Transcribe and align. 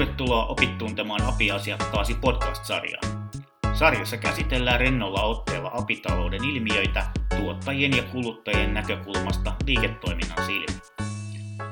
Tervetuloa 0.00 0.46
opit 0.46 0.78
tuntemaan 0.78 1.22
API-asiakkaasi 1.22 2.14
podcast-sarjaan. 2.14 3.30
Sarjassa 3.72 4.16
käsitellään 4.16 4.80
rennolla 4.80 5.22
otteella 5.22 5.70
apitalouden 5.74 6.44
ilmiöitä 6.44 7.06
tuottajien 7.36 7.96
ja 7.96 8.02
kuluttajien 8.02 8.74
näkökulmasta 8.74 9.52
liiketoiminnan 9.66 10.46
silmin. 10.46 10.80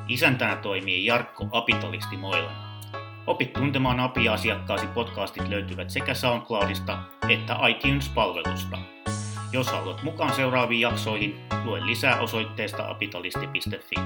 Isäntänä 0.08 0.56
toimii 0.56 1.06
Jarkko 1.06 1.48
Apitalisti 1.52 2.16
Moila. 2.16 2.50
Opit 3.26 3.52
tuntemaan 3.52 4.00
API-asiakkaasi 4.00 4.86
podcastit 4.86 5.48
löytyvät 5.48 5.90
sekä 5.90 6.14
SoundCloudista 6.14 6.98
että 7.28 7.56
iTunes-palvelusta. 7.68 8.78
Jos 9.52 9.68
haluat 9.68 10.02
mukaan 10.02 10.34
seuraaviin 10.34 10.80
jaksoihin, 10.80 11.40
lue 11.64 11.86
lisää 11.86 12.20
osoitteesta 12.20 12.90
apitalisti.fi. 12.90 13.96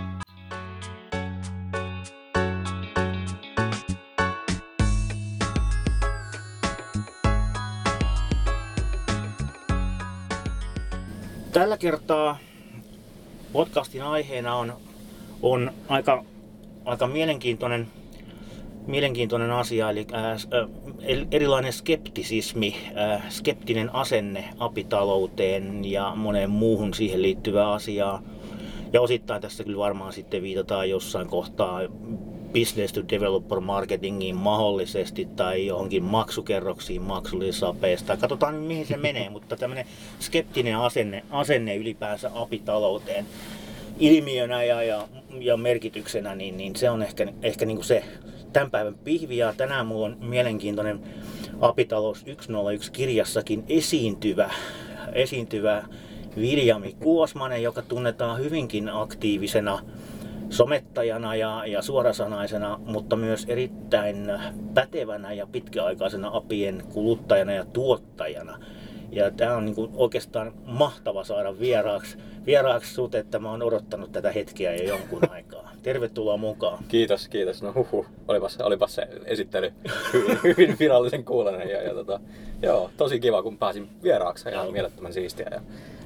Tällä 11.63 11.79
kertaa 11.79 12.39
podcastin 13.53 14.03
aiheena 14.03 14.57
on, 14.57 14.73
on 15.43 15.71
aika, 15.89 16.25
aika 16.85 17.07
mielenkiintoinen, 17.07 17.89
mielenkiintoinen 18.87 19.51
asia, 19.51 19.91
eli 19.91 20.07
ää, 20.13 20.37
erilainen 21.31 21.73
skeptisismi, 21.73 22.77
ää, 22.95 23.23
skeptinen 23.29 23.95
asenne 23.95 24.45
apitalouteen 24.59 25.85
ja 25.85 26.13
moneen 26.17 26.51
muuhun 26.51 26.95
siihen 26.95 27.23
liittyvää 27.23 27.73
asiaa. 27.73 28.23
Ja 28.93 29.01
osittain 29.01 29.43
tässä 29.43 29.65
kyllä 29.65 29.79
varmaan 29.79 30.13
sitten 30.13 30.43
viitataan 30.43 30.91
jossain 30.91 31.29
kohtaa 31.29 31.81
business 32.53 32.93
to 32.93 33.01
developer 33.09 33.61
marketingiin 33.61 34.37
mahdollisesti 34.37 35.29
tai 35.37 35.67
johonkin 35.67 36.03
maksukerroksiin 36.03 37.03
maksullisapeista. 37.03 38.17
Katsotaan 38.17 38.55
mihin 38.55 38.87
se 38.87 38.97
menee, 38.97 39.31
mutta 39.35 39.57
tämmöinen 39.57 39.87
skeptinen 40.21 40.77
asenne, 40.77 41.23
asenne 41.31 41.77
ylipäänsä 41.77 42.31
apitalouteen 42.35 43.27
ilmiönä 43.99 44.65
ja, 44.65 44.83
ja, 44.83 45.09
ja 45.39 45.57
merkityksenä, 45.57 46.35
niin, 46.35 46.57
niin 46.57 46.77
se 46.77 46.91
on 46.91 47.03
ehkä, 47.03 47.27
ehkä 47.43 47.65
niin 47.65 47.77
kuin 47.77 47.87
se 47.87 48.05
tämän 48.53 48.71
päivän 48.71 48.95
pihvi. 48.95 49.37
Ja 49.37 49.55
tänään 49.57 49.87
mulla 49.87 50.07
on 50.07 50.17
mielenkiintoinen 50.21 51.01
Apitalous 51.61 52.25
101 52.41 52.93
kirjassakin 52.93 53.65
esiintyvä, 53.69 54.51
esiintyvä 55.13 55.85
Viljami 56.37 56.97
Kuosmanen, 57.01 57.63
joka 57.63 57.83
tunnetaan 57.83 58.39
hyvinkin 58.39 58.89
aktiivisena 58.89 59.79
somettajana 60.53 61.35
ja, 61.35 61.63
ja 61.67 61.83
suorasanaisena, 61.83 62.81
mutta 62.87 63.17
myös 63.17 63.45
erittäin 63.49 64.33
pätevänä 64.75 65.33
ja 65.33 65.47
pitkäaikaisena 65.47 66.31
apien 66.33 66.83
kuluttajana 66.93 67.53
ja 67.53 67.65
tuottajana. 67.65 68.59
Ja 69.11 69.31
tämä 69.31 69.57
on 69.57 69.65
niin 69.65 69.91
oikeastaan 69.95 70.53
mahtava 70.65 71.25
saada 71.25 71.59
vieraaksi, 71.59 72.19
vieraaksi 72.47 72.95
sut, 72.95 73.15
että 73.15 73.39
mä 73.39 73.51
oon 73.51 73.63
odottanut 73.63 74.13
tätä 74.13 74.33
hetkeä 74.33 74.75
jo 74.75 74.83
jonkun 74.83 75.31
aikaa. 75.31 75.73
Tervetuloa 75.83 76.37
mukaan. 76.37 76.85
Kiitos, 76.89 77.29
kiitos. 77.29 77.63
No 77.63 77.73
huhu, 77.75 78.07
olipas, 78.29 78.61
olipas 78.61 78.95
se 78.95 79.09
esittely 79.25 79.73
hyvin, 80.13 80.39
hyvin 80.45 80.77
virallisen 80.79 81.25
kuulonen. 81.25 81.69
Ja, 81.69 81.83
ja 81.83 81.95
tota, 81.95 82.21
joo, 82.63 82.91
tosi 82.97 83.21
kiva, 83.21 83.43
kun 83.43 83.59
pääsin 83.59 83.89
vieraaksi. 84.03 84.49
Ihan 84.49 84.73
mielettömän 84.73 85.13
siistiä. 85.13 85.49
Ja, 85.51 85.61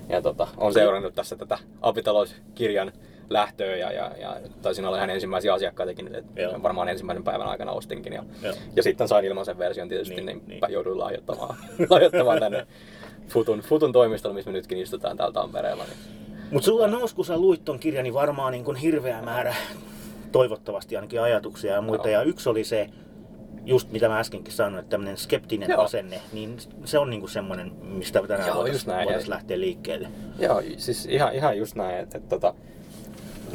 ja 0.09 0.23
tota, 0.23 0.49
on 0.57 0.73
seurannut 0.73 1.15
tässä 1.15 1.37
tätä 1.37 1.59
apitalouskirjan 1.83 2.93
lähtöä 3.31 3.77
ja, 3.77 3.93
ja, 3.93 4.13
ja 4.21 4.37
taisin 4.63 4.85
olla 4.85 4.97
ihan 4.97 5.11
ensimmäisiä 5.11 5.55
asiakkaitakin, 5.55 6.15
että 6.15 6.43
Joo. 6.43 6.63
varmaan 6.63 6.89
ensimmäisen 6.89 7.25
päivän 7.25 7.49
aikana 7.49 7.73
ostinkin. 7.73 8.13
Ja, 8.13 8.25
ja 8.77 8.83
sitten 8.83 9.09
sain 9.09 9.25
ilmaisen 9.25 9.59
version 9.59 9.89
tietysti, 9.89 10.15
niin, 10.15 10.27
niin, 10.27 10.43
niin. 10.47 10.61
jouduin 10.69 10.99
lahjoittamaan, 10.99 11.57
lahjoittamaan 11.91 12.41
tänne 12.41 12.67
Futun, 13.29 13.61
Futun 13.61 13.93
toimistolle, 13.93 14.35
missä 14.35 14.51
me 14.51 14.57
nytkin 14.57 14.79
istutaan 14.79 15.17
täällä 15.17 15.33
Tampereella. 15.33 15.85
Niin. 15.85 16.17
Mutta 16.51 16.67
sulla 16.67 16.87
nousi, 16.87 17.15
kun 17.15 17.25
sä 17.25 17.39
luit 17.39 17.65
ton 17.65 17.79
kirjan, 17.79 18.05
niin 18.05 18.15
varmaan 18.15 18.53
niin 18.53 18.65
kun 18.65 18.77
hirveä 18.77 19.23
määrä 19.23 19.55
toivottavasti 20.33 20.97
ainakin 20.97 21.21
ajatuksia 21.21 21.73
ja 21.73 21.81
muita. 21.81 22.09
Joo. 22.09 22.21
Ja 22.21 22.29
yksi 22.29 22.49
oli 22.49 22.65
se, 22.65 22.91
just 23.65 23.93
mitä 23.93 24.09
mä 24.09 24.19
äskenkin 24.19 24.53
sanoin, 24.53 24.81
että 24.81 24.91
tämmöinen 24.91 25.17
skeptinen 25.17 25.71
Joo. 25.71 25.83
asenne, 25.83 26.21
niin 26.33 26.57
se 26.85 26.99
on 26.99 27.11
niinku 27.11 27.29
semmoinen, 27.29 27.73
mistä 27.83 28.23
tänään 28.29 28.55
voitaisiin 28.55 29.31
lähteä 29.31 29.61
liikkeelle. 29.61 30.09
Joo, 30.39 30.63
siis 30.77 31.07
ihan, 31.07 31.35
ihan 31.35 31.59
just 31.59 31.75
näin, 31.75 31.97
että, 31.97 32.19
että, 32.19 32.37
että 32.37 32.55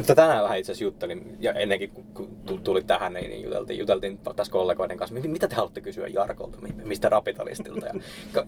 mutta 0.01 0.15
tänään 0.15 0.43
vähän 0.43 0.59
itse 0.59 0.71
asiassa 0.71 0.83
juttelin, 0.83 1.37
ja 1.39 1.53
ennenkin 1.53 1.91
kun 2.13 2.61
tuli 2.63 2.83
tähän, 2.83 3.13
niin 3.13 3.43
juteltiin, 3.43 3.79
juteltiin 3.79 4.17
taas 4.17 4.49
kollegoiden 4.49 4.97
kanssa, 4.97 5.15
mitä 5.15 5.47
te 5.47 5.55
haluatte 5.55 5.81
kysyä 5.81 6.07
Jarkolta, 6.07 6.57
mistä 6.83 7.09
rapitalistilta. 7.09 7.85
Ja 7.85 7.93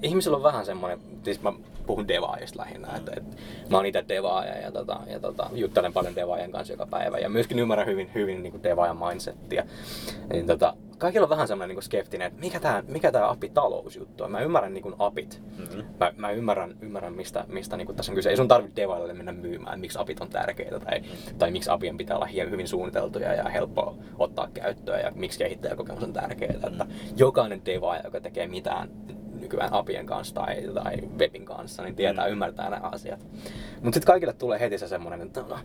ihmisillä 0.02 0.38
on 0.38 0.44
vähän 0.44 0.66
semmoinen, 0.66 1.00
siis 1.24 1.42
mä 1.42 1.54
puhun 1.86 2.08
devaajista 2.08 2.60
lähinnä, 2.60 2.88
että, 2.98 3.12
että 3.18 3.38
mä 3.70 3.78
oon 3.78 3.86
itse 3.86 4.06
devaaja 4.08 4.58
ja, 4.58 4.72
tota, 4.72 5.00
ja 5.08 5.20
tota, 5.20 5.50
juttelen 5.54 5.94
paljon 5.94 6.16
devaajien 6.16 6.52
kanssa 6.52 6.74
joka 6.74 6.86
päivä 6.86 7.18
ja 7.18 7.30
myöskin 7.30 7.60
ymmärrän 7.60 7.88
hyvin, 7.88 8.12
hyvin 8.16 8.44
niin 8.44 8.64
devaajan 8.64 8.98
mindsettiä. 8.98 9.66
Niin, 10.34 10.48
tota, 10.48 10.74
kaikilla 10.98 11.26
on 11.26 11.30
vähän 11.30 11.48
semmoinen 11.48 11.76
niin 11.76 11.84
skeptinen, 11.84 12.28
että 12.28 12.40
mikä 12.40 12.60
tämä 12.60 12.84
mikä 12.88 13.12
tää 13.12 13.30
apitalousjuttu 13.30 14.24
on. 14.24 14.32
Mä 14.32 14.40
ymmärrän 14.40 14.74
niin 14.74 14.96
apit. 15.00 15.42
Mm-hmm. 15.58 15.84
Mä, 16.00 16.14
mä, 16.18 16.32
ymmärrän, 16.32 16.78
ymmärrän 16.82 17.14
mistä, 17.14 17.46
mistä 17.48 17.78
niin 17.78 17.96
tässä 17.96 18.12
on 18.12 18.16
kyse. 18.16 18.30
Ei 18.30 18.38
sun 18.38 18.48
tarvitse 18.48 18.82
devaille 18.82 19.14
mennä 19.14 19.32
myymään, 19.32 19.80
miksi 19.80 20.00
apit 20.00 20.20
on 20.20 20.30
tärkeitä 20.30 20.80
tai, 20.80 21.00
mm-hmm. 21.00 21.38
tai 21.38 21.52
miksi 21.52 21.70
apien 21.70 21.98
pitää 21.98 22.16
olla 22.16 22.28
hyvin 22.50 22.68
suunniteltuja 22.68 23.34
ja 23.34 23.44
helppo 23.44 23.98
ottaa 24.20 24.50
käyttöön 24.54 25.02
ja 25.02 25.12
miksi 25.16 25.40
kehittäjäkokemus 25.40 26.04
on 26.04 26.14
tärkeää. 26.14 26.54
Mm-hmm. 26.54 26.68
Että 26.68 26.86
jokainen 27.18 27.66
devaaja, 27.66 28.02
joka 28.04 28.22
tekee 28.22 28.48
mitään 28.48 28.90
nykyään 29.44 29.74
apien 29.74 30.06
kanssa 30.06 30.36
tai, 30.36 30.64
tai 30.74 30.96
webin 31.18 31.46
kanssa, 31.46 31.84
niin 31.84 31.96
tietää, 31.96 32.26
mm. 32.26 32.32
ymmärtää 32.32 32.70
nämä 32.70 32.90
asiat. 32.92 33.26
Mutta 33.84 33.96
sitten 33.96 34.14
kaikille 34.14 34.34
tulee 34.34 34.60
heti 34.60 34.78
se 34.78 34.88
semmoinen, 34.88 35.22
että 35.22 35.44
no, 35.50 35.58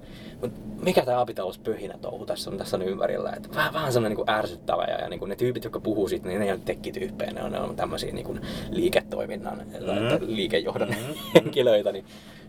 mikä 0.82 1.04
tämä 1.04 1.20
apitalous 1.20 1.58
pöhinä 1.58 1.98
touhu 2.00 2.26
tässä 2.26 2.50
on 2.50 2.58
tässä 2.58 2.76
on 2.76 2.82
ympärillä. 2.82 3.32
Että 3.36 3.48
vähän, 3.54 3.72
vähän 3.72 3.92
semmoinen 3.92 4.16
niin 4.18 4.30
ärsyttävä 4.30 4.84
ja, 4.84 4.98
ja 4.98 5.08
niin 5.08 5.18
kuin 5.18 5.28
ne 5.28 5.36
tyypit, 5.36 5.64
jotka 5.64 5.80
puhuu 5.80 6.08
siitä, 6.08 6.28
niin 6.28 6.38
ne 6.38 6.46
ei 6.46 6.52
ole 6.52 6.60
tekkityyppejä, 6.64 7.32
ne 7.32 7.42
on, 7.42 7.52
ne 7.52 7.60
on 7.60 7.76
tämmöisiä 7.76 8.12
niin 8.12 8.26
kuin 8.26 8.40
liiketoiminnan, 8.70 9.58
mm. 9.58 10.26
liikejohdon 10.26 10.88
mm. 10.88 11.14
henkilöitä. 11.34 11.92
Niin, 11.92 12.04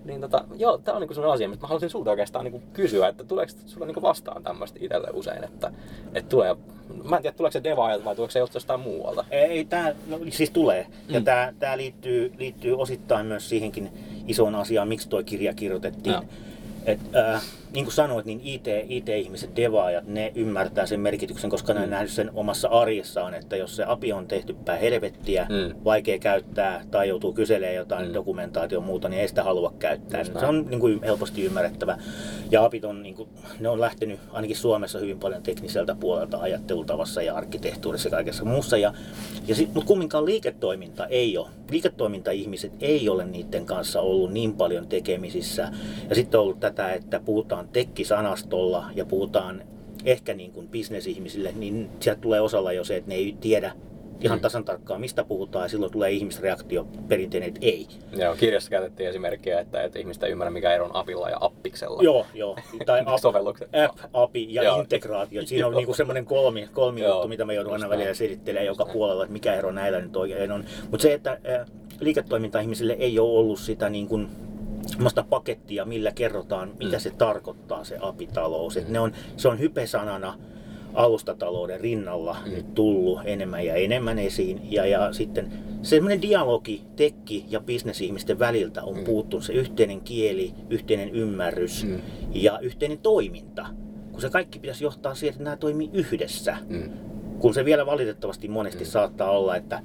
niin 0.06 0.22
tota, 0.22 0.46
joo, 0.57 0.78
tämä 0.78 0.96
on 0.96 1.02
niinku 1.02 1.13
sellainen 1.13 1.34
asia, 1.34 1.50
mistä 1.50 1.63
mä 1.63 1.68
haluaisin 1.68 1.90
sulta 1.90 2.09
oikeastaan 2.09 2.46
niinku 2.46 2.62
kysyä, 2.74 3.07
että 3.07 3.24
tuleeko 3.24 3.53
sulla 3.66 3.86
niinku 3.86 4.01
vastaan 4.01 4.44
tämmöistä 4.44 4.80
itselle 4.81 5.07
usein, 5.13 5.44
että, 5.44 5.72
että 6.13 6.30
tulee, 6.30 6.56
mä 7.03 7.16
en 7.16 7.22
tiedä 7.22 7.38
tuleeko 7.38 7.53
se 7.53 7.63
Devailta 7.63 8.06
vai 8.06 8.16
tuleeko 8.16 8.31
se 8.31 8.40
jostain 8.40 8.80
muualta? 8.80 9.25
Ei, 9.31 9.66
tämä 9.66 9.94
no, 10.07 10.19
siis 10.30 10.50
tulee. 10.50 10.88
Mm. 10.90 11.16
Ja 11.16 11.22
tämä 11.59 11.78
liittyy, 11.78 12.34
liittyy 12.38 12.78
osittain 12.78 13.25
myös 13.25 13.50
siihenkin 13.50 13.91
isoon 14.29 14.56
asiaan, 14.56 14.88
miksi 14.88 15.09
tuo 15.09 15.23
kirja 15.23 15.53
kirjoitettiin. 15.53 16.16
No. 16.16 16.23
Et, 16.85 17.00
äh, 17.16 17.41
niin 17.74 17.85
kuin 17.85 17.94
sanoit, 17.94 18.25
niin 18.25 18.41
IT, 18.44 18.68
IT-ihmiset, 18.90 19.56
devaajat, 19.56 20.07
ne 20.07 20.31
ymmärtää 20.35 20.85
sen 20.85 21.00
merkityksen, 21.00 21.50
koska 21.50 21.74
ne 21.74 21.80
on 21.80 21.85
mm. 21.85 21.91
nähnyt 21.91 22.12
sen 22.12 22.31
omassa 22.34 22.68
arjessaan, 22.68 23.34
että 23.34 23.56
jos 23.56 23.75
se 23.75 23.84
API 23.88 24.13
on 24.13 24.28
tehty 24.28 24.56
päin 24.66 24.80
helvettiä, 24.80 25.47
mm. 25.50 25.75
vaikea 25.84 26.19
käyttää 26.19 26.84
tai 26.91 27.09
joutuu 27.09 27.34
kyselemään 27.34 27.75
jotain 27.75 28.07
mm. 28.07 28.13
dokumentaatio 28.13 28.81
muuta, 28.81 29.09
niin 29.09 29.22
ei 29.22 29.28
sitä 29.28 29.44
halua 29.44 29.74
käyttää. 29.80 30.24
se 30.24 30.46
on 30.46 30.66
niin 30.69 30.80
kuin 30.80 31.03
helposti 31.03 31.44
ymmärrettävä. 31.44 31.97
Ja 32.52 32.66
APIt 32.66 32.85
on, 32.85 33.03
niin 33.03 33.16
kuin, 33.16 33.30
ne 33.59 33.69
on 33.69 33.81
lähtenyt 33.81 34.19
ainakin 34.31 34.56
Suomessa 34.56 35.00
hyvin 35.00 35.19
paljon 35.19 35.44
tekniseltä 35.44 35.96
puolelta 35.96 36.38
ajattelutavassa 36.38 37.22
ja 37.22 37.36
arkkitehtuurissa 37.36 38.07
ja 38.09 38.12
kaikessa 38.12 38.46
muussa. 38.46 38.78
Ja, 38.78 38.94
ja 39.47 39.56
sit, 39.56 39.74
mutta 39.74 39.88
kumminkaan 39.88 40.25
liiketoiminta 40.25 41.07
ei 41.07 41.38
ole. 41.38 41.50
Liiketoiminta-ihmiset 41.72 42.72
ei 42.81 43.09
ole 43.09 43.25
niiden 43.25 43.66
kanssa 43.66 44.01
ollut 44.01 44.34
niin 44.34 44.53
paljon 44.53 44.88
tekemisissä. 44.88 45.72
Ja 46.10 46.15
sitten 46.15 46.39
on 46.39 46.44
ollut 46.44 46.60
tätä, 46.60 46.94
että 46.94 47.19
puhutaan 47.19 47.58
puhutaan 47.59 47.73
tekkisanastolla 47.73 48.85
ja 48.95 49.06
puhutaan 49.06 49.63
ehkä 50.06 50.33
niin 50.33 50.51
kuin 50.51 50.67
bisnesihmisille, 50.67 51.51
niin 51.56 51.89
sieltä 52.00 52.21
tulee 52.21 52.41
osalla 52.41 52.73
jo 52.73 52.83
se, 52.83 52.95
että 52.95 53.09
ne 53.09 53.15
ei 53.15 53.35
tiedä 53.41 53.71
ihan 54.21 54.38
mm. 54.38 54.41
tasan 54.41 54.65
tarkkaan, 54.65 55.01
mistä 55.01 55.23
puhutaan, 55.23 55.65
ja 55.65 55.69
silloin 55.69 55.91
tulee 55.91 56.11
ihmisreaktio 56.11 56.88
perinteinen, 57.07 57.47
että 57.47 57.59
ei. 57.61 57.88
Joo, 58.11 58.35
kirjassa 58.35 58.69
käytettiin 58.69 59.09
esimerkkiä, 59.09 59.59
että, 59.59 59.83
että 59.83 60.00
ihmistä 60.00 60.25
ei 60.25 60.31
ymmärrä, 60.31 60.51
mikä 60.51 60.73
ero 60.73 60.85
on 60.85 60.95
apilla 60.95 61.29
ja 61.29 61.38
appiksella. 61.41 62.03
Joo, 62.03 62.25
joo. 62.33 62.57
Tai 62.85 63.00
app, 63.06 63.25
app, 63.25 64.00
api 64.13 64.53
ja 64.53 64.63
joo. 64.63 64.79
integraatio. 64.79 65.45
Siinä 65.45 65.67
on 65.67 65.73
niinku 65.73 65.94
semmoinen 65.94 66.25
kolmi, 66.25 66.69
kolmi 66.73 67.01
juttu, 67.01 67.27
mitä 67.27 67.45
me 67.45 67.53
joudun 67.53 67.73
aina 67.73 67.89
välillä 67.89 68.13
selittelemään 68.13 68.65
joka 68.65 68.85
puolella, 68.85 69.23
että 69.23 69.33
mikä 69.33 69.55
ero 69.55 69.71
näillä 69.71 70.01
nyt 70.01 70.15
oikein 70.15 70.51
on. 70.51 70.65
Mutta 70.91 71.01
se, 71.01 71.13
että 71.13 71.39
liiketoiminta-ihmisille 72.00 72.94
ei 72.94 73.19
ole 73.19 73.39
ollut 73.39 73.59
sitä 73.59 73.89
niin 73.89 74.07
kuin 74.07 74.29
semmoista 74.85 75.25
pakettia, 75.29 75.85
millä 75.85 76.11
kerrotaan, 76.11 76.71
mitä 76.79 76.97
mm. 76.97 77.01
se 77.01 77.09
tarkoittaa 77.09 77.83
se 77.83 77.97
apitalous. 78.01 78.75
Mm. 78.75 78.93
ne 78.93 78.99
on, 78.99 79.11
se 79.37 79.47
on 79.47 79.59
hypesanana 79.59 80.37
alustatalouden 80.93 81.81
rinnalla 81.81 82.37
mm. 82.45 82.51
nyt 82.51 82.73
tullut 82.73 83.19
enemmän 83.25 83.65
ja 83.65 83.75
enemmän 83.75 84.19
esiin. 84.19 84.71
Ja, 84.71 84.85
ja 84.85 85.13
sitten 85.13 85.53
semmoinen 85.81 86.21
dialogi 86.21 86.81
tekki- 86.95 87.45
ja 87.49 87.59
bisnesihmisten 87.59 88.39
väliltä 88.39 88.83
on 88.83 88.97
mm. 88.97 89.03
puuttunut 89.03 89.43
se 89.43 89.53
yhteinen 89.53 90.01
kieli, 90.01 90.53
yhteinen 90.69 91.09
ymmärrys 91.09 91.83
mm. 91.83 92.01
ja 92.33 92.59
yhteinen 92.59 92.97
toiminta. 92.97 93.65
Kun 94.11 94.21
se 94.21 94.29
kaikki 94.29 94.59
pitäisi 94.59 94.83
johtaa 94.83 95.15
siihen, 95.15 95.31
että 95.33 95.43
nämä 95.43 95.57
toimii 95.57 95.89
yhdessä. 95.93 96.57
Mm. 96.67 96.91
kun 97.39 97.53
se 97.53 97.65
vielä 97.65 97.85
valitettavasti 97.85 98.47
monesti 98.47 98.83
mm. 98.83 98.89
saattaa 98.89 99.31
olla, 99.31 99.55
että 99.55 99.81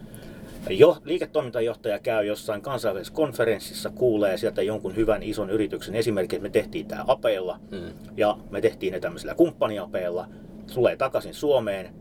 jo, 0.71 0.97
liiketoimintajohtaja 1.05 1.99
käy 1.99 2.27
jossain 2.27 2.63
kansainvälisessä 2.63 3.15
konferenssissa, 3.15 3.91
kuulee 3.91 4.37
sieltä 4.37 4.63
jonkun 4.63 4.97
hyvän 4.97 5.23
ison 5.23 5.51
yrityksen 5.51 5.95
esimerkki, 5.95 6.37
että 6.37 6.49
me 6.49 6.51
tehtiin 6.51 6.87
tämä 6.87 7.05
apeilla 7.07 7.61
mm. 7.71 7.93
ja 8.17 8.37
me 8.51 8.61
tehtiin 8.61 8.93
ne 8.93 9.01
tämmöisellä 9.01 9.35
kumppaniapeilla, 9.35 10.29
tulee 10.75 10.97
takaisin 10.97 11.35
Suomeen, 11.35 11.95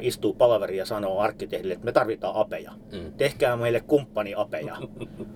istuu 0.00 0.34
palaveri 0.34 0.76
ja 0.76 0.84
sanoo 0.84 1.20
arkkitehdille, 1.20 1.74
että 1.74 1.84
me 1.84 1.92
tarvitaan 1.92 2.36
apeja. 2.36 2.72
Mm. 2.92 3.12
Tehkää 3.12 3.56
meille 3.56 3.80
kumppaniapeja. 3.80 4.76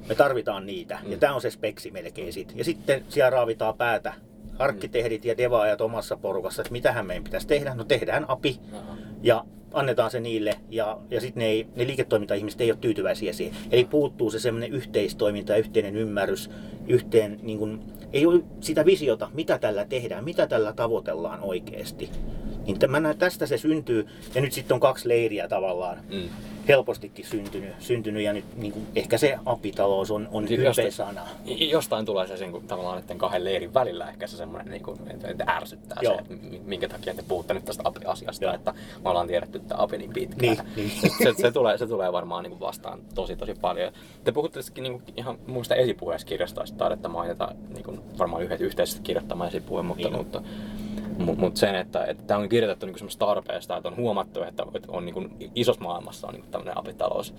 Me 0.08 0.14
tarvitaan 0.14 0.66
niitä. 0.66 0.98
Mm. 1.04 1.12
Ja 1.12 1.18
tämä 1.18 1.34
on 1.34 1.40
se 1.40 1.50
speksi 1.50 1.90
melkein 1.90 2.32
sit. 2.32 2.52
Ja 2.56 2.64
sitten 2.64 3.04
siellä 3.08 3.30
raavitaan 3.30 3.76
päätä 3.76 4.12
arkkitehdit 4.58 5.24
ja 5.24 5.36
devaajat 5.36 5.80
omassa 5.80 6.16
porukassa, 6.16 6.62
että 6.62 6.72
mitähän 6.72 7.06
meidän 7.06 7.24
pitäisi 7.24 7.46
tehdä. 7.46 7.74
No 7.74 7.84
tehdään 7.84 8.24
api. 8.28 8.60
Aha. 8.72 8.96
Ja 9.24 9.44
annetaan 9.72 10.10
se 10.10 10.20
niille 10.20 10.54
ja, 10.70 10.98
ja 11.10 11.20
sitten 11.20 11.40
ne, 11.40 11.66
ne 11.76 11.86
liiketoiminta-ihmiset 11.86 12.60
ei 12.60 12.70
ole 12.70 12.78
tyytyväisiä 12.80 13.32
siihen. 13.32 13.56
Eli 13.70 13.84
puuttuu 13.84 14.30
se 14.30 14.38
semmoinen 14.38 14.72
yhteistoiminta 14.72 15.52
ja 15.52 15.58
yhteinen 15.58 15.96
ymmärrys, 15.96 16.50
yhteen, 16.88 17.38
niin 17.42 17.58
kun, 17.58 17.82
ei 18.12 18.26
ole 18.26 18.40
sitä 18.60 18.84
visiota, 18.84 19.30
mitä 19.34 19.58
tällä 19.58 19.84
tehdään, 19.84 20.24
mitä 20.24 20.46
tällä 20.46 20.72
tavoitellaan 20.72 21.40
oikeasti. 21.40 22.10
Niin 22.66 22.78
tämän, 22.78 23.14
tästä 23.18 23.46
se 23.46 23.58
syntyy, 23.58 24.06
ja 24.34 24.40
nyt 24.40 24.52
sitten 24.52 24.74
on 24.74 24.80
kaksi 24.80 25.08
leiriä 25.08 25.48
tavallaan. 25.48 25.98
Mm 26.12 26.28
helpostikin 26.68 27.24
syntynyt, 27.24 27.74
syntynyt 27.78 28.22
ja 28.22 28.32
nyt 28.32 28.44
niin 28.56 28.72
kuin, 28.72 28.86
ehkä 28.94 29.18
se 29.18 29.38
apitalous 29.46 30.10
on, 30.10 30.28
on 30.32 30.48
siis 30.48 30.60
jostain, 30.60 30.92
sana. 30.92 31.20
Jostain 31.46 32.06
tulee 32.06 32.26
se 32.26 32.36
sen, 32.36 32.52
kun, 32.52 32.66
tavallaan 32.66 32.98
näiden 32.98 33.18
kahden 33.18 33.44
leirin 33.44 33.74
välillä 33.74 34.08
ehkä 34.08 34.26
se 34.26 34.36
semmoinen, 34.36 34.70
niin 34.70 34.82
kuin, 34.82 34.98
että, 35.10 35.28
että 35.28 35.44
ärsyttää 35.48 35.98
Joo. 36.02 36.14
se, 36.14 36.20
että 36.20 36.34
minkä 36.64 36.88
takia 36.88 37.14
te 37.14 37.24
puhutte 37.28 37.54
nyt 37.54 37.64
tästä 37.64 37.82
api-asiasta, 37.86 38.44
Joo. 38.44 38.54
että 38.54 38.74
me 39.04 39.10
ollaan 39.10 39.26
tiedetty 39.26 39.58
että 39.58 39.74
api 39.78 39.98
niin 39.98 40.12
pitkään. 40.12 40.56
Niin, 40.56 40.66
niin. 40.76 40.90
Se, 40.90 41.08
se, 41.18 41.42
se, 41.42 41.52
tulee, 41.52 41.78
se 41.78 41.86
tulee 41.86 42.12
varmaan 42.12 42.42
niin 42.42 42.50
kuin 42.50 42.60
vastaan 42.60 43.00
tosi 43.14 43.36
tosi 43.36 43.54
paljon. 43.54 43.92
Te 44.24 44.32
puhutte 44.32 44.60
niin 44.80 44.92
kuin, 44.92 45.02
ihan 45.16 45.38
muista 45.46 45.74
esipuheessa 45.74 46.26
kirjasta, 46.26 46.64
taidetta 46.78 47.08
mainita 47.08 47.54
niin 47.68 47.84
kuin, 47.84 48.00
varmaan 48.18 48.42
yhdet 48.42 48.60
yhteisesti 48.60 49.02
kirjoittama 49.02 49.46
esipuhe, 49.46 49.82
mutta, 49.82 50.08
niin. 50.08 50.16
mutta 50.16 50.42
mutta 51.18 51.40
mut 51.40 51.56
sen, 51.56 51.74
että, 51.74 52.04
että 52.04 52.22
tämä 52.26 52.40
on 52.40 52.48
kirjoitettu 52.48 52.86
niinku 52.86 52.98
semmoista 52.98 53.26
tarpeesta, 53.26 53.76
että 53.76 53.88
on 53.88 53.96
huomattu, 53.96 54.42
että, 54.42 54.64
on 54.88 55.04
niinku, 55.04 55.24
isossa 55.54 55.82
maailmassa 55.82 56.26
on 56.26 56.34
niinku 56.34 56.48
tämmöinen 56.50 56.78
apitalous 56.78 57.34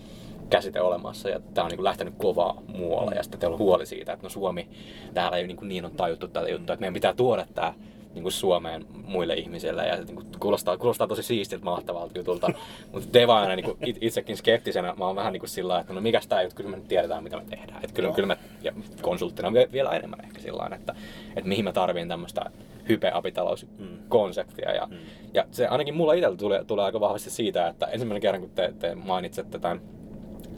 käsite 0.49 0.81
olemassa 0.81 1.29
ja 1.29 1.39
tämä 1.53 1.65
on 1.65 1.69
niinku 1.69 1.83
lähtenyt 1.83 2.13
kovaa 2.17 2.61
muualla 2.67 3.11
ja 3.11 3.23
sitten 3.23 3.39
teillä 3.39 3.53
on 3.53 3.59
huoli 3.59 3.85
siitä, 3.85 4.13
että 4.13 4.25
no 4.25 4.29
Suomi, 4.29 4.69
täällä 5.13 5.37
ei 5.37 5.47
niinku 5.47 5.65
niin 5.65 5.85
on 5.85 5.91
tajuttu 5.91 6.27
tätä 6.27 6.49
juttua, 6.49 6.73
että 6.73 6.81
meidän 6.81 6.93
pitää 6.93 7.13
tuoda 7.13 7.45
tämä 7.53 7.73
niin 8.13 8.23
kuin 8.23 8.33
Suomeen 8.33 8.85
muille 9.05 9.33
ihmisille 9.33 9.87
ja 9.87 9.95
niin 9.95 10.15
kuin 10.15 10.27
kuulostaa, 10.39 10.77
kuulostaa 10.77 11.07
tosi 11.07 11.23
siistiltä 11.23 11.65
mahtavalta 11.65 12.19
jutulta, 12.19 12.51
mutta 12.93 13.13
devaajana 13.13 13.55
niin 13.55 13.65
kuin 13.65 13.77
itsekin 14.01 14.37
skeptisenä 14.37 14.93
mä 14.97 15.05
oon 15.05 15.15
vähän 15.15 15.33
niin 15.33 15.41
kuin 15.41 15.49
sillä 15.49 15.79
että 15.79 15.93
no 15.93 16.01
mikäs 16.01 16.27
tää 16.27 16.41
juttu, 16.41 16.55
kyllä 16.55 16.69
me 16.69 16.77
nyt 16.77 16.87
tiedetään 16.87 17.23
mitä 17.23 17.37
me 17.37 17.43
tehdään. 17.49 17.83
Että 17.83 17.95
kyllä, 17.95 18.11
kyllä 18.11 18.27
me, 18.27 18.37
ja 18.61 18.73
konsulttina 19.01 19.53
vielä 19.53 19.91
enemmän 19.91 20.25
ehkä 20.25 20.39
sillä 20.39 20.75
että, 20.75 20.95
että 21.35 21.47
mihin 21.47 21.65
mä 21.65 21.73
tarviin 21.73 22.07
tämmöistä 22.07 22.51
hype-apitalouskonseptia. 22.89 24.71
Ja, 24.71 24.87
mm. 24.91 24.97
ja 25.33 25.45
se 25.51 25.67
ainakin 25.67 25.95
mulla 25.95 26.13
itsellä 26.13 26.37
tulee, 26.37 26.63
tulee 26.63 26.85
aika 26.85 26.99
vahvasti 26.99 27.29
siitä, 27.29 27.67
että 27.67 27.85
ensimmäinen 27.85 28.21
kerran 28.21 28.41
kun 28.41 28.49
te, 28.49 28.73
te 28.79 28.95
mainitsette 28.95 29.59
tämän 29.59 29.81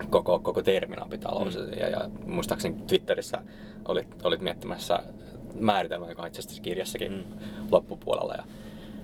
koko, 0.09 0.39
koko 0.39 0.61
termin 0.61 1.03
apitalous, 1.03 1.57
mm. 1.57 1.79
ja, 1.79 1.89
ja 1.89 2.09
muistaakseni 2.25 2.81
Twitterissä 2.87 3.41
olit, 3.87 4.07
olit 4.23 4.41
miettimässä 4.41 4.99
määritelmä, 5.59 6.09
joka 6.09 6.21
on 6.21 6.27
itse 6.27 6.39
asiassa 6.39 6.61
kirjassakin 6.61 7.11
mm. 7.11 7.23
loppupuolella. 7.71 8.33
Ja 8.33 8.43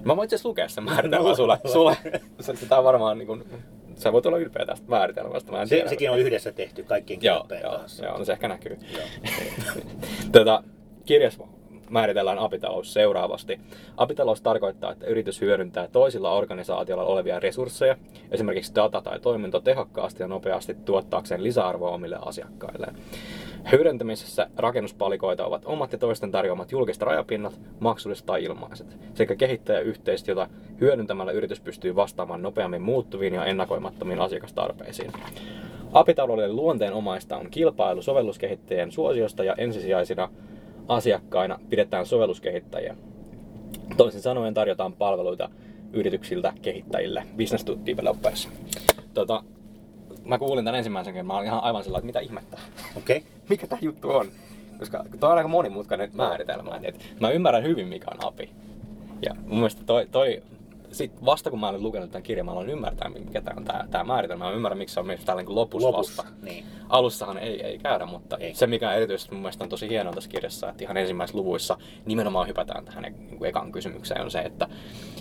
mä 0.04 0.16
voin 0.16 0.25
itse 0.25 0.36
asiassa 0.36 0.50
lukea 0.50 0.68
sen 0.68 0.84
määritelmän 0.84 1.30
no, 1.30 1.36
sulle. 1.36 1.60
sulle. 1.66 1.98
Se, 2.40 2.56
se, 2.56 2.75
on 2.75 2.84
varmaan 2.84 3.18
niin 3.18 3.28
kuin, 3.28 3.44
sä 3.96 4.14
voit 4.14 4.25
olla 4.25 4.38
ylpeä 4.38 4.66
tästä 4.66 4.90
määritelmästä. 4.90 5.52
Mä 5.52 5.62
en 5.62 5.68
se, 5.68 5.75
tiedä, 5.75 5.90
sekin 5.90 6.12
on 6.12 6.20
yhdessä 6.20 6.52
tehty 6.52 6.84
kaikkien 6.84 7.20
kirjoittajien 7.20 7.70
kanssa. 7.70 8.06
Joo, 8.06 8.18
no 8.18 8.25
se 8.25 8.31
ehkä 8.31 8.48
näkyy. 8.48 8.80
Tätä, 10.31 10.64
kirjassa 11.06 11.44
määritellään 11.94 12.40
apitalous 12.40 12.94
seuraavasti. 12.94 13.60
Apitalous 13.98 14.42
tarkoittaa, 14.42 14.92
että 14.92 15.06
yritys 15.06 15.42
hyödyntää 15.42 15.88
toisilla 15.88 16.31
organisaatioilla 16.31 17.04
olevia 17.04 17.40
resursseja, 17.40 17.95
esimerkiksi 18.31 18.75
data 18.75 19.01
tai 19.01 19.19
toiminto 19.19 19.60
tehokkaasti 19.60 20.24
ja 20.24 20.28
nopeasti 20.28 20.75
tuottaakseen 20.86 21.44
lisäarvoa 21.44 21.92
omille 21.92 22.18
asiakkailleen. 22.22 22.95
Hyödyntämisessä 23.72 24.48
rakennuspalikoita 24.57 25.45
ovat 25.45 25.62
omat 25.66 25.92
ja 25.92 25.98
toisten 25.98 26.31
tarjoamat 26.31 26.72
julkiset 26.72 27.01
rajapinnat, 27.01 27.60
maksulliset 27.80 28.25
tai 28.25 28.44
ilmaiset, 28.44 28.98
sekä 29.13 29.36
kehittäjäyhteistyöt, 29.36 30.38
jota 30.38 30.50
hyödyntämällä 30.81 31.31
yritys 31.31 31.60
pystyy 31.60 31.96
vastaamaan 31.96 32.42
nopeammin 32.42 32.81
muuttuviin 32.81 33.34
ja 33.34 33.46
ennakoimattomiin 33.46 34.22
asiakastarpeisiin. 34.22 35.12
Apitalouden 35.94 36.56
luonteenomaista 36.56 37.38
on 37.38 37.50
kilpailu 37.51 38.01
sovelluskehittäjien 38.01 38.92
suosiosta 38.92 39.44
ja 39.44 39.56
ensisijaisina 39.57 40.30
asiakkaina 40.88 41.60
pidetään 41.70 42.06
sovelluskehittäjiä. 42.06 42.96
Toisin 43.98 44.22
sanoen 44.22 44.54
tarjotaan 44.54 44.94
palveluita 44.94 45.50
yrityksiltä 45.94 46.54
kehittäjille, 46.62 47.24
business 47.38 47.64
to 47.66 47.78
developers. 47.86 48.50
Tota, 49.14 49.44
mä 50.26 50.38
kuulin 50.38 50.66
tämän 50.66 50.78
ensimmäisen 50.78 51.14
kerran, 51.14 51.28
mä 51.28 51.38
olin 51.38 51.46
ihan 51.48 51.64
aivan 51.64 51.84
sellainen, 51.84 52.10
että 52.10 52.20
mitä 52.20 52.30
ihmettä. 52.30 52.58
Okei. 52.98 53.18
Okay. 53.18 53.30
Mikä 53.50 53.68
tämä 53.68 53.80
juttu 53.82 54.10
on? 54.10 54.28
Koska 54.80 55.06
toi 55.20 55.32
on 55.32 55.38
aika 55.38 55.48
monimutkainen 55.48 56.10
määritelmä. 56.14 56.80
Et 56.84 57.16
mä 57.20 57.30
ymmärrän 57.30 57.64
hyvin, 57.64 57.88
mikä 57.88 58.08
on 58.12 58.28
API. 58.28 58.50
Ja 59.22 59.36
mun 59.36 59.58
mielestä 59.58 59.84
toi, 59.86 60.08
toi 60.12 60.44
sitten 60.94 61.25
vasta 61.25 61.50
kun 61.50 61.60
mä 61.60 61.69
olen 61.69 61.84
lukenut 61.84 62.12
tämän 62.12 62.24
kirjan, 62.24 62.45
mä 62.45 62.51
aloin 62.51 62.69
ymmärtää, 62.69 63.10
mikä 63.10 63.42
tämä 63.42 63.57
on 63.57 63.66
tämä, 63.66 63.88
tämä 63.92 64.04
määritelmä. 64.04 64.45
Mä 64.45 64.51
ymmärrän, 64.51 64.78
miksi 64.78 64.94
se 64.94 65.00
on 65.00 65.06
myös 65.06 65.25
tällainen 65.25 65.56
lopussa 65.56 65.88
Lopus, 65.88 66.18
vasta. 66.18 66.31
Niin. 66.42 66.66
Alussahan 66.90 67.38
ei, 67.38 67.62
ei 67.62 67.78
käydä, 67.78 68.06
mutta 68.06 68.38
ei. 68.38 68.56
se 68.56 68.68
mikä 68.68 68.94
erityisesti 68.94 69.31
mun 69.31 69.42
mielestä 69.42 69.63
on 69.63 69.69
tosi 69.69 69.90
hienoa 69.90 70.13
tässä 70.13 70.30
kirjassa, 70.30 70.69
että 70.69 70.84
ihan 70.84 70.98
ensimmäisissä 70.98 71.38
luvuissa 71.38 71.78
nimenomaan 72.06 72.48
hypätään 72.48 72.86
tähän 72.86 73.04
niin 73.04 73.38
kuin 73.38 73.50
ekan 73.50 73.72
kysymykseen, 73.72 74.22
on 74.22 74.31
se, 74.31 74.40
että 74.40 74.68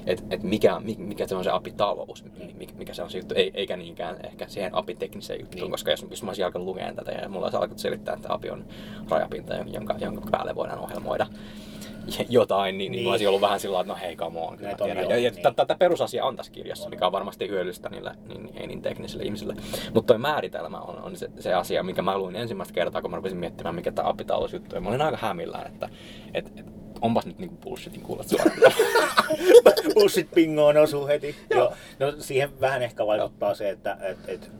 et, 0.06 0.24
et 0.30 0.42
mikä, 0.42 0.80
mikä 0.98 1.26
se 1.26 1.34
on 1.34 1.44
se 1.44 1.50
apitalous, 1.50 2.24
mikä, 2.54 2.72
mikä 2.78 2.94
se 2.94 3.02
on 3.02 3.10
se 3.10 3.18
juttu, 3.18 3.34
ei, 3.34 3.50
eikä 3.54 3.76
niinkään 3.76 4.16
ehkä 4.24 4.46
siihen 4.48 4.74
apitekniseen 4.74 5.40
juttuun, 5.40 5.62
niin. 5.62 5.70
koska 5.70 5.90
jos, 5.90 6.06
jos 6.10 6.22
mä 6.22 6.30
olisin 6.30 6.44
alkanut 6.44 6.68
lukemaan 6.68 6.96
tätä 6.96 7.10
ja 7.10 7.28
mulla 7.28 7.46
olisi 7.46 7.56
alkanut 7.56 7.78
selittää, 7.78 8.14
että 8.14 8.34
api 8.34 8.50
on 8.50 8.64
rajapinta, 9.10 9.54
jonka, 9.54 9.94
jonka 9.98 10.30
päälle 10.30 10.54
voidaan 10.54 10.78
ohjelmoida 10.78 11.26
jotain, 12.28 12.78
niin, 12.78 12.92
niin 12.92 13.06
olisi 13.06 13.26
ollut 13.26 13.40
vähän 13.40 13.60
sillä 13.60 13.80
että 13.80 13.92
no 13.92 13.98
hei, 14.02 14.16
come 14.16 14.40
on. 14.40 14.56
Kyllä 14.56 14.70
ja, 14.70 15.16
ja 15.16 15.30
niin. 15.30 15.54
tätä 15.56 15.74
perusasia 15.78 16.24
on 16.24 16.36
tässä 16.36 16.52
kirjassa, 16.52 16.88
mikä 16.88 17.06
on 17.06 17.12
varmasti 17.12 17.48
hyödyllistä 17.48 17.88
niille 17.88 18.14
niin, 18.28 18.50
ei 18.56 18.66
niin 18.66 18.82
teknisille 18.82 19.24
ihmisille. 19.24 19.54
Mutta 19.94 20.12
tuo 20.14 20.18
määritelmä 20.18 20.80
on, 20.80 21.02
on 21.02 21.16
se, 21.16 21.30
se, 21.38 21.54
asia, 21.54 21.82
mikä 21.82 22.02
mä 22.02 22.18
luin 22.18 22.36
ensimmäistä 22.36 22.74
kertaa, 22.74 23.02
kun 23.02 23.10
mä 23.10 23.16
rupesin 23.16 23.38
miettimään, 23.38 23.74
mikä 23.74 23.92
tämä 23.92 24.08
apitalousjuttu 24.08 24.76
on. 24.76 24.82
Mä 24.82 24.88
olin 24.88 25.02
aika 25.02 25.18
hämillään, 25.20 25.66
että 25.66 25.88
et, 26.34 26.52
et, 26.56 26.66
onpas 27.00 27.26
nyt 27.26 27.38
niinku 27.38 27.56
bullshitin 27.56 28.02
kuulet 28.02 28.28
suoraan. 28.28 28.52
Bullshit 29.94 30.30
pingoon 30.34 30.76
osuu 30.76 31.06
heti. 31.06 31.36
Joo. 31.50 31.72
No 31.98 32.12
siihen 32.18 32.60
vähän 32.60 32.82
ehkä 32.82 33.06
vaikuttaa 33.06 33.48
Joo. 33.48 33.54
se, 33.54 33.70
että 33.70 33.96
et, 34.00 34.18
et, 34.28 34.50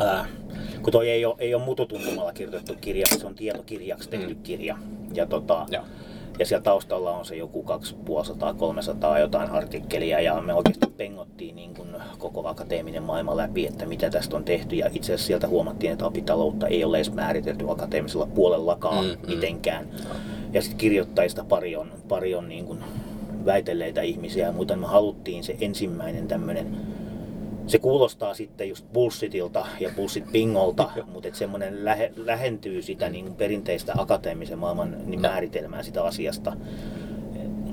äh, 0.00 0.28
kun 0.82 0.92
toi 0.92 1.10
ei 1.10 1.24
ole, 1.24 1.34
ei 1.38 1.54
ole 1.54 1.64
mututuntumalla 1.64 2.32
kirjoitettu 2.32 2.74
kirja, 2.80 3.06
se 3.06 3.26
on 3.26 3.34
tietokirjaksi 3.34 4.10
tehty 4.10 4.34
mm. 4.34 4.42
kirja. 4.42 4.76
Ja 5.14 5.26
tota, 5.26 5.66
Joo 5.70 5.84
ja 6.38 6.46
siellä 6.46 6.62
taustalla 6.62 7.16
on 7.16 7.24
se 7.24 7.36
joku 7.36 7.64
250-300 9.16 9.18
jotain 9.20 9.50
artikkelia 9.50 10.20
ja 10.20 10.40
me 10.40 10.54
oikeasti 10.54 10.86
pengottiin 10.96 11.56
niin 11.56 11.74
kuin 11.74 11.88
koko 12.18 12.48
akateeminen 12.48 13.02
maailma 13.02 13.36
läpi, 13.36 13.66
että 13.66 13.86
mitä 13.86 14.10
tästä 14.10 14.36
on 14.36 14.44
tehty 14.44 14.76
ja 14.76 14.90
itse 14.92 15.14
asiassa 15.14 15.26
sieltä 15.26 15.48
huomattiin, 15.48 15.92
että 15.92 16.06
apitaloutta 16.06 16.66
ei 16.66 16.84
ole 16.84 16.96
edes 16.96 17.12
määritelty 17.12 17.70
akateemisella 17.70 18.26
puolellakaan 18.26 19.04
mm, 19.04 19.10
mm. 19.10 19.34
mitenkään. 19.34 19.88
Ja 20.52 20.62
sitten 20.62 20.78
kirjoittajista 20.78 21.44
pari 21.44 21.76
on, 21.76 21.92
pari 22.08 22.34
on 22.34 22.48
niin 22.48 22.64
kuin 22.64 22.78
väitelleitä 23.44 24.02
ihmisiä, 24.02 24.52
mutta 24.52 24.76
me 24.76 24.86
haluttiin 24.86 25.44
se 25.44 25.56
ensimmäinen 25.60 26.28
tämmöinen 26.28 26.76
se 27.66 27.78
kuulostaa 27.78 28.34
sitten 28.34 28.68
just 28.68 28.86
bullshitilta 28.92 29.66
ja 29.80 29.90
bullshit 29.96 30.32
pingolta, 30.32 30.90
mutta 31.12 31.28
että 31.28 31.38
semmoinen 31.38 31.84
lähe, 31.84 32.12
lähentyy 32.16 32.82
sitä 32.82 33.08
niin 33.08 33.34
perinteistä 33.34 33.92
akateemisen 33.98 34.58
maailman 34.58 34.96
niin 35.06 35.20
määritelmää 35.20 35.82
sitä 35.82 36.04
asiasta. 36.04 36.56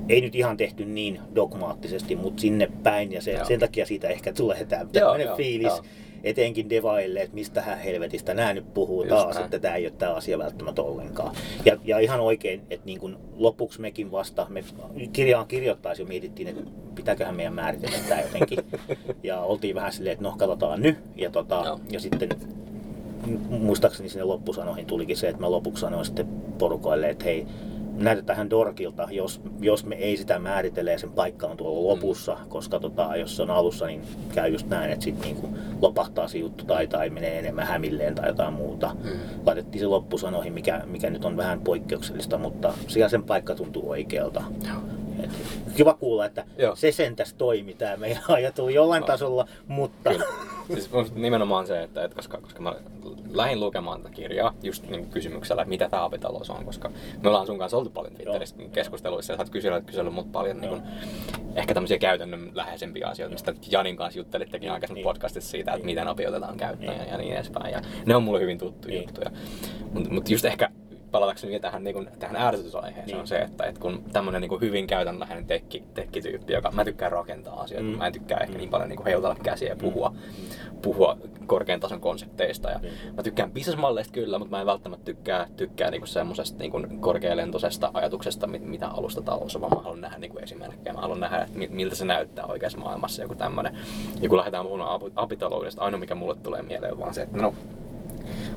Ei 0.08 0.20
nyt 0.20 0.34
ihan 0.34 0.56
tehty 0.56 0.84
niin 0.84 1.20
dogmaattisesti, 1.34 2.16
mutta 2.16 2.40
sinne 2.40 2.70
päin 2.82 3.12
ja 3.12 3.22
se, 3.22 3.38
sen 3.48 3.60
takia 3.60 3.86
siitä 3.86 4.08
ehkä 4.08 4.32
tulee 4.32 4.64
tämmöinen 4.64 5.36
fiilis. 5.36 5.66
Joo 5.66 5.84
etenkin 6.24 6.70
devaille, 6.70 7.20
että 7.20 7.34
mistähän 7.34 7.78
helvetistä 7.78 8.34
nämä 8.34 8.52
nyt 8.52 8.74
puhuu 8.74 9.02
Just 9.02 9.08
taas, 9.08 9.34
näin. 9.34 9.44
että 9.44 9.58
tämä 9.58 9.74
ei 9.74 9.86
ole 9.86 9.94
tämä 9.98 10.14
asia 10.14 10.38
välttämättä 10.38 10.82
ollenkaan. 10.82 11.34
Ja, 11.64 11.76
ja 11.84 11.98
ihan 11.98 12.20
oikein, 12.20 12.62
että 12.70 12.86
niin 12.86 13.00
kuin 13.00 13.16
lopuksi 13.36 13.80
mekin 13.80 14.10
vasta, 14.10 14.46
me 14.48 14.64
kirjaan 15.12 15.46
kirjoittaisi 15.46 16.02
jo 16.02 16.06
mietittiin, 16.06 16.48
että 16.48 16.62
pitääköhän 16.94 17.36
meidän 17.36 17.54
määritellä 17.54 17.98
tämä 18.08 18.20
jotenkin. 18.20 18.58
ja 19.22 19.40
oltiin 19.40 19.74
vähän 19.74 19.92
silleen, 19.92 20.12
että 20.12 20.24
no 20.24 20.34
katsotaan 20.38 20.82
nyt. 20.82 20.98
Ja, 21.16 21.30
tota, 21.30 21.64
no. 21.64 21.80
ja 21.90 22.00
sitten 22.00 22.28
muistaakseni 23.48 24.08
sinne 24.08 24.24
loppusanoihin 24.24 24.86
tulikin 24.86 25.16
se, 25.16 25.28
että 25.28 25.40
mä 25.40 25.50
lopuksi 25.50 25.80
sanoin 25.80 26.04
sitten 26.04 26.28
porukoille, 26.58 27.10
että 27.10 27.24
hei, 27.24 27.46
näytetään 28.00 28.50
dorkilta, 28.50 29.08
jos, 29.10 29.40
jos 29.60 29.84
me 29.84 29.94
ei 29.94 30.16
sitä 30.16 30.38
määritele 30.38 30.92
ja 30.92 30.98
sen 30.98 31.10
paikka 31.10 31.46
on 31.46 31.56
tuolla 31.56 31.88
lopussa, 31.88 32.34
mm. 32.34 32.48
koska 32.48 32.80
tota, 32.80 33.16
jos 33.16 33.36
se 33.36 33.42
on 33.42 33.50
alussa, 33.50 33.86
niin 33.86 34.02
käy 34.34 34.50
just 34.50 34.68
näin, 34.68 34.90
että 34.90 35.04
sitten 35.04 35.22
niinku 35.22 35.48
lopahtaa 35.80 36.28
se 36.28 36.38
juttu 36.38 36.64
tai, 36.64 36.86
tai 36.86 37.10
menee 37.10 37.38
enemmän 37.38 37.66
hämilleen 37.66 38.14
tai 38.14 38.28
jotain 38.28 38.54
muuta. 38.54 38.96
Mm. 39.04 39.10
Laitettiin 39.46 39.80
se 39.80 39.86
loppusanoihin, 39.86 40.52
mikä, 40.52 40.82
mikä 40.86 41.10
nyt 41.10 41.24
on 41.24 41.36
vähän 41.36 41.60
poikkeuksellista, 41.60 42.38
mutta 42.38 42.74
siellä 42.88 43.08
sen 43.08 43.22
paikka 43.22 43.54
tuntuu 43.54 43.90
oikealta. 43.90 44.42
Joo. 44.68 44.99
Et, 45.24 45.30
kiva 45.76 45.94
kuulla, 45.94 46.26
että 46.26 46.44
Joo. 46.58 46.76
se 46.76 46.92
sentäs 46.92 47.34
toimi 47.34 47.74
tämä 47.74 47.96
meidän 47.96 48.22
ajattelu 48.28 48.68
jollain 48.68 49.00
no. 49.00 49.06
tasolla, 49.06 49.46
mutta... 49.68 50.10
Kyllä. 50.10 50.24
Siis 50.74 51.14
nimenomaan 51.14 51.66
se, 51.66 51.82
että, 51.82 52.04
että 52.04 52.16
koska, 52.16 52.38
koska 52.38 52.62
mä 52.62 52.74
lähdin 53.30 53.60
lukemaan 53.60 54.02
tätä 54.02 54.14
kirjaa 54.14 54.54
just 54.62 54.88
niin 54.88 55.06
kysymyksellä, 55.06 55.62
että 55.62 55.68
mitä 55.68 55.88
tämä 55.88 56.04
apitalous 56.04 56.50
on, 56.50 56.64
koska 56.64 56.90
me 57.22 57.28
ollaan 57.28 57.46
sun 57.46 57.58
kanssa 57.58 57.76
oltu 57.76 57.90
paljon 57.90 58.14
Twitterissä 58.14 58.56
keskusteluissa 58.72 59.32
ja 59.32 59.36
sä 59.36 59.42
oot 59.42 59.50
kysynyt, 59.50 59.84
kysynyt 59.86 60.14
mut 60.14 60.32
paljon 60.32 60.60
niin 60.60 60.68
kuin, 60.68 60.82
ehkä 61.54 61.74
tämmöisiä 61.74 61.98
käytännön 61.98 62.50
läheisempiä 62.54 63.08
asioita, 63.08 63.32
mistä 63.32 63.54
Janin 63.70 63.96
kanssa 63.96 64.20
juttelittekin 64.20 64.66
niin, 64.66 64.72
aikaisemmin 64.72 65.00
niin, 65.00 65.04
podcastissa 65.04 65.50
siitä, 65.50 65.70
että 65.70 65.78
niin. 65.78 65.86
miten 65.86 66.08
api 66.08 66.26
otetaan 66.26 66.56
käyttöön 66.56 66.98
niin. 66.98 67.08
ja 67.08 67.18
niin 67.18 67.34
edespäin. 67.34 67.72
Ja 67.72 67.82
ne 68.06 68.16
on 68.16 68.22
mulle 68.22 68.40
hyvin 68.40 68.58
tuttuja 68.58 68.94
niin. 68.94 69.02
juttuja. 69.02 69.30
Mutta 69.92 70.10
mut 70.10 70.30
just 70.30 70.44
ehkä 70.44 70.70
palatakseni 71.10 71.50
vielä 71.50 71.62
tähän, 71.62 71.84
niin 71.84 71.94
kuin, 71.94 72.08
tähän 72.18 72.36
ärsytysaiheeseen 72.36 73.06
niin. 73.06 73.20
on 73.20 73.26
se, 73.26 73.38
että, 73.38 73.64
että 73.64 73.80
kun 73.80 74.04
tämmöinen 74.12 74.42
niin 74.42 74.60
hyvin 74.60 74.86
käytännönläheinen 74.86 75.46
tekki, 75.46 75.82
tekkityyppi, 75.94 76.52
joka 76.52 76.70
mä 76.70 76.84
tykkään 76.84 77.12
rakentaa 77.12 77.60
asioita, 77.60 77.88
mm. 77.88 77.98
mä 77.98 78.06
en 78.06 78.12
tykkää 78.12 78.38
ehkä 78.38 78.52
mm. 78.52 78.58
niin 78.58 78.70
paljon 78.70 78.88
niin 78.88 78.96
kuin 78.96 79.06
heutella 79.06 79.36
käsiä 79.42 79.68
ja 79.68 79.76
puhua, 79.76 80.10
mm. 80.10 80.46
puhua 80.82 81.18
korkean 81.46 81.80
tason 81.80 82.00
konsepteista. 82.00 82.70
Ja 82.70 82.78
mm. 82.78 83.16
Mä 83.16 83.22
tykkään 83.22 83.52
businessmalleista 83.52 84.12
kyllä, 84.12 84.38
mutta 84.38 84.56
mä 84.56 84.60
en 84.60 84.66
välttämättä 84.66 85.04
tykkää, 85.04 85.46
tykkää 85.56 85.90
niin 85.90 86.06
semmoisesta 86.06 86.58
niin 86.58 87.00
korkealentoisesta 87.00 87.90
ajatuksesta, 87.94 88.46
mitä 88.46 88.88
alustatalous 88.88 89.56
on, 89.56 89.62
vaan 89.62 89.72
mä 89.76 89.82
haluan 89.82 90.00
nähdä 90.00 90.18
niin 90.18 90.30
kuin 90.30 90.44
esimerkkejä. 90.44 90.92
Mä 90.92 91.00
haluan 91.00 91.20
nähdä, 91.20 91.38
että 91.38 91.58
miltä 91.70 91.94
se 91.94 92.04
näyttää 92.04 92.44
oikeassa 92.46 92.78
maailmassa 92.78 93.22
joku 93.22 93.34
tämmöinen. 93.34 93.76
Ja 94.20 94.28
kun 94.28 94.38
lähdetään 94.38 94.64
puhumaan 94.64 95.00
apitaloudesta, 95.16 95.82
ainoa 95.82 96.00
mikä 96.00 96.14
mulle 96.14 96.36
tulee 96.36 96.62
mieleen 96.62 96.92
on 96.92 97.00
vaan 97.00 97.14
se, 97.14 97.22
että 97.22 97.38
no 97.38 97.54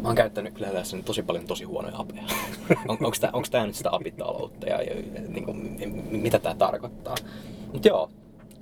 Mä 0.01 0.07
oon 0.07 0.15
käyttänyt 0.15 0.53
kyllä 0.53 0.67
tässä 0.67 0.97
nyt 0.97 1.05
tosi 1.05 1.23
paljon 1.23 1.45
tosi 1.45 1.63
huonoja 1.63 1.97
apeja. 1.97 2.23
on, 2.87 2.97
onko 3.01 3.17
tää, 3.21 3.29
onks 3.33 3.49
tää 3.49 3.65
nyt 3.65 3.75
sitä 3.75 3.89
apitaloutta 3.95 4.67
ja, 4.67 4.81
ja 4.81 4.95
niin 5.27 5.45
kuin, 5.45 5.77
mitä 6.11 6.39
tää 6.39 6.55
tarkoittaa? 6.55 7.15
Mut 7.73 7.85
joo, 7.85 8.09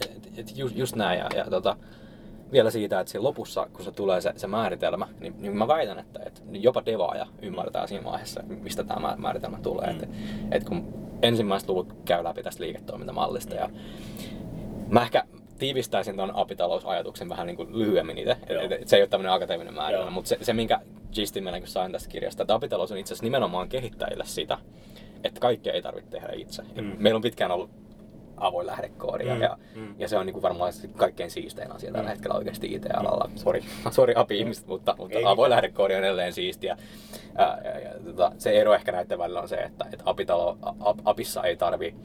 et, 0.02 0.30
et 0.38 0.58
just, 0.58 0.76
just 0.76 0.96
näin. 0.96 1.20
Ja, 1.20 1.30
ja 1.36 1.46
tota, 1.50 1.78
vielä 2.52 2.72
siitä, 2.72 3.00
että 3.00 3.12
siinä 3.12 3.24
lopussa, 3.24 3.68
kun 3.74 3.86
se 3.86 3.92
tulee 3.92 4.22
se, 4.22 4.34
se 4.36 4.48
määritelmä, 4.48 5.08
niin, 5.20 5.36
niin 5.40 5.58
mä 5.58 5.68
väitän, 5.68 6.00
että, 6.00 6.20
että 6.26 6.42
jopa 6.52 6.86
devaaja 6.86 7.28
ymmärtää 7.42 7.88
siinä 7.88 8.04
vaiheessa, 8.04 8.44
mistä 8.48 8.84
tämä 8.84 9.16
määritelmä 9.18 9.60
tulee. 9.64 9.88
Mm. 9.88 9.94
Että, 9.94 10.08
että 10.52 10.70
kun 10.70 10.94
ensimmäiset 11.22 11.70
luvut 11.70 11.94
käy 12.06 12.24
läpi 12.24 12.44
tästä 12.44 12.64
liiketoimintamallista 12.64 13.56
ja 13.56 13.70
mä 14.88 15.02
ehkä 15.02 15.24
tiivistäisin 15.60 16.16
tuon 16.16 16.36
apitalousajatuksen 16.36 17.30
vähän 17.30 17.48
niin 17.48 17.58
kuin 17.58 17.80
lyhyemmin 17.80 18.18
itse. 18.18 18.38
Et, 18.48 18.72
et, 18.72 18.88
se 18.88 18.96
ei 18.96 19.02
ole 19.02 19.10
tämmöinen 19.10 19.34
akateeminen 19.34 19.74
määritelmä, 19.74 20.12
mutta 20.12 20.30
se, 20.30 20.38
se, 20.42 20.54
minkä 20.54 20.80
mä 21.42 21.52
niin 21.52 21.68
sain 21.68 21.92
tästä 21.92 22.10
kirjasta, 22.10 22.46
apitalous 22.48 22.92
on 22.92 22.98
itse 22.98 23.14
asiassa 23.14 23.24
nimenomaan 23.24 23.70
kehittäjille 23.70 24.26
sitä, 24.26 24.58
että 25.24 25.40
kaikkea 25.40 25.74
ei 25.74 25.82
tarvitse 25.82 26.12
tehdä 26.12 26.30
itse. 26.34 26.62
Mm. 26.62 26.96
Meillä 26.98 27.16
on 27.16 27.22
pitkään 27.22 27.52
ollut 27.52 27.70
avoin 28.38 28.68
lähdekoodi 28.68 29.24
mm. 29.24 29.42
ja, 29.42 29.58
mm. 29.76 29.96
ja 29.98 30.08
se 30.08 30.18
on 30.18 30.26
niin 30.26 30.34
kuin 30.34 30.44
varmaan 30.44 30.74
kaikkein 30.96 31.32
siistein 31.32 31.72
asia 31.72 31.92
tällä 31.92 32.08
mm. 32.08 32.10
hetkellä 32.10 32.38
oikeasti 32.38 32.74
IT-alalla. 32.74 33.28
Mm. 33.28 33.38
Sori, 33.38 33.64
sori 33.92 34.14
api-ihmiset, 34.16 34.68
mutta, 34.68 34.96
mutta 34.98 35.20
avoin 35.26 35.50
lähdekoodi 35.50 35.96
on 35.96 36.04
edelleen 36.04 36.34
siistiä. 36.34 36.78
Ja, 37.38 37.58
ja, 37.64 37.80
ja, 37.80 37.92
tota, 38.06 38.32
se 38.38 38.52
ero 38.52 38.74
ehkä 38.74 38.92
näiden 38.92 39.20
välillä 39.20 39.42
on 39.42 39.50
se, 39.50 39.56
että, 39.56 39.86
että 39.94 40.04
apitalo, 40.06 40.58
ap, 40.62 40.98
apissa 41.06 41.44
ei 41.44 41.58
tarvi 41.58 41.96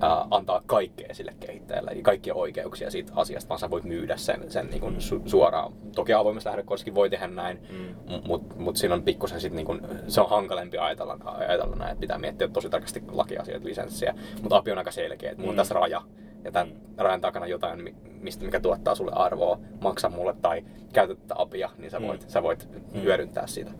ää, 0.00 0.26
antaa 0.30 0.62
kaikkea 0.66 1.14
sille 1.14 1.34
kehittäjälle, 1.40 1.94
kaikkia 2.02 2.34
oikeuksia 2.34 2.90
siitä 2.90 3.12
asiasta, 3.16 3.48
vaan 3.48 3.58
sä 3.58 3.70
voit 3.70 3.84
myydä 3.84 4.16
sen, 4.16 4.50
sen 4.50 4.66
niin 4.66 4.80
kuin 4.80 4.96
su- 4.96 5.28
suoraan. 5.28 5.72
Toki 5.94 6.12
avoimessa 6.12 6.50
lähdekoodissakin 6.50 6.94
voi 6.94 7.10
tehdä 7.10 7.26
näin, 7.26 7.60
mm. 7.70 8.20
mutta 8.26 8.54
mut 8.58 8.76
siinä 8.76 8.94
on 8.94 9.02
pikkusen 9.02 9.40
sit 9.40 9.52
niin 9.52 9.66
kuin, 9.66 9.80
se 10.08 10.20
on 10.20 10.30
hankalempi 10.30 10.78
ajatella, 10.78 11.18
ajatella 11.24 11.76
näin, 11.76 11.90
että 11.90 12.00
pitää 12.00 12.18
miettiä 12.18 12.48
tosi 12.48 12.70
tarkasti 12.70 13.02
lakiasioita, 13.08 13.66
lisenssiä, 13.66 14.14
mutta 14.42 14.56
API 14.56 14.72
on 14.72 14.78
aika 14.78 14.90
selkeä, 14.90 15.30
että 15.30 15.40
mulla 15.40 15.50
on 15.50 15.54
mm. 15.54 15.60
tässä 15.60 15.74
raja, 15.74 16.02
ja 16.44 16.52
tämän 16.52 16.68
mm. 16.68 16.74
rajan 16.96 17.20
takana 17.20 17.46
jotain, 17.46 17.96
mistä, 18.20 18.44
mikä 18.44 18.60
tuottaa 18.60 18.94
sulle 18.94 19.12
arvoa, 19.14 19.58
maksa 19.80 20.08
mulle 20.08 20.34
tai 20.42 20.64
käytä 20.92 21.14
tätä 21.14 21.34
apia, 21.38 21.70
niin 21.78 21.90
sä 21.90 22.02
voit, 22.02 22.22
mm. 22.22 22.28
sä 22.28 22.42
voit 22.42 22.68
mm. 22.72 23.02
hyödyntää 23.02 23.46
sitä. 23.46 23.70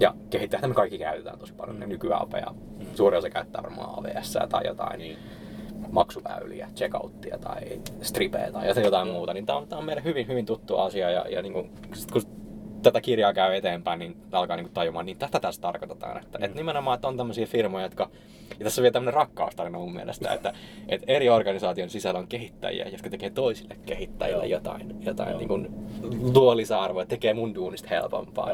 Ja 0.00 0.14
kehittäjät 0.30 0.68
me 0.68 0.74
kaikki 0.74 0.98
käytetään 0.98 1.38
tosi 1.38 1.54
paljon 1.54 1.76
mm. 1.76 1.88
nykyään 1.88 2.22
apia. 2.22 2.46
Mm. 2.78 2.86
Suuri 2.94 3.16
osa 3.16 3.30
käyttää 3.30 3.62
varmaan 3.62 3.98
AVS 3.98 4.38
tai 4.50 4.66
jotain. 4.66 5.00
Mm 5.00 5.43
maksuväyliä, 5.94 6.68
checkouttia 6.76 7.38
tai 7.38 7.80
stripeä 8.02 8.52
tai 8.52 8.82
jotain 8.84 9.08
muuta, 9.08 9.34
niin 9.34 9.46
tämä 9.46 9.58
on, 9.58 9.68
tää 9.68 9.78
on 9.78 9.84
meille 9.84 10.04
hyvin, 10.04 10.28
hyvin 10.28 10.46
tuttu 10.46 10.76
asia. 10.76 11.10
Ja, 11.10 11.26
ja 11.28 11.42
niin 11.42 11.52
kuin, 11.52 11.70
kun 12.12 12.22
tätä 12.84 13.00
kirjaa 13.00 13.32
käy 13.32 13.54
eteenpäin, 13.54 13.98
niin 13.98 14.16
alkaa 14.32 14.56
niin 14.56 14.70
tajumaan, 14.74 15.06
niin 15.06 15.18
tätä 15.18 15.40
tässä 15.40 15.60
tarkoitetaan. 15.60 16.22
Että, 16.22 16.38
mm. 16.38 16.44
että 16.44 16.56
nimenomaan, 16.56 16.94
että 16.94 17.08
on 17.08 17.16
tämmöisiä 17.16 17.46
firmoja, 17.46 17.84
jotka, 17.84 18.10
ja 18.58 18.64
tässä 18.64 18.80
on 18.80 18.82
vielä 18.82 18.92
tämmöinen 18.92 19.14
rakkaustarina 19.14 19.78
mun 19.78 19.94
mielestä, 19.94 20.32
että, 20.32 20.52
että 20.88 21.12
eri 21.12 21.28
organisaation 21.28 21.90
sisällä 21.90 22.20
on 22.20 22.26
kehittäjiä, 22.26 22.88
jotka 22.88 23.10
tekee 23.10 23.30
toisille 23.30 23.76
kehittäjille 23.86 24.46
jotain, 24.46 24.96
jotain 25.04 25.38
niin 25.38 25.48
kuin, 25.48 25.68
luo 26.34 26.56
lisäarvoa, 26.56 27.06
tekee 27.06 27.34
mun 27.34 27.54
duunista 27.54 27.88
helpompaa. 27.90 28.50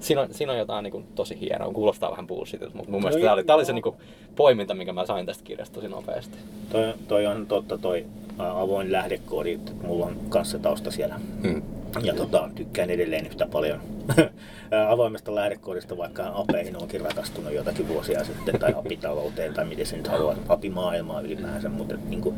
siinä, 0.00 0.20
on, 0.20 0.34
siinä 0.34 0.52
on 0.52 0.58
jotain 0.58 0.82
niin 0.82 0.92
kuin, 0.92 1.06
tosi 1.14 1.40
hienoa, 1.40 1.72
kuulostaa 1.72 2.10
vähän 2.10 2.26
bullshitilta, 2.26 2.76
mutta 2.76 2.90
mun 2.90 3.00
mielestä 3.00 3.22
tämä 3.22 3.32
oli, 3.32 3.44
oli 3.48 3.64
se 3.64 3.72
niin 3.72 3.82
kuin, 3.82 3.96
poiminta, 4.36 4.74
minkä 4.74 4.92
mä 4.92 5.06
sain 5.06 5.26
tästä 5.26 5.44
kirjasta 5.44 5.74
tosi 5.74 5.88
nopeasti. 5.88 6.38
Toi, 6.72 6.94
toi 7.08 7.26
on 7.26 7.46
totta, 7.46 7.78
toi 7.78 8.06
avoin 8.38 8.92
lähdekoodi, 8.92 9.58
mulla 9.82 10.06
on 10.06 10.16
kanssa 10.28 10.58
tausta 10.58 10.90
siellä. 10.90 11.20
Hmm 11.42 11.79
ja 12.02 12.14
tota, 12.14 12.50
tykkään 12.54 12.90
edelleen 12.90 13.26
yhtä 13.26 13.46
paljon 13.46 13.80
avoimesta 14.88 15.34
lähdekoodista, 15.34 15.96
vaikka 15.96 16.32
apeihin 16.34 16.76
onkin 16.82 17.00
rakastunut 17.00 17.52
jotakin 17.52 17.88
vuosia 17.88 18.24
sitten, 18.24 18.60
tai 18.60 18.74
apitalouteen, 18.76 19.54
tai 19.54 19.64
miten 19.64 19.86
se 19.86 19.96
nyt 19.96 20.08
haluaa, 20.08 20.36
apimaailmaa 20.48 21.20
ylipäänsä, 21.20 21.68
mutta 21.68 21.94
niin 22.08 22.20
kuin, 22.20 22.34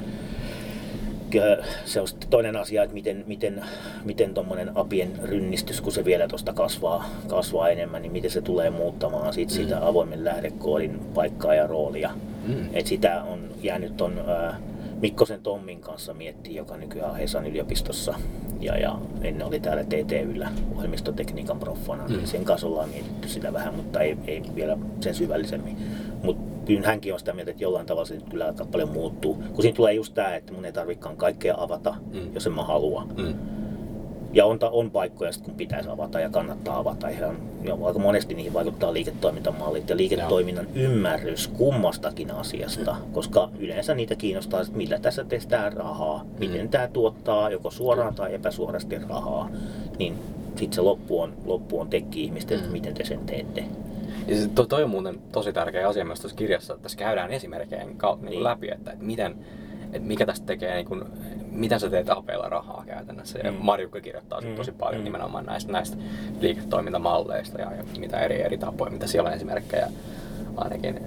se 1.85 2.01
on 2.01 2.09
sitten 2.09 2.29
toinen 2.29 2.57
asia, 2.57 2.83
että 2.83 2.95
miten, 2.95 3.25
miten, 3.27 3.65
miten 4.05 4.35
tuommoinen 4.35 4.71
apien 4.75 5.13
rynnistys, 5.23 5.81
kun 5.81 5.93
se 5.93 6.05
vielä 6.05 6.29
tuosta 6.29 6.53
kasvaa, 6.53 7.11
kasvaa 7.29 7.69
enemmän, 7.69 8.03
niin 8.03 8.13
miten 8.13 8.31
se 8.31 8.43
tulee 8.43 8.71
muuttamaan 8.71 9.33
sit 9.33 9.51
sitä 9.51 9.77
mm. 9.77 9.87
avoimen 9.87 10.25
lähdekoodin 10.25 11.01
paikkaa 11.15 11.55
ja 11.55 11.67
roolia. 11.67 12.11
Mm. 12.47 12.69
Et 12.73 12.87
sitä 12.87 13.23
on 13.23 13.41
jäänyt 13.63 13.97
ton, 13.97 14.19
äh, 14.29 14.57
Mikkosen 15.03 15.43
Tommin 15.43 15.81
kanssa 15.81 16.15
miettii, 16.15 16.55
joka 16.55 16.77
nykyään 16.77 17.11
on 17.11 17.17
Hesan 17.17 17.47
yliopistossa 17.47 18.15
ja, 18.61 18.79
ja 18.79 18.99
ennen 19.23 19.47
oli 19.47 19.61
täällä 19.61 19.85
TTYllä 19.85 20.53
ohjelmistotekniikan 20.77 21.59
proffana, 21.59 22.07
niin 22.07 22.21
mm. 22.21 22.27
sen 22.27 22.45
kanssa 22.45 22.67
ollaan 22.67 22.89
mietitty 22.89 23.29
sitä 23.29 23.53
vähän, 23.53 23.75
mutta 23.75 24.01
ei, 24.01 24.17
ei 24.27 24.43
vielä 24.55 24.79
sen 25.01 25.15
syvällisemmin. 25.15 25.77
Mutta 26.23 26.67
kyllä 26.67 26.87
hänkin 26.87 27.13
on 27.13 27.19
sitä 27.19 27.33
mieltä, 27.33 27.51
että 27.51 27.65
jollain 27.65 27.87
tavalla 27.87 28.07
se 28.07 28.19
kyllä 28.31 28.47
aika 28.47 28.65
paljon 28.65 28.89
muuttuu. 28.89 29.35
Kun 29.35 29.63
siinä 29.63 29.77
tulee 29.77 29.93
just 29.93 30.15
tämä, 30.15 30.37
että 30.37 30.53
mun 30.53 30.65
ei 30.65 30.73
tarvikaan 30.73 31.17
kaikkea 31.17 31.55
avata, 31.59 31.95
mm. 32.13 32.35
jos 32.35 32.47
en 32.47 32.53
mä 32.53 32.65
halua. 32.65 33.07
Mm. 33.17 33.35
Ja 34.33 34.47
on, 34.47 34.59
on 34.71 34.91
paikkoja, 34.91 35.31
kun 35.43 35.55
pitäisi 35.55 35.89
avata 35.89 36.21
ja 36.21 36.29
kannattaa 36.29 36.79
avata. 36.79 37.09
Ihan, 37.09 37.37
ja 37.63 37.77
aika 37.85 37.99
monesti 37.99 38.35
niihin 38.35 38.53
vaikuttaa 38.53 38.93
liiketoimintamallit 38.93 39.91
ja 39.91 39.97
liiketoiminnan 39.97 40.67
Joo. 40.75 40.85
ymmärrys 40.85 41.49
kummastakin 41.49 42.31
asiasta, 42.31 42.97
koska 43.13 43.51
yleensä 43.59 43.95
niitä 43.95 44.15
kiinnostaa, 44.15 44.61
että 44.61 44.77
millä 44.77 44.99
tässä 44.99 45.25
tehdään 45.25 45.73
rahaa, 45.73 46.25
miten 46.39 46.61
mm. 46.61 46.69
tämä 46.69 46.89
tuottaa 46.89 47.51
joko 47.51 47.71
suoraan 47.71 48.15
tai 48.15 48.35
epäsuorasti 48.35 48.99
rahaa. 48.99 49.51
Niin 49.99 50.15
sitten 50.49 50.73
se 50.73 50.81
loppu 50.81 51.21
on, 51.21 51.33
loppu 51.45 51.81
on 51.81 51.91
tekki-ihmisten, 51.91 52.57
että 52.57 52.69
mm. 52.69 52.73
miten 52.73 52.95
te 52.95 53.05
sen 53.05 53.21
teette. 53.27 53.65
Ja 54.27 54.37
se, 54.37 54.49
to, 54.49 54.67
toi 54.67 54.83
on 54.83 54.91
muuten 54.91 55.19
tosi 55.33 55.53
tärkeä 55.53 55.89
asia 55.89 56.05
myös 56.05 56.21
tuossa 56.21 56.37
kirjassa, 56.37 56.75
että 56.75 56.83
tässä 56.83 56.99
käydään 56.99 57.31
esimerkkejä 57.31 57.85
niin, 57.85 57.99
niin. 58.21 58.45
läpi, 58.45 58.71
että, 58.71 58.93
että 58.93 59.05
miten, 59.05 59.37
että 59.93 60.09
mikä 60.09 60.27
tästä 60.27 60.47
tekee 60.47 60.75
niin 60.75 60.87
kuin 60.87 61.05
mitä 61.51 61.79
sä 61.79 61.91
teet 61.91 62.11
apeilla 62.11 62.49
rahaa 62.49 62.85
käytännössä. 62.87 63.39
Ja 63.39 63.53
mm. 63.53 63.59
Marjukka 63.61 64.01
kirjoittaa 64.01 64.41
mm. 64.41 64.55
tosi 64.55 64.73
paljon 64.73 65.01
mm. 65.01 65.05
nimenomaan 65.05 65.47
näistä, 65.47 65.73
näistä 65.73 65.97
liiketoimintamalleista 66.41 67.61
ja, 67.61 67.73
ja 67.73 67.85
mitä 67.99 68.21
eri, 68.21 68.43
eri 68.43 68.59
tapoja, 68.59 68.91
mitä 68.91 69.07
siellä 69.07 69.29
on 69.29 69.35
esimerkkejä 69.37 69.89
ainakin 70.57 71.01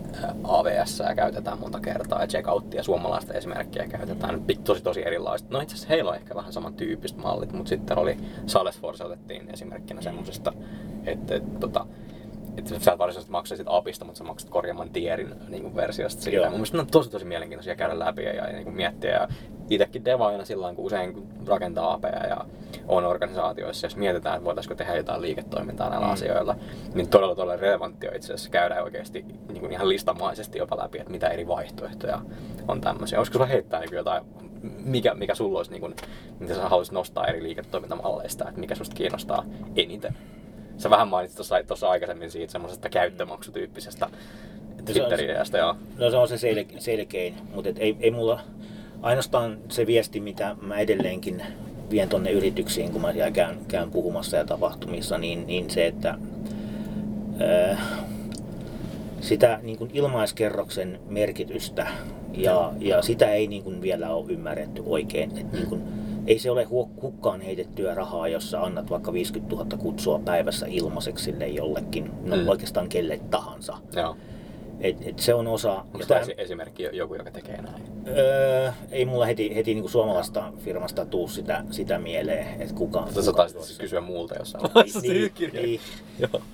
AVS 0.43 1.03
käytetään 1.15 1.59
monta 1.59 1.79
kertaa 1.79 2.21
ja 2.21 2.27
checkouttia 2.27 2.83
suomalaista 2.83 3.33
esimerkkiä 3.33 3.87
käytetään 3.87 4.43
tosi 4.63 4.83
tosi 4.83 5.07
erilaista. 5.07 5.47
No 5.51 5.59
itse 5.59 5.75
asiassa 5.75 5.89
heillä 5.89 6.11
on 6.11 6.17
ehkä 6.17 6.35
vähän 6.35 6.53
samantyyppiset 6.53 7.17
mallit, 7.17 7.51
mutta 7.51 7.69
sitten 7.69 7.97
oli 7.97 8.17
Salesforce 8.45 9.03
otettiin 9.03 9.49
esimerkkinä 9.53 10.01
semmoisesta, 10.01 10.53
että, 11.05 11.35
että 11.35 11.59
tota, 11.59 11.85
että 12.57 12.79
sä 12.79 12.91
et 12.91 12.97
varsinaisesti 12.97 13.31
maksaisit 13.31 13.67
apista, 13.69 14.05
mutta 14.05 14.17
sä 14.17 14.23
maksat 14.23 14.49
korjaamaan 14.49 14.89
tierin 14.89 15.33
niin 15.49 15.63
kuin 15.63 15.75
versiosta 15.75 16.21
siitä. 16.21 16.37
Joo. 16.37 16.45
Mun 16.45 16.53
mielestä 16.53 16.77
ne 16.77 16.81
on 16.81 16.87
tosi 16.87 17.09
tosi 17.09 17.25
mielenkiintoisia 17.25 17.75
käydä 17.75 17.99
läpi 17.99 18.23
ja, 18.23 18.33
ja 18.33 18.47
niin 18.47 18.63
kuin 18.63 18.75
miettiä. 18.75 19.11
Ja 19.11 19.27
itsekin 19.69 20.05
devaajana 20.05 20.45
silloin, 20.45 20.75
kun 20.75 20.85
usein 20.85 21.13
kun 21.13 21.27
rakentaa 21.47 21.93
apeja 21.93 22.27
ja 22.27 22.45
on 22.87 23.05
organisaatioissa, 23.05 23.85
jos 23.85 23.95
mietitään, 23.95 24.35
että 24.35 24.45
voitaisiinko 24.45 24.75
tehdä 24.75 24.95
jotain 24.95 25.21
liiketoimintaa 25.21 25.89
näillä 25.89 26.07
Mm. 26.07 26.13
asioilla, 26.13 26.55
niin 26.93 27.07
todella 27.09 27.35
todella 27.35 27.55
relevantti 27.57 28.07
on 28.07 28.15
itse 28.15 28.33
asiassa 28.33 28.49
käydä 28.49 28.83
oikeasti 28.83 29.25
niin 29.47 29.59
kuin 29.59 29.71
ihan 29.71 29.89
listamaisesti 29.89 30.57
jopa 30.57 30.77
läpi, 30.77 30.99
että 30.99 31.11
mitä 31.11 31.27
eri 31.27 31.47
vaihtoehtoja 31.47 32.21
on 32.67 32.81
tämmöisiä. 32.81 33.17
Olisiko 33.19 33.33
sulla 33.33 33.45
heittää 33.45 33.79
niin 33.79 33.93
jotain, 33.93 34.23
mikä, 34.85 35.13
mikä 35.13 35.35
sulla 35.35 35.59
olisi, 35.59 35.71
niin 35.71 35.81
kuin, 35.81 35.95
mitä 36.39 36.55
sä 36.55 36.69
haluaisit 36.69 36.93
nostaa 36.93 37.27
eri 37.27 37.43
liiketoimintamalleista, 37.43 38.47
että 38.47 38.59
mikä 38.59 38.75
susta 38.75 38.95
kiinnostaa 38.95 39.43
eniten? 39.75 40.17
Sä 40.77 40.89
vähän 40.89 41.07
mainitsit 41.07 41.47
tuossa, 41.67 41.89
aikaisemmin 41.89 42.31
siitä 42.31 42.51
semmoisesta 42.51 42.89
käyttömaksutyyppisestä 42.89 44.09
Twitter-ideasta, 44.85 45.57
joo. 45.57 45.75
No 45.97 46.11
se 46.11 46.17
on 46.17 46.27
se 46.27 46.35
sel- 46.35 46.79
selkein, 46.79 47.33
mutta 47.53 47.69
et 47.69 47.77
ei, 47.79 47.97
ei 47.99 48.11
mulla 48.11 48.39
ainoastaan 49.01 49.57
se 49.69 49.87
viesti, 49.87 50.19
mitä 50.19 50.55
mä 50.61 50.79
edelleenkin 50.79 51.41
vien 51.89 52.09
tonne 52.09 52.31
yrityksiin, 52.31 52.91
kun 52.91 53.01
mä 53.01 53.13
siellä 53.13 53.31
käyn, 53.31 53.57
käyn 53.67 53.91
puhumassa 53.91 54.37
ja 54.37 54.45
tapahtumissa, 54.45 55.17
niin, 55.17 55.47
niin 55.47 55.69
se, 55.69 55.87
että 55.87 56.17
ää, 57.39 57.77
sitä 59.21 59.59
niin 59.63 59.77
kuin 59.77 59.91
ilmaiskerroksen 59.93 60.99
merkitystä 61.09 61.87
ja, 62.33 62.73
ja 62.79 63.01
sitä 63.01 63.31
ei 63.31 63.47
niin 63.47 63.63
kuin 63.63 63.81
vielä 63.81 64.09
ole 64.09 64.31
ymmärretty 64.31 64.83
oikein. 64.85 65.37
Et 65.37 65.51
niin 65.51 65.67
kuin, 65.67 65.83
ei 66.27 66.39
se 66.39 66.51
ole 66.51 66.63
hu- 66.63 67.01
hukkaan 67.01 67.41
heitettyä 67.41 67.95
rahaa, 67.95 68.27
jos 68.27 68.51
sä 68.51 68.61
annat 68.63 68.89
vaikka 68.89 69.13
50 69.13 69.55
000 69.55 69.77
kutsua 69.77 70.19
päivässä 70.19 70.65
ilmaiseksi 70.69 71.25
sille 71.25 71.47
jollekin, 71.47 72.11
no 72.25 72.35
Mm. 72.35 72.47
oikeastaan 72.47 72.89
kelle 72.89 73.19
tahansa. 73.31 73.77
joo. 73.95 74.15
Et, 74.81 74.97
et 75.07 75.19
se 75.19 75.33
on 75.33 75.47
osa... 75.47 75.73
Onko 75.93 76.05
tää- 76.07 76.21
esimerkki 76.37 76.83
joku, 76.91 77.15
joka 77.15 77.31
tekee 77.31 77.61
näin? 77.61 77.83
öö, 78.07 78.71
ei 78.91 79.05
mulla 79.05 79.25
heti, 79.25 79.55
heti 79.55 79.73
niinku 79.73 79.89
suomalaista 79.89 80.53
firmasta 80.59 81.05
tuu 81.05 81.27
sitä, 81.27 81.63
sitä 81.71 81.99
mieleen, 81.99 82.61
että 82.61 82.75
kuka... 82.75 83.01
Mutta 83.01 83.21
sä 83.21 83.33
taisit 83.33 83.61
siis 83.61 83.79
kysyä 83.79 84.01
muulta 84.01 84.35
jossain 84.35 84.63
vaiheessa 84.75 84.99
niin, 84.99 85.31
niin. 85.53 85.79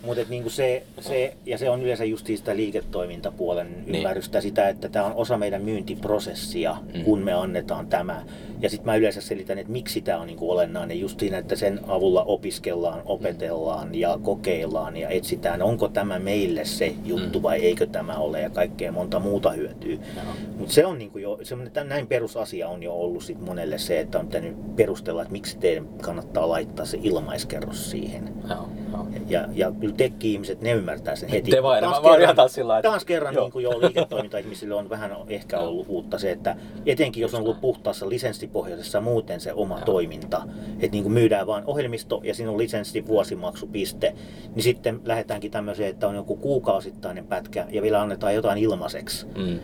Mutta 0.06 0.24
niinku 0.30 0.50
se, 0.50 0.84
se, 1.00 1.34
ja 1.46 1.58
se 1.58 1.70
on 1.70 1.82
yleensä 1.82 2.06
just 2.06 2.26
sitä 2.28 2.56
liiketoimintapuolen 2.56 3.84
Niin. 3.86 3.96
ymmärrystä 3.96 4.42
sitä, 4.42 4.70
että 4.70 4.90
tämä 4.90 5.06
on 5.06 5.14
osa 5.16 5.38
meidän 5.38 5.62
myyntiprosessia, 5.62 6.76
Mm. 6.94 7.04
kun 7.04 7.20
me 7.20 7.34
annetaan 7.34 7.88
tämä. 7.88 8.24
Ja 8.60 8.70
sitten 8.70 8.86
mä 8.86 8.96
yleensä 8.96 9.22
selitän, 9.22 9.58
että 9.60 9.72
miksi 9.72 10.02
tämä 10.02 10.20
on 10.20 10.28
niinku 10.28 10.52
olennainen 10.52 11.00
just 11.00 11.20
siinä, 11.20 11.38
että 11.38 11.56
sen 11.56 11.80
avulla 11.88 12.24
opiskellaan, 12.24 13.02
opetellaan 13.06 13.96
ja 13.96 14.20
kokeillaan 14.22 14.98
ja 14.98 15.10
etsitään, 15.10 15.62
onko 15.62 15.88
tämä 15.88 16.20
meille 16.20 16.66
se 16.66 16.94
juttu 17.06 17.40
Mm. 17.40 17.44
vai 17.44 17.60
eikö 17.60 17.86
tämä 17.88 18.11
ole 18.18 18.42
ja 18.42 18.50
kaikkea 18.50 18.92
monta 18.92 19.20
muuta 19.20 19.52
hyötyä. 19.52 19.92
Joo. 19.92 20.26
Mutta 20.58 20.74
se 20.74 20.86
on 20.86 20.98
niinku 20.98 21.18
jo, 21.18 21.40
semmoinen, 21.44 21.90
näin 21.90 22.08
perusasia 22.08 22.70
on 22.70 22.84
jo 22.84 22.94
ollut 22.94 23.24
sit 23.24 23.42
monelle 23.42 23.78
se, 23.78 24.00
että 24.00 24.20
on 24.20 24.26
pitänyt 24.26 24.76
perustella, 24.76 25.22
että 25.22 25.32
miksi 25.32 25.58
teidän 25.58 25.88
kannattaa 25.88 26.50
laittaa 26.50 26.86
se 26.86 27.00
ilmaiskerros 27.04 27.92
siihen. 27.92 28.34
Joo, 28.50 28.70
joo. 29.10 29.22
Ja, 29.30 29.48
ja 29.54 29.72
kyllä 29.80 29.94
tekki-ihmiset, 29.98 30.62
ne 30.62 30.72
ymmärtää 30.72 31.16
sen 31.16 31.30
heti. 31.30 31.52
Te 31.52 31.64
vaan, 31.64 31.84
Taas 31.84 32.02
mä- 32.04 32.10
kerran- 32.18 32.36
taas 32.36 32.54
sillä 32.54 32.68
lailla, 32.74 32.90
Taas 32.92 33.06
kerran 33.06 33.34
Joo. 33.34 33.44
niin 33.44 33.52
kuin 33.52 33.64
jo 33.64 33.82
liiketoiminta-ihmisille 33.82 34.76
on 34.76 34.90
vähän 34.90 35.16
ehkä 35.28 35.58
Joo. 35.58 35.68
ollut 35.68 35.86
uutta 35.90 36.18
se, 36.20 36.32
että 36.32 36.56
etenkin 36.86 37.22
jos 37.22 37.34
on 37.34 37.42
ollut 37.42 37.62
puhtaassa 37.62 38.10
lisenssipohjaisessa 38.10 39.02
muuten 39.02 39.40
se 39.40 39.54
oma 39.54 39.76
Joo. 39.76 39.86
toiminta, 39.86 40.42
että 40.74 40.92
niin 40.92 41.04
kuin 41.04 41.14
myydään 41.14 41.48
vain 41.48 41.64
ohjelmisto 41.68 42.22
ja 42.24 42.34
siinä 42.34 42.52
on 42.52 42.58
lisenssi 42.58 43.08
vuosimaksupiste, 43.08 44.16
niin 44.56 44.64
sitten 44.64 45.00
lähdetäänkin 45.06 45.52
tämmöiseen, 45.52 45.90
että 45.90 46.08
on 46.08 46.16
joku 46.16 46.36
kuukausittainen 46.36 47.28
pätkä 47.28 47.66
ja 47.70 47.82
vielä 47.82 48.02
annetaan 48.02 48.36
jotain 48.36 48.58
ilmaiseksi. 48.58 49.26
Mm. 49.38 49.60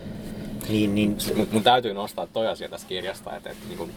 Niin, 0.68 0.94
niin 0.94 1.16
Mun, 1.36 1.48
mun 1.52 1.62
täytyy 1.62 1.94
nostaa 1.94 2.26
toi 2.32 2.46
asia 2.46 2.68
tästä 2.68 2.88
kirjasta, 2.88 3.36
että, 3.36 3.50
että 3.50 3.62
niin 3.68 3.78
kuin 3.78 3.90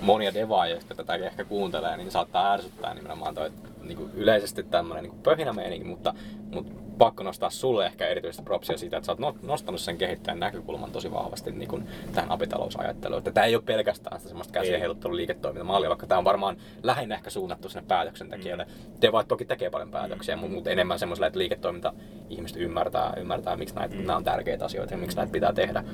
monia 0.00 0.34
devaajia, 0.34 0.74
jotka 0.74 0.94
tätä 0.94 1.14
ehkä 1.14 1.44
kuuntelee, 1.44 1.96
niin 1.96 2.10
saattaa 2.10 2.52
ärsyttää 2.52 2.94
nimenomaan 2.94 3.34
toi, 3.34 3.50
niin 3.82 3.98
kuin 3.98 4.10
yleisesti 4.14 4.62
tämmöinen 4.62 5.04
niin 5.04 5.22
pöhinämeininki, 5.22 5.88
mutta, 5.88 6.14
mutta 6.52 6.85
pakko 6.98 7.22
nostaa 7.22 7.50
sulle 7.50 7.86
ehkä 7.86 8.06
erityistä 8.06 8.42
propsia 8.42 8.78
siitä, 8.78 8.96
että 8.96 9.06
sä 9.06 9.12
oot 9.12 9.18
no- 9.18 9.36
nostanut 9.42 9.80
sen 9.80 9.98
kehittäjän 9.98 10.40
näkökulman 10.40 10.92
tosi 10.92 11.10
vahvasti 11.12 11.52
niin 11.52 11.68
kuin 11.68 11.88
tähän 12.14 12.30
apitalousajatteluun. 12.30 13.18
Että 13.18 13.30
tämä 13.30 13.46
ei 13.46 13.54
ole 13.54 13.62
pelkästään 13.66 14.18
sitä 14.18 14.28
semmoista 14.28 14.52
käsien 14.52 14.74
Ei. 14.74 14.80
heiluttelun 14.80 15.16
liiketoimintamallia, 15.16 15.88
vaikka 15.88 16.06
tämä 16.06 16.18
on 16.18 16.24
varmaan 16.24 16.56
lähinnä 16.82 17.14
ehkä 17.14 17.30
suunnattu 17.30 17.68
sinne 17.68 17.84
päätöksentekijöille. 17.88 18.66
Devaat 19.02 19.28
toki 19.28 19.44
tekee 19.44 19.70
paljon 19.70 19.90
päätöksiä, 19.90 20.36
mutta 20.36 20.56
mutta 20.56 20.70
enemmän 20.70 20.98
semmoiselle, 20.98 21.26
että 21.26 21.38
liiketoiminta 21.38 21.92
ihmiset 22.30 22.56
ymmärtää, 22.56 23.12
ymmärtää 23.16 23.56
miksi 23.56 23.74
näitä, 23.74 23.94
nämä 23.94 24.16
on 24.16 24.24
tärkeitä 24.24 24.64
asioita 24.64 24.94
ja 24.94 24.98
miksi 24.98 25.16
näitä 25.16 25.32
pitää 25.32 25.52
tehdä. 25.52 25.84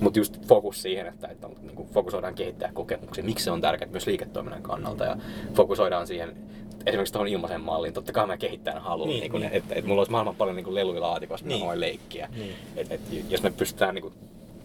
Mutta 0.00 0.18
just 0.18 0.46
fokus 0.46 0.82
siihen, 0.82 1.06
että, 1.06 1.28
että 1.28 1.48
niin 1.62 1.74
kuin 1.74 1.88
fokusoidaan 1.88 2.34
kehittäjäkokemuksiin, 2.34 3.26
miksi 3.26 3.44
se 3.44 3.50
on 3.50 3.60
tärkeää 3.60 3.90
myös 3.90 4.06
liiketoiminnan 4.06 4.62
kannalta 4.62 5.04
ja 5.04 5.16
fokusoidaan 5.54 6.06
siihen 6.06 6.36
esimerkiksi 6.86 7.12
tuohon 7.12 7.28
ilmaisen 7.28 7.60
malliin, 7.60 7.94
totta 7.94 8.12
kai 8.12 8.26
mä 8.26 8.36
kehittäjänä 8.36 8.80
haluan, 8.80 9.08
Niin, 9.08 9.20
niin, 9.20 9.32
niin, 9.32 9.40
niin. 9.42 9.52
että 9.52 9.74
et 9.74 9.84
mulla 9.84 10.00
olisi 10.00 10.12
maailman 10.12 10.36
paljon 10.36 10.56
niin 10.56 10.74
leluja 10.74 11.00
laatikossa, 11.00 11.46
Niin. 11.46 11.66
mä 11.66 11.80
leikkiä. 11.80 12.28
Niin. 12.36 12.54
Et, 12.76 12.92
et, 12.92 13.00
jos 13.28 13.42
me 13.42 13.50
pystytään 13.50 13.94
niin 13.94 14.02
kuin, 14.02 14.14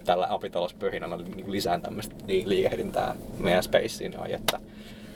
tällä 0.06 0.28
apitalouspöhinällä 0.30 1.18
niin 1.18 1.52
lisään 1.52 1.82
tämmöistä 1.82 2.16
liikehdintää 2.28 3.16
meidän 3.40 3.64
spaceen, 3.64 4.12
niin 4.12 4.36
että 4.36 4.60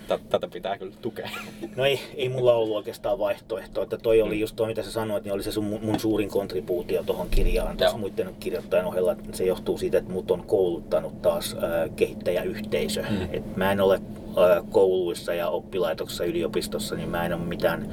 tä- 0.07 0.19
tätä 0.29 0.47
pitää 0.47 0.77
kyllä 0.77 0.93
tukea. 1.01 1.29
No 1.75 1.85
ei, 1.85 1.99
ei 2.15 2.29
mulla 2.29 2.53
ollut 2.53 2.75
oikeastaan 2.77 3.19
vaihtoehtoa, 3.19 3.83
että 3.83 3.97
toi 3.97 4.21
oli 4.21 4.39
just 4.39 4.55
toi, 4.55 4.67
mitä 4.67 4.83
sä 4.83 4.91
sanoit, 4.91 5.23
niin 5.23 5.33
oli 5.33 5.43
se 5.43 5.51
sun, 5.51 5.79
mun 5.81 5.99
suurin 5.99 6.29
kontribuutio 6.29 7.03
tuohon 7.03 7.29
kirjaan 7.29 7.77
tuossa 7.77 7.97
muiden 7.97 8.35
kirjoittajan 8.39 8.85
ohella. 8.85 9.12
että 9.12 9.38
Se 9.38 9.45
johtuu 9.45 9.77
siitä, 9.77 9.97
että 9.97 10.12
mut 10.12 10.31
on 10.31 10.43
kouluttanut 10.47 11.21
taas 11.21 11.53
äh, 11.63 11.89
kehittäjäyhteisö. 11.95 13.01
Mm. 13.09 13.27
Et 13.31 13.55
mä 13.57 13.71
en 13.71 13.81
ole 13.81 14.01
kouluissa 14.69 15.34
ja 15.34 15.49
oppilaitoksessa 15.49 16.25
yliopistossa, 16.25 16.95
niin 16.95 17.10
mä 17.10 17.25
en 17.25 17.34
ole 17.34 17.41
mitään 17.41 17.89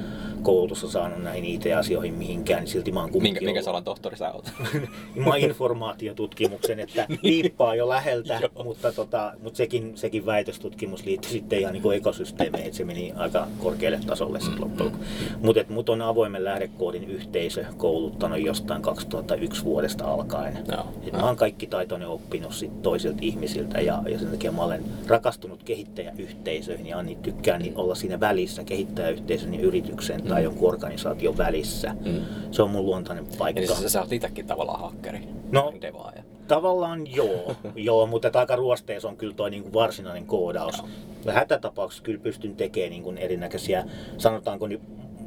koulutusta 0.46 0.88
saanut 0.88 1.22
näihin 1.22 1.44
IT-asioihin 1.44 2.14
mihinkään, 2.14 2.60
niin 2.60 2.70
silti 2.70 2.92
mä 2.92 3.00
oon 3.00 3.06
Minkä, 3.06 3.12
kumminkin 3.12 3.44
minkä 3.44 3.62
salan 3.62 3.84
tohtori 3.84 4.16
sä 4.16 4.32
oot? 4.32 4.52
Mä 5.14 5.26
oon 5.26 5.38
informaatiotutkimuksen, 5.38 6.80
että 6.80 7.06
liippaa 7.22 7.74
jo 7.74 7.88
läheltä, 7.88 8.40
mutta, 8.64 8.92
tota, 8.92 9.32
mutta 9.42 9.56
sekin, 9.56 9.96
sekin 9.96 10.26
väitöstutkimus 10.26 11.04
liittyi 11.04 11.30
sitten 11.30 11.60
ihan 11.60 11.72
niin 11.72 11.92
ekosysteemeihin, 11.92 12.66
että 12.66 12.76
se 12.76 12.84
meni 12.84 13.12
aika 13.16 13.46
korkealle 13.58 14.00
tasolle 14.06 14.40
sitten 14.40 14.60
loppujen 14.60 14.92
lopuksi. 14.92 15.10
Mutta 15.38 15.64
mut 15.68 15.88
on 15.88 16.02
avoimen 16.02 16.44
lähdekoodin 16.44 17.04
yhteisö 17.04 17.64
kouluttanut 17.76 18.40
jostain 18.40 18.82
2001 18.82 19.64
vuodesta 19.64 20.04
alkaen. 20.04 20.58
Joo, 20.72 20.86
Et 21.06 21.12
mä 21.12 21.26
oon 21.26 21.36
kaikki 21.36 21.66
taitoni 21.66 22.04
oppinut 22.04 22.54
sit 22.54 22.82
toisilta 22.82 23.18
ihmisiltä 23.20 23.80
ja, 23.80 24.02
ja 24.08 24.18
sen 24.18 24.30
takia 24.30 24.52
mä 24.52 24.62
olen 24.62 24.84
rakastunut 25.06 25.62
kehittäjäyhteisöihin 25.62 26.86
ja 26.86 27.02
niin 27.02 27.18
tykkään 27.18 27.62
niin 27.62 27.76
olla 27.76 27.94
siinä 27.94 28.20
välissä 28.20 28.64
kehittäjäyhteisön 28.64 29.54
ja 29.54 29.60
yrityksen 29.60 30.22
tai 30.22 30.35
Mm. 30.40 30.44
jonkun 30.44 30.68
organisaation 30.68 31.38
välissä. 31.38 31.94
Mm. 32.04 32.20
Se 32.50 32.62
on 32.62 32.70
mun 32.70 32.86
luontainen 32.86 33.26
paikka. 33.38 33.60
Eli 33.60 33.66
sä, 33.66 33.88
sä 33.88 34.00
oot 34.00 34.12
itsekin 34.12 34.46
tavallaan 34.46 34.80
hakkeri, 34.80 35.28
No. 35.52 35.72
devaaja. 35.80 36.22
Tavallaan 36.48 37.14
joo, 37.14 37.56
joo 37.76 38.06
mutta 38.06 38.30
aika 38.34 38.56
ruosteessa 38.56 39.08
on 39.08 39.16
kyllä 39.16 39.34
tuo 39.34 39.48
niin 39.48 39.62
kuin 39.62 39.72
varsinainen 39.72 40.26
koodaus. 40.26 40.82
Ja 41.24 41.32
hätätapauksessa 41.32 42.02
kyllä 42.04 42.20
pystyn 42.22 42.56
tekemään 42.56 42.90
niin 42.90 43.02
kuin 43.02 43.18
erinäköisiä, 43.18 43.84
sanotaanko 44.18 44.66
nyt 44.66 44.80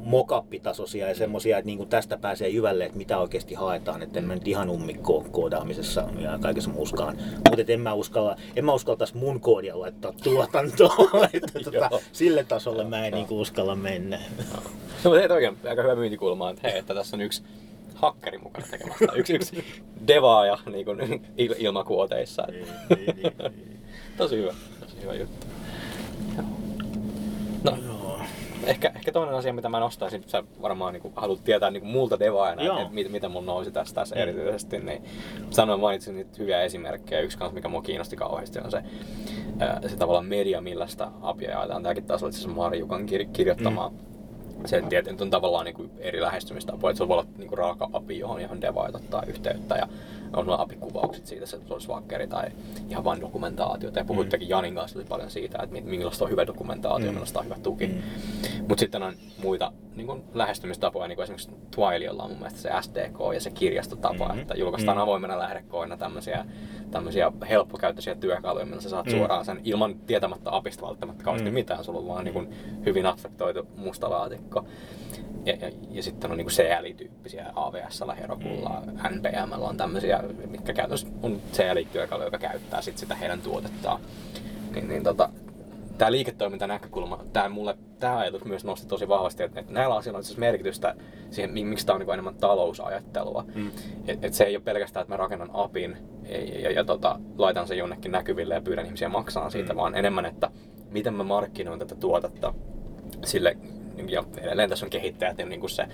mokappitasoisia 0.04 1.08
ja 1.08 1.16
semmoisia, 1.16 1.58
että 1.58 1.66
niin 1.66 1.88
tästä 1.88 2.18
pääsee 2.18 2.50
jyvälle, 2.50 2.86
että 2.86 2.98
mitä 2.98 3.20
oikeasti 3.20 3.56
haetaan, 3.56 4.02
että 4.02 4.20
en 4.20 4.26
mä 4.26 4.34
nyt 4.34 4.48
ihan 4.48 4.70
ummikko 4.70 5.26
koodaamisessa 5.32 6.10
ja 6.20 6.40
kaikessa 6.42 6.70
muuskaan. 6.70 7.18
Mutta 7.50 7.72
en 7.74 7.82
mä, 7.82 7.94
uskalla, 7.94 8.36
en 8.56 8.66
mä 8.66 8.74
uskaltaisi 8.74 9.18
mun 9.18 9.40
koodia 9.40 9.80
laittaa 9.80 10.14
tuotantoon, 10.24 11.30
että 11.34 11.60
tota, 11.64 11.90
sille 12.12 12.44
tasolle 12.44 12.84
mä 12.84 13.06
en 13.06 13.14
niin 13.14 13.28
uskalla 13.30 13.76
mennä. 13.76 14.20
No, 15.04 15.12
mutta 15.12 15.34
on 15.34 15.70
aika 15.70 15.82
hyvä 15.82 15.96
myyntikulma, 15.96 16.50
että 16.50 16.68
hei, 16.70 16.80
että 16.80 16.94
tässä 16.94 17.18
on 17.18 17.22
yksi 17.22 17.44
hakkeri 17.96 18.38
mukana 18.38 18.68
tekemässä. 18.72 19.06
Yksi, 19.16 19.36
yksi 19.36 19.64
devaaja 20.08 20.58
niin 20.72 20.86
kuin 20.86 21.00
il- 21.38 21.56
ilmakuoteissa. 21.58 22.48
Tosi 24.18 24.38
hyvä, 24.38 24.54
tosi 24.80 25.02
hyvä 25.02 25.14
juttu. 25.14 25.48
No. 27.64 27.89
Ehkä, 28.70 28.92
ehkä 28.96 29.12
toinen 29.12 29.36
asia, 29.36 29.54
mitä 29.54 29.70
mä 29.70 29.80
nostaisin, 29.80 30.24
sä 30.28 30.44
varmaan 30.62 30.94
niin 30.94 31.14
haluat 31.16 31.44
tietää 31.44 31.72
niin 31.72 31.86
multa 31.88 32.20
devaajana, 32.20 32.62
että 32.82 32.94
mit, 32.94 33.12
mitä 33.12 33.30
mun 33.30 33.46
nousi 33.46 33.72
tässä, 33.72 33.96
tässä 33.96 34.16
Mm. 34.16 34.22
erityisesti, 34.22 34.80
niin 34.80 35.04
sanoin 35.50 35.80
mainitsin 35.80 36.16
niitä 36.16 36.32
hyviä 36.40 36.62
esimerkkejä. 36.62 37.22
Yksi 37.22 37.38
kanssa, 37.38 37.56
mikä 37.56 37.68
mua 37.68 37.82
kiinnosti 37.82 38.16
kauheasti, 38.16 38.60
on 38.60 38.72
se, 38.72 38.84
se 39.88 39.98
tavallaan 39.98 40.26
media, 40.26 40.62
millä 40.62 40.88
sitä 40.88 41.08
apia 41.22 41.52
jaetaan. 41.52 41.84
Tämäkin 41.84 42.04
taas 42.06 42.24
oli 42.24 42.30
asiassa 42.30 42.50
Marjukan 42.50 43.02
kir- 43.10 43.30
kirjoittamaa. 43.34 43.92
Se 44.66 44.82
tietenkin 44.90 45.24
on 45.24 45.30
tavallaan 45.30 45.66
niin 45.66 45.76
kuin 45.76 45.92
eri 45.98 46.22
lähestymistapoja, 46.22 46.92
että 46.92 46.98
se 46.98 47.08
voi 47.08 47.18
olla 47.18 47.28
niin 47.38 47.48
kuin 47.48 47.58
raaka 47.58 47.90
api, 47.94 48.20
johon, 48.20 48.42
johon 48.42 48.62
devaajat 48.62 48.96
ottaa 48.96 49.24
yhteyttä. 49.28 49.76
Ja, 49.76 49.88
on 50.34 50.46
sulla 50.46 50.62
apikuvaukset 50.62 51.28
siitä, 51.28 51.46
se 51.46 51.60
olisi 51.70 51.88
vakkeri 51.88 52.28
tai 52.28 52.50
ihan 52.90 53.04
vain 53.04 53.22
dokumentaatio. 53.22 53.92
Ja 53.96 54.06
puhuittekin 54.06 54.48
mm. 54.48 54.50
Janin 54.50 54.76
kanssa 54.76 55.00
paljon 55.10 55.32
siitä, 55.32 55.60
että 55.64 55.82
minkälaista 55.82 56.26
on 56.26 56.32
hyvä 56.32 56.48
dokumentaatio, 56.48 57.08
mm. 57.08 57.14
millaista 57.14 57.40
on 57.40 57.46
hyvä 57.46 57.58
tuki. 57.64 57.88
Mm. 57.88 58.02
Mutta 58.68 58.80
sitten 58.80 59.04
on 59.04 59.14
muita 59.44 59.72
niin 59.96 60.08
kuin 60.08 60.24
lähestymistapoja, 60.34 61.08
niin 61.08 61.16
kuin 61.16 61.24
esimerkiksi 61.24 61.52
Twiliolla 61.76 62.24
on 62.24 62.30
mun 62.30 62.40
mielestä 62.40 62.60
se 62.60 62.70
SDK 62.82 63.18
ja 63.34 63.42
se 63.42 63.52
kirjastotapa, 63.52 64.26
mm-hmm. 64.26 64.42
että 64.42 64.54
julkaistaan 64.54 64.98
mm-hmm. 64.98 65.04
avoimena 65.04 65.40
lähdekoina 65.40 65.98
tämmöisiä, 65.98 66.46
tämmöisiä 66.92 67.32
helppokäyttöisiä 67.50 68.16
työkaluja, 68.16 68.66
millä 68.66 68.82
sä 68.82 68.90
saat 68.90 69.06
mm-hmm. 69.06 69.20
suoraan 69.20 69.46
sen 69.46 69.62
ilman 69.64 69.96
tietämättä 69.96 70.56
apista 70.56 70.88
välttämättä 70.88 71.24
kauheasti 71.24 71.50
mm-hmm. 71.50 71.54
mitään, 71.54 71.84
sulla 71.84 72.00
on 72.00 72.08
vaan 72.08 72.24
niin 72.24 72.34
kuin 72.34 72.50
hyvin 72.86 73.06
abstraktoitu 73.06 73.68
musta 73.76 74.10
laatikko. 74.10 74.66
Ja, 75.46 75.56
ja, 75.62 75.72
ja 75.92 76.04
sitten 76.04 76.32
on 76.32 76.38
niin 76.38 76.48
CLI-tyyppisiä 76.48 77.52
AVS, 77.56 78.04
Herokulla, 78.20 78.84
mm. 78.86 79.18
NPM 79.18 79.62
on 79.62 79.78
tämmöisiä, 79.78 80.24
mitkä 80.48 80.74
käytännössä 80.74 81.08
on 81.24 81.42
CLI-työkalu, 81.54 82.24
joka 82.24 82.38
käyttää 82.38 82.82
sit 82.82 82.98
sitä 82.98 83.16
heidän 83.16 83.42
tuotettaan. 83.42 84.02
Niin, 84.76 84.88
niin 84.88 85.04
tota, 85.04 85.30
tämä 85.98 86.12
liiketoimintanäkökulma, 86.12 87.24
tämä 87.34 87.50
mulle, 87.50 87.78
tämä 88.00 88.18
ajatus 88.18 88.46
myös 88.46 88.66
nosti 88.66 88.88
tosi 88.88 89.08
vahvasti, 89.08 89.44
että, 89.44 89.60
että 89.60 89.74
näillä 89.74 89.96
asioilla 89.96 90.18
on 90.18 90.24
itse 90.24 90.40
merkitystä 90.40 90.96
siihen, 91.32 91.68
miksi 91.68 91.86
tämä 91.86 91.96
on 91.96 92.00
niin 92.00 92.14
enemmän 92.14 92.36
talousajattelua. 92.36 93.46
Mm. 93.56 93.72
Et, 94.08 94.26
et 94.26 94.34
se 94.34 94.44
ei 94.44 94.56
ole 94.56 94.64
pelkästään, 94.64 95.02
että 95.02 95.14
mä 95.14 95.18
rakennan 95.18 95.50
apin 95.54 95.98
ja, 96.30 96.38
ja, 96.38 96.60
ja, 96.60 96.72
ja 96.72 96.84
tota, 96.84 97.20
laitan 97.38 97.68
sen 97.68 97.78
jonnekin 97.78 98.12
näkyville 98.12 98.54
ja 98.54 98.62
pyydän 98.62 98.86
ihmisiä 98.86 99.10
maksamaan 99.10 99.52
siitä, 99.52 99.74
mm. 99.74 99.78
vaan 99.78 99.96
enemmän, 99.96 100.26
että 100.26 100.52
miten 100.92 101.14
mä 101.14 101.24
markkinoin 101.24 101.80
tätä 101.80 101.96
tuotetta 101.96 102.54
sille, 103.26 103.58
ja 104.08 104.24
edelleen 104.38 104.70
tässä 104.70 104.86
on 104.86 104.90
kehittäjät 104.90 105.38
niin 105.38 105.60
kuin 105.60 105.70
se 105.70 105.88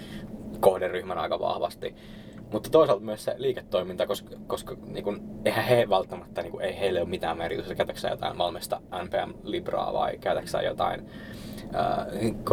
kohderyhmän 0.60 1.18
aika 1.18 1.40
vahvasti. 1.40 1.96
Mutta 2.52 2.70
toisaalta 2.70 3.04
myös 3.04 3.24
se 3.24 3.36
liiketoiminta, 3.38 4.08
koska, 4.08 4.36
koska 4.48 4.76
niin 4.88 5.04
kun, 5.04 5.42
eihän 5.46 5.66
he 5.66 5.90
välttämättä, 5.90 6.42
niin 6.42 6.52
kun, 6.52 6.62
ei 6.62 6.80
heille 6.80 7.02
ole 7.02 7.10
mitään 7.10 7.38
merkitystä, 7.38 7.76
käytätkö 7.76 8.08
jotain 8.08 8.38
valmista 8.38 8.82
NPM-libraa 9.04 9.94
vai 9.94 10.18
käytätkö 10.18 10.62
jotain 10.62 11.10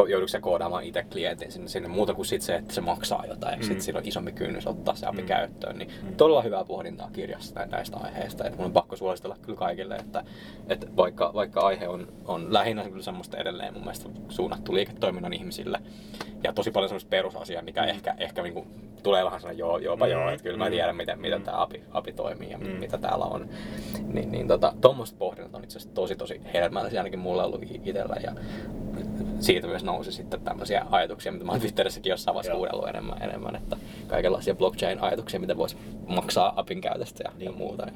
joudutko 0.09 0.38
koodaamaan 0.40 0.85
itse 0.85 1.03
klientin 1.12 1.53
sinne, 1.53 1.68
sinne 1.68 1.88
muuta 1.88 2.14
kuin 2.14 2.27
sit 2.27 2.42
se, 2.42 2.55
että 2.55 2.75
se 2.75 2.81
maksaa 2.81 3.25
jotain 3.27 3.53
ja 3.53 3.59
mm. 3.59 3.62
sitten 3.62 3.83
sillä 3.83 3.98
on 3.98 4.09
isompi 4.09 4.33
kynnys 4.33 4.66
ottaa 4.66 4.94
se 4.94 5.07
api 5.07 5.22
mm. 5.22 5.27
käyttöön. 5.27 5.79
Niin 5.79 5.90
mm. 6.03 6.16
todella 6.16 6.42
hyvää 6.42 6.64
pohdintaa 6.64 7.11
kirjassa 7.12 7.66
näistä 7.66 7.96
aiheista. 7.96 8.44
Et 8.44 8.57
mun 8.57 8.66
on 8.66 8.72
pakko 8.72 8.96
suositella 8.96 9.37
kyllä 9.42 9.59
kaikille, 9.59 9.96
että, 9.96 10.25
että 10.68 10.87
vaikka, 10.96 11.31
vaikka 11.35 11.61
aihe 11.61 11.88
on, 11.88 12.09
on 12.25 12.53
lähinnä 12.53 12.85
kyllä 12.85 13.03
semmoista 13.03 13.37
edelleen 13.37 13.75
mun 13.75 13.83
mielestä 13.83 14.09
suunnattu 14.29 14.75
liiketoiminnan 14.75 15.33
ihmisille 15.33 15.81
ja 16.44 16.53
tosi 16.53 16.70
paljon 16.70 16.88
semmoista 16.88 17.11
perusasiaa, 17.11 17.62
mikä 17.62 17.83
mm. 17.83 17.88
ehkä, 17.88 18.14
ehkä 18.18 18.42
niin 18.42 18.55
kuin 18.55 18.92
tulee 19.03 19.25
vähän 19.25 19.41
sellainen 19.41 19.59
joo, 19.59 19.79
joopa 19.79 20.05
mm. 20.05 20.11
joo, 20.11 20.31
että 20.31 20.43
kyllä 20.43 20.59
mä 20.59 20.65
mm. 20.65 20.71
tiedän 20.71 20.97
miten, 20.97 21.21
miten 21.21 21.38
mm. 21.38 21.45
tämä 21.45 21.62
api, 21.62 21.83
api 21.91 22.12
toimii 22.12 22.51
ja 22.51 22.59
mm. 22.59 22.67
mitä 22.67 22.99
täällä 22.99 23.25
on. 23.25 23.49
Niin, 24.12 24.33
niin 24.33 24.49
tota, 24.49 24.73
tuommoiset 24.81 25.19
pohdinnat 25.19 25.55
on 25.55 25.65
itse 25.65 25.79
asiassa 25.79 25.95
tosi 25.95 26.17
tosi 26.17 26.41
hedelmällisiä 26.55 27.01
ainakin 27.01 27.19
mulle 27.19 27.45
ollut 27.45 27.62
itsellä 27.62 28.17
ja 28.23 28.33
siitä 29.41 29.67
myös 29.67 29.85
nousi 29.85 30.12
sitten 30.12 30.41
tämmöisiä 30.41 30.87
ajatuksia, 30.91 31.33
mitä 31.33 31.45
mä 31.45 31.53
oon 31.53 31.61
Twitterissäkin 31.61 32.11
jossain 32.11 32.35
vaiheessa 32.35 32.57
huudellut 32.57 32.88
enemmän, 32.88 33.23
enemmän, 33.23 33.57
että 33.57 33.77
kaikenlaisia 34.07 34.55
blockchain-ajatuksia, 34.55 35.41
mitä 35.41 35.57
voisi 35.57 35.77
maksaa 36.07 36.53
apin 36.57 36.81
käytöstä 36.81 37.23
ja, 37.25 37.33
niin. 37.38 37.47
ja 37.47 37.53
muuta. 37.53 37.87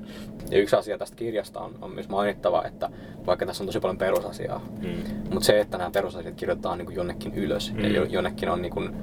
Ja 0.51 0.59
yksi 0.59 0.77
asia 0.77 0.99
tästä 0.99 1.17
kirjasta 1.17 1.61
on, 1.61 1.75
on 1.81 1.91
myös 1.91 2.09
mainittava, 2.09 2.65
että 2.65 2.91
vaikka 3.27 3.47
tässä 3.47 3.63
on 3.63 3.67
tosi 3.67 3.81
paljon 3.81 3.99
perusasiaa, 3.99 4.61
mm. 4.81 4.89
mutta 5.31 5.47
se, 5.47 5.61
että 5.61 5.79
nämä 5.79 5.91
perusasiat 5.91 6.35
kirjoitetaan 6.35 6.79
niin 6.79 6.95
jonnekin 6.95 7.35
ylös 7.35 7.73
mm. 7.73 7.85
ja 7.85 8.05
jonnekin 8.05 8.51
on 8.51 8.63
niin 8.63 8.73
kuin, 8.73 8.97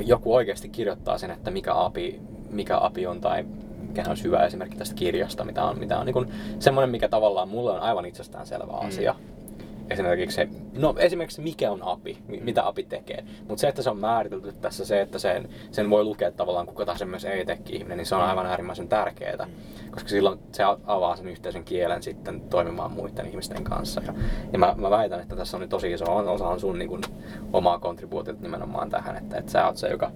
joku 0.00 0.34
oikeasti 0.34 0.68
kirjoittaa 0.68 1.18
sen, 1.18 1.30
että 1.30 1.50
mikä 1.50 1.74
api, 1.74 2.20
mikä 2.50 2.78
api 2.78 3.06
on 3.06 3.20
tai 3.20 3.44
mikä 3.88 4.04
on 4.10 4.16
hyvä 4.24 4.46
esimerkki 4.46 4.76
tästä 4.76 4.94
kirjasta, 4.94 5.44
mitä 5.44 5.64
on, 5.64 5.78
mitä 5.78 5.98
on 5.98 6.06
niin 6.06 6.32
semmoinen, 6.58 6.90
mikä 6.90 7.08
tavallaan 7.08 7.48
mulle 7.48 7.72
on 7.72 7.80
aivan 7.80 8.06
itsestäänselvä 8.06 8.72
mm. 8.72 8.88
asia 8.88 9.14
esimerkiksi 9.90 10.34
se, 10.34 10.48
no 10.78 10.94
esimerkiksi 10.98 11.42
mikä 11.42 11.70
on 11.70 11.82
API, 11.82 12.18
mitä 12.28 12.66
API 12.66 12.82
tekee. 12.82 13.24
Mutta 13.48 13.60
se, 13.60 13.68
että 13.68 13.82
se 13.82 13.90
on 13.90 13.98
määritelty 13.98 14.52
tässä 14.52 14.84
se, 14.84 15.00
että 15.00 15.18
sen, 15.18 15.48
sen 15.70 15.90
voi 15.90 16.04
lukea 16.04 16.32
tavallaan 16.32 16.66
kuka 16.66 16.84
tahansa 16.84 17.06
myös 17.06 17.24
ei 17.24 17.44
ihminen 17.68 17.98
niin 17.98 18.06
se 18.06 18.14
on 18.14 18.22
aivan 18.22 18.46
äärimmäisen 18.46 18.88
tärkeää. 18.88 19.46
Koska 19.90 20.08
silloin 20.08 20.38
se 20.52 20.62
avaa 20.86 21.16
sen 21.16 21.28
yhteisen 21.28 21.64
kielen 21.64 22.02
sitten 22.02 22.40
toimimaan 22.40 22.92
muiden 22.92 23.26
ihmisten 23.26 23.64
kanssa. 23.64 24.02
Ja, 24.06 24.14
ja 24.52 24.58
mä, 24.58 24.74
mä 24.76 24.90
väitän, 24.90 25.20
että 25.20 25.36
tässä 25.36 25.56
on 25.56 25.60
nyt 25.60 25.70
tosi 25.70 25.92
iso 25.92 26.16
osa 26.16 26.48
on 26.48 26.60
sun 26.60 26.78
niin 26.78 26.88
kuin, 26.88 27.02
omaa 27.52 27.78
kontribuutiota 27.78 28.42
nimenomaan 28.42 28.90
tähän, 28.90 29.16
että, 29.16 29.36
että 29.36 29.52
sä 29.52 29.66
oot 29.66 29.76
se, 29.76 29.88
joka, 29.88 30.10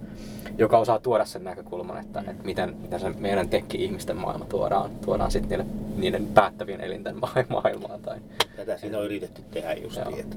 joka 0.57 0.77
osaa 0.77 0.99
tuoda 0.99 1.25
sen 1.25 1.43
näkökulman, 1.43 1.97
että, 1.97 2.19
että 2.19 2.43
miten, 2.43 2.75
miten 2.81 2.99
se 2.99 3.09
meidän 3.09 3.49
tekki-ihmisten 3.49 4.17
maailma 4.17 4.45
tuodaan, 4.45 4.91
tuodaan 5.05 5.31
sitten 5.31 5.49
niille, 5.49 5.73
niiden 5.97 6.27
päättävien 6.27 6.81
elinten 6.81 7.15
maailmaan. 7.49 8.01
Tai, 8.01 8.19
Tätä 8.55 8.77
siinä 8.77 8.97
on 8.97 9.05
yritetty 9.05 9.41
tehdä 9.51 9.73
justiin. 9.73 10.19
Että 10.19 10.35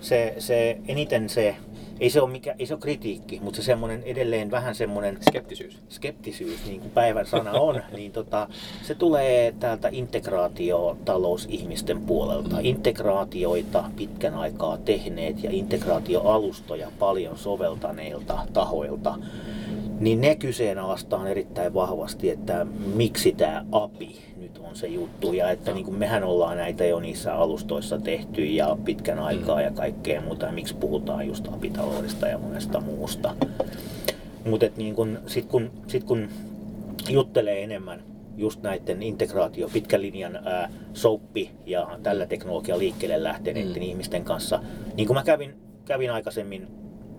se, 0.00 0.34
se, 0.38 0.78
eniten 0.88 1.28
se, 1.28 1.56
ei 2.00 2.10
se 2.10 2.20
ole, 2.20 2.30
mikä, 2.30 2.54
ei 2.58 2.66
se 2.66 2.74
ole 2.74 2.80
kritiikki, 2.80 3.40
mutta 3.42 3.56
se 3.56 3.62
semmoinen 3.62 4.02
edelleen 4.02 4.50
vähän 4.50 4.74
semmoinen... 4.74 5.18
Skeptisyys. 5.30 5.78
Skeptisyys, 5.88 6.66
niin 6.66 6.80
kuin 6.80 6.90
päivän 6.90 7.26
sana 7.26 7.52
on, 7.52 7.82
niin 7.96 8.12
tota, 8.12 8.48
se 8.82 8.94
tulee 8.94 9.54
täältä 9.60 9.88
integraatiotalousihmisten 9.92 12.00
puolelta. 12.00 12.56
Integraatioita 12.60 13.84
pitkän 13.96 14.34
aikaa 14.34 14.78
tehneet 14.78 15.44
ja 15.44 15.50
integraatioalustoja 15.52 16.92
paljon 16.98 17.38
soveltaneilta 17.38 18.38
tahoilta 18.52 19.14
niin 20.00 20.20
ne 20.20 20.36
kyseenalaistaan 20.36 21.26
erittäin 21.26 21.74
vahvasti, 21.74 22.30
että 22.30 22.66
miksi 22.94 23.32
tämä 23.32 23.64
API 23.72 24.33
nyt 24.54 24.64
on 24.68 24.76
se 24.76 24.86
juttu. 24.86 25.32
Ja 25.32 25.50
että 25.50 25.72
niin 25.72 25.84
kuin 25.84 25.98
mehän 25.98 26.24
ollaan 26.24 26.56
näitä 26.56 26.84
jo 26.84 27.00
niissä 27.00 27.34
alustoissa 27.34 27.98
tehty 27.98 28.44
ja 28.44 28.76
pitkän 28.84 29.18
aikaa 29.18 29.60
ja 29.60 29.70
kaikkea 29.70 30.20
muuta. 30.20 30.46
Ja 30.46 30.52
miksi 30.52 30.74
puhutaan 30.74 31.26
just 31.26 31.48
apitaloudesta 31.48 32.28
ja 32.28 32.38
monesta 32.38 32.80
muusta. 32.80 33.34
Mutta 34.44 34.66
niin 34.76 34.94
kun, 34.94 35.18
sit 35.26 35.46
kun, 35.46 35.70
sit 35.86 36.04
kun 36.04 36.28
juttelee 37.08 37.62
enemmän 37.62 38.02
just 38.36 38.62
näiden 38.62 39.02
integraatio, 39.02 39.68
pitkän 39.72 40.02
linjan 40.02 40.36
ää, 40.36 40.70
souppi 40.92 41.50
ja 41.66 41.98
tällä 42.02 42.26
teknologia 42.26 42.78
liikkeelle 42.78 43.22
lähteneiden 43.22 43.76
mm. 43.76 43.82
ihmisten 43.82 44.24
kanssa. 44.24 44.60
Niin 44.94 45.06
kuin 45.06 45.14
mä 45.14 45.24
kävin, 45.24 45.54
kävin 45.84 46.12
aikaisemmin 46.12 46.68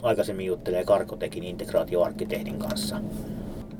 aikaisemmin 0.01 0.45
juttelee 0.45 0.85
Karkotekin 0.85 1.43
integraatioarkkitehdin 1.43 2.59
kanssa. 2.59 3.01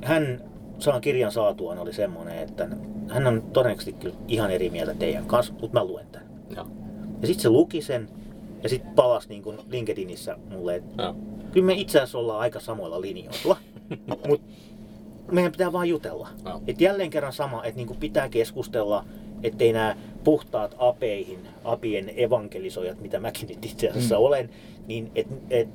Hän 0.03 0.41
saan 0.79 1.01
kirjan 1.01 1.31
saatuaan 1.31 1.79
oli 1.79 1.93
semmoinen, 1.93 2.37
että 2.37 2.67
hän 3.09 3.27
on 3.27 3.41
todennäköisesti 3.53 3.93
kyllä 3.93 4.15
ihan 4.27 4.51
eri 4.51 4.69
mieltä 4.69 4.93
teidän 4.93 5.25
kanssa, 5.25 5.53
mutta 5.53 5.79
mä 5.79 5.85
luen 5.85 6.07
tämän. 6.11 6.27
Ja, 6.55 6.65
ja 7.21 7.27
sitten 7.27 7.41
se 7.41 7.49
luki 7.49 7.81
sen 7.81 8.09
ja 8.63 8.69
sitten 8.69 8.91
palasi 8.95 9.29
niin 9.29 9.43
kuin 9.43 9.57
LinkedInissä 9.69 10.37
mulle, 10.49 10.75
että 10.75 11.03
ja. 11.03 11.15
kyllä 11.51 11.65
me 11.65 11.73
itse 11.73 11.97
asiassa 11.97 12.17
ollaan 12.17 12.39
aika 12.39 12.59
samoilla 12.59 13.01
linjoilla, 13.01 13.57
mutta 14.27 14.47
meidän 15.31 15.51
pitää 15.51 15.71
vain 15.71 15.89
jutella. 15.89 16.29
Ja. 16.45 16.59
Et 16.67 16.81
jälleen 16.81 17.09
kerran 17.09 17.33
sama, 17.33 17.63
että 17.63 17.77
niin 17.77 17.87
kuin 17.87 17.99
pitää 17.99 18.29
keskustella, 18.29 19.05
ettei 19.43 19.73
nämä 19.73 19.95
puhtaat 20.23 20.75
apeihin, 20.77 21.39
apien 21.63 22.11
evankelisoijat, 22.15 23.01
mitä 23.01 23.19
mäkin 23.19 23.49
nyt 23.49 23.65
itse 23.65 23.89
asiassa 23.89 24.15
mm. 24.15 24.21
olen, 24.21 24.49
niin 24.87 25.11
et, 25.15 25.27
et 25.49 25.69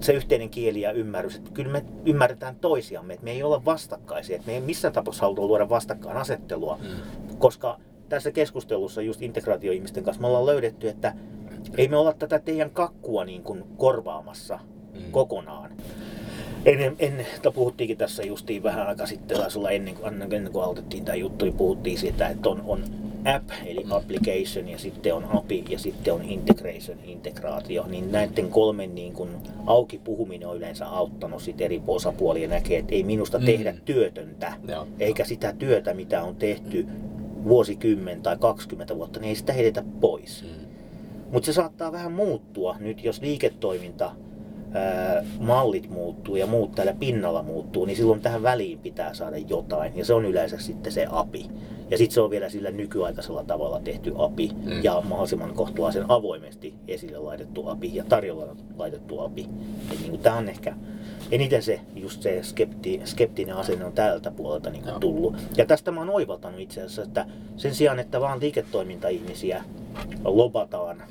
se 0.00 0.12
yhteinen 0.12 0.50
kieli 0.50 0.80
ja 0.80 0.92
ymmärrys, 0.92 1.36
että 1.36 1.50
kyllä 1.54 1.72
me 1.72 1.84
ymmärretään 2.06 2.56
toisiamme, 2.56 3.14
että 3.14 3.24
me 3.24 3.30
ei 3.30 3.42
olla 3.42 3.64
vastakkaisia, 3.64 4.36
että 4.36 4.46
me 4.46 4.54
ei 4.54 4.60
missään 4.60 4.94
tapauksessa 4.94 5.26
haluta 5.26 5.42
luoda 5.42 5.68
vastakkainasettelua, 5.68 6.78
mm. 6.82 7.36
koska 7.38 7.78
tässä 8.08 8.32
keskustelussa 8.32 9.02
just 9.02 9.22
integraatioihmisten 9.22 10.04
kanssa 10.04 10.20
me 10.20 10.26
ollaan 10.26 10.46
löydetty, 10.46 10.88
että 10.88 11.14
ei 11.76 11.88
me 11.88 11.96
olla 11.96 12.12
tätä 12.12 12.38
teidän 12.38 12.70
kakkua 12.70 13.24
niin 13.24 13.42
kuin 13.42 13.64
korvaamassa 13.76 14.58
mm. 14.94 15.00
kokonaan. 15.10 15.70
Ennen, 16.64 16.96
ennen 16.98 17.26
puhuttiinkin 17.54 17.98
tässä 17.98 18.22
justiin 18.22 18.62
vähän 18.62 18.86
aika 18.86 19.06
sitten, 19.06 19.36
taisi 19.36 19.58
olla 19.58 19.70
ennen 19.70 19.94
kuin, 19.94 20.22
ennen 20.32 20.52
kuin 20.52 20.64
aloitettiin 20.64 21.04
tämä 21.04 21.16
juttu, 21.16 21.44
niin 21.44 21.56
puhuttiin 21.56 21.98
siitä, 21.98 22.28
että 22.28 22.48
on, 22.48 22.62
on 22.66 22.84
app 23.24 23.50
eli 23.66 23.86
application 23.90 24.68
ja 24.68 24.78
sitten 24.78 25.14
on 25.14 25.24
API 25.36 25.64
ja 25.68 25.78
sitten 25.78 26.14
on 26.14 26.22
integration, 26.22 26.98
integraatio, 27.04 27.86
niin 27.86 28.12
näiden 28.12 28.50
kolmen 28.50 28.94
niin 28.94 29.12
kun 29.12 29.28
auki 29.66 29.98
puhuminen 29.98 30.48
on 30.48 30.56
yleensä 30.56 30.86
auttanut 30.86 31.42
sit 31.42 31.60
eri 31.60 31.82
osapuolia 31.86 32.48
näkee, 32.48 32.78
että 32.78 32.94
ei 32.94 33.02
minusta 33.02 33.38
mm. 33.38 33.44
tehdä 33.44 33.74
työtöntä, 33.84 34.52
Joo. 34.68 34.86
eikä 34.98 35.24
sitä 35.24 35.52
työtä, 35.52 35.94
mitä 35.94 36.22
on 36.22 36.36
tehty 36.36 36.86
vuosikymmen 37.44 38.22
tai 38.22 38.36
20 38.36 38.96
vuotta, 38.96 39.20
niin 39.20 39.28
ei 39.28 39.34
sitä 39.34 39.52
heitetä 39.52 39.84
pois. 40.00 40.44
Mm. 40.44 40.66
Mutta 41.32 41.46
se 41.46 41.52
saattaa 41.52 41.92
vähän 41.92 42.12
muuttua 42.12 42.76
nyt, 42.80 43.04
jos 43.04 43.20
liiketoiminta 43.20 44.12
mallit 45.40 45.90
muuttuu 45.90 46.36
ja 46.36 46.46
muut 46.46 46.72
täällä 46.72 46.94
pinnalla 46.94 47.42
muuttuu, 47.42 47.84
niin 47.84 47.96
silloin 47.96 48.20
tähän 48.20 48.42
väliin 48.42 48.78
pitää 48.78 49.14
saada 49.14 49.36
jotain. 49.36 49.92
Ja 49.96 50.04
se 50.04 50.14
on 50.14 50.24
yleensä 50.24 50.58
sitten 50.58 50.92
se 50.92 51.06
API. 51.10 51.50
Ja 51.90 51.98
sitten 51.98 52.14
se 52.14 52.20
on 52.20 52.30
vielä 52.30 52.48
sillä 52.48 52.70
nykyaikaisella 52.70 53.44
tavalla 53.44 53.80
tehty 53.80 54.12
API 54.18 54.50
mm. 54.64 54.84
ja 54.84 55.02
mahdollisimman 55.04 55.54
kohtalaisen 55.54 56.04
avoimesti 56.08 56.74
esille 56.88 57.18
laitettu 57.18 57.68
API 57.68 57.96
ja 57.96 58.04
tarjolla 58.04 58.56
laitettu 58.76 59.20
API. 59.20 59.48
Niin 60.02 60.18
tämä 60.18 60.36
on 60.36 60.48
ehkä 60.48 60.74
eniten 61.30 61.62
se, 61.62 61.80
just 61.96 62.22
se 62.22 62.42
skepti, 62.42 63.00
skeptinen 63.04 63.56
asenne 63.56 63.84
on 63.84 63.92
tältä 63.92 64.30
puolelta 64.30 64.70
niin 64.70 64.86
Joo. 64.86 64.98
tullut. 64.98 65.36
Ja 65.56 65.66
tästä 65.66 65.90
mä 65.90 66.00
oon 66.00 66.10
oivaltanut 66.10 66.60
itse 66.60 66.80
asiassa, 66.80 67.02
että 67.02 67.26
sen 67.56 67.74
sijaan, 67.74 67.98
että 67.98 68.20
vaan 68.20 68.40
liiketoiminta-ihmisiä 68.40 69.64
lobataan, 70.24 71.02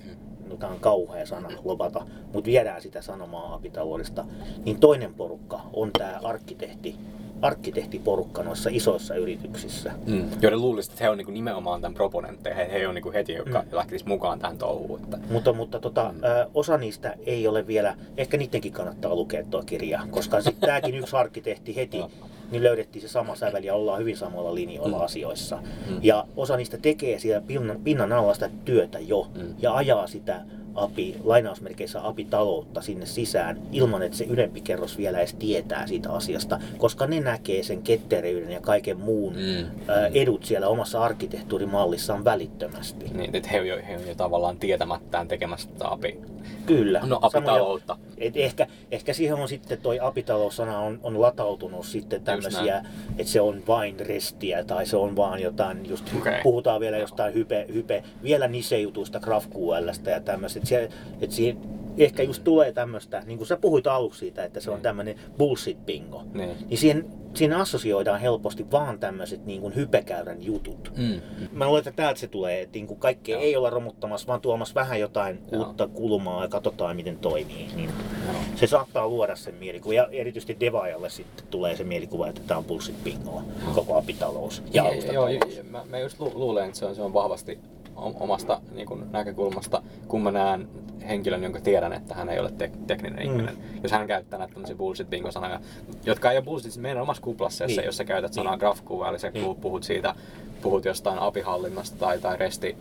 no 0.50 0.56
tämä 0.56 0.72
on 0.72 0.80
kauhea 0.80 1.26
sana, 1.26 1.50
lobata, 1.64 2.06
mutta 2.34 2.48
viedään 2.48 2.82
sitä 2.82 3.02
sanomaa 3.02 3.54
apitaloudesta, 3.54 4.26
niin 4.66 4.80
toinen 4.80 5.14
porukka 5.14 5.62
on 5.74 5.92
tämä 5.98 6.20
arkkitehti, 6.24 6.96
arkkitehtiporukka 7.42 8.44
noissa 8.44 8.70
isoissa 8.74 9.16
yrityksissä. 9.16 9.92
Mm. 10.06 10.30
Joiden 10.42 10.62
luulisi, 10.62 10.92
että 10.92 11.04
he 11.04 11.10
on 11.10 11.18
niinku 11.18 11.32
nimenomaan 11.32 11.82
tämän 11.82 11.96
proponentteja. 11.96 12.56
He, 12.56 12.70
he 12.72 12.88
on 12.88 12.96
niinku 12.96 13.12
heti, 13.12 13.34
jotka 13.34 13.62
mm. 13.62 13.68
lähtis 13.72 14.06
mukaan 14.06 14.40
tähän 14.40 14.58
touhuun. 14.58 15.00
Että... 15.04 15.18
Mutta, 15.32 15.54
mutta 15.54 15.80
tota, 15.80 16.12
mm. 16.14 16.24
ö, 16.24 16.50
osa 16.54 16.78
niistä 16.78 17.14
ei 17.26 17.48
ole 17.48 17.68
vielä, 17.68 17.96
ehkä 18.18 18.38
niidenkin 18.38 18.72
kannattaa 18.72 19.16
lukea 19.16 19.44
tuo 19.44 19.64
kirja, 19.66 20.02
koska 20.12 20.42
sitten 20.42 20.70
tämäkin 20.70 20.96
yksi 20.96 21.16
arkkitehti 21.16 21.76
heti. 21.76 22.04
Niin 22.52 22.64
löydettiin 22.64 23.02
se 23.02 23.08
sama 23.08 23.36
sävel 23.36 23.64
ja 23.64 23.76
ollaan 23.76 24.00
hyvin 24.00 24.18
samoilla 24.18 24.56
linjoilla 24.56 24.98
Mm. 24.98 25.04
asioissa. 25.04 25.60
Mm. 25.90 26.00
Ja 26.02 26.26
osa 26.36 26.58
niistä 26.58 26.78
tekee 26.78 27.20
siellä 27.20 27.42
pinnan, 27.48 27.80
pinnan 27.84 28.12
alla 28.12 28.34
sitä 28.34 28.50
työtä 28.66 29.00
jo 29.00 29.28
Mm. 29.36 29.54
ja 29.60 29.74
ajaa 29.76 30.08
sitä 30.08 30.42
api, 30.84 31.16
lainausmerkeissä 31.24 32.08
apitaloutta 32.08 32.82
sinne 32.82 33.06
sisään 33.06 33.62
ilman, 33.72 34.02
että 34.04 34.18
se 34.18 34.24
ylempi 34.26 34.62
kerros 34.62 34.98
vielä 34.98 35.18
edes 35.20 35.34
tietää 35.34 35.88
siitä 35.88 36.12
asiasta, 36.12 36.60
koska 36.78 37.08
ne 37.08 37.20
näkee 37.20 37.64
sen 37.64 37.82
ketteryyden 37.82 38.52
ja 38.52 38.62
kaiken 38.62 39.00
muun 39.00 39.34
Mm. 39.34 39.66
edut 40.14 40.44
siellä 40.46 40.68
omassa 40.68 41.02
arkkitehtuurimallissaan 41.04 42.24
välittömästi. 42.26 43.06
Niin, 43.14 43.36
että 43.36 43.50
he 43.50 43.60
on, 43.62 43.68
jo, 43.68 43.78
he 43.88 43.98
on 43.98 44.08
jo 44.08 44.16
tavallaan 44.16 44.58
tietämättään 44.60 45.28
tekemässä 45.28 45.70
tätä 45.70 45.92
api, 45.92 46.20
Kyllä. 46.66 47.00
no, 47.00 47.16
Samoja- 47.16 47.20
apitaloutta. 47.40 47.98
Et 48.18 48.38
ehkä, 48.38 48.68
ehkä 48.92 49.14
siihen 49.14 49.36
on 49.36 49.48
sitten 49.48 49.78
toi 49.82 50.00
apitaloussana 50.00 50.80
on, 50.80 51.00
on 51.04 51.22
latautunut 51.22 51.86
sitten 51.86 52.22
tämmöisiä, 52.24 52.86
että 53.18 53.32
se 53.32 53.42
on 53.42 53.64
vain 53.68 54.00
restiä 54.00 54.64
tai 54.64 54.86
se 54.86 54.98
on 54.98 55.16
vaan 55.16 55.40
jotain, 55.42 55.90
just 55.90 56.06
Okei. 56.18 56.42
puhutaan 56.44 56.80
vielä 56.82 56.98
jostain 56.98 57.34
hype, 57.34 57.66
hype 57.74 58.04
vielä 58.24 58.48
nisejutuista 58.48 59.20
GraphQLstä 59.20 60.12
ja 60.12 60.20
tämmöistä, 60.20 60.60
että 60.60 60.69
se, 60.70 60.90
et 61.22 61.32
siihen 61.32 61.58
ehkä 61.98 62.24
just 62.24 62.44
tulee 62.44 62.72
tämmöistä, 62.72 63.24
niin 63.26 63.38
kuin 63.38 63.48
sä 63.48 63.58
puhuit 63.58 63.88
aluksi 63.88 64.20
siitä, 64.20 64.44
että 64.44 64.60
se 64.60 64.70
on 64.70 64.76
Niin. 64.76 64.84
tämmöinen 64.84 65.16
bullshit-bingo, 65.38 66.22
Niin. 66.34 66.50
niin 66.70 66.78
siihen, 66.78 67.06
siihen 67.34 67.58
assosioidaan 67.58 68.20
helposti 68.20 68.72
vaan 68.72 69.00
tämmöiset 69.00 69.46
niin 69.46 69.62
kuin 69.62 69.76
hypekäyrän 69.76 70.44
jutut. 70.46 70.92
Mm. 70.98 71.22
Mä 71.52 71.66
luulen, 71.66 71.80
että 71.80 71.92
täältä 71.92 72.20
se 72.20 72.28
tulee, 72.28 72.62
että 72.62 72.74
niin 72.78 72.88
kuin 72.88 73.00
kaikkea 73.00 73.36
Joo. 73.36 73.44
ei 73.44 73.56
olla 73.56 73.70
romuttamassa, 73.70 74.28
vaan 74.28 74.42
tuomassa 74.42 74.76
vähän 74.76 75.00
jotain 75.00 75.40
Joo. 75.52 75.62
uutta 75.66 75.88
kulmaa 75.88 76.42
ja 76.44 76.48
katsotaan 76.48 76.96
miten 76.96 77.18
toimii. 77.18 77.68
Niin 77.76 77.90
Joo. 78.26 78.36
se 78.56 78.68
saattaa 78.68 79.08
luoda 79.08 79.36
sen 79.36 79.56
mielikuvan. 79.56 79.96
Ja 79.96 80.08
erityisesti 80.12 80.58
devaajalle 80.60 81.10
sitten 81.10 81.46
tulee 81.50 81.76
se 81.76 81.84
mielikuva, 81.84 82.28
että 82.28 82.42
tämä 82.48 82.58
on 82.58 82.66
bullshit 82.66 83.04
bingoa, 83.04 83.44
koko 83.76 83.98
apitalous 83.98 84.64
ja 84.74 84.84
Joo, 84.84 84.86
joo, 84.86 84.92
alustatalous. 85.26 85.56
joo, 85.56 85.64
mä, 85.72 85.82
mä 85.90 86.00
just 86.00 86.20
lu- 86.20 86.32
luulen, 86.36 86.66
että 86.66 86.80
se 86.80 86.86
on, 86.86 86.96
se 86.96 87.02
on 87.02 87.14
vahvasti 87.14 87.60
omasta 88.00 88.62
niin 88.76 88.88
kun, 88.88 89.08
näkökulmasta, 89.12 89.82
kun 90.08 90.24
mä 90.24 90.32
näen 90.32 90.68
henkilön, 91.08 91.44
jonka 91.44 91.60
tiedän, 91.60 91.94
että 91.94 92.16
hän 92.16 92.30
ei 92.30 92.40
ole 92.40 92.50
tek- 92.50 92.78
tekninen 92.88 93.20
Mm. 93.20 93.32
ihminen. 93.32 93.58
Jos 93.84 93.92
hän 93.92 94.08
käyttää 94.08 94.40
näitä 94.40 94.54
tämmöisiä 94.54 94.76
bullshit 94.76 95.10
bingo 95.10 95.32
sanoja, 95.32 95.60
jotka 96.06 96.32
ei 96.32 96.38
ole 96.38 96.46
bullshit 96.46 96.72
siis 96.72 96.82
meidän 96.82 97.02
omassa 97.02 97.24
kuplassa, 97.24 97.66
Niin. 97.66 97.86
jos 97.86 97.98
sä 97.98 98.06
käytät 98.06 98.34
sanaa 98.34 98.54
Niin. 98.54 98.60
GraphQL, 98.60 99.04
eli 99.10 99.20
sä 99.20 99.30
Niin. 99.30 99.56
puhut 99.56 99.84
siitä, 99.84 100.16
puhut 100.62 100.86
jostain 100.86 101.20
apihallinnasta 101.20 101.98
tai, 102.00 102.20
tai 102.20 102.38
resti, 102.38 102.78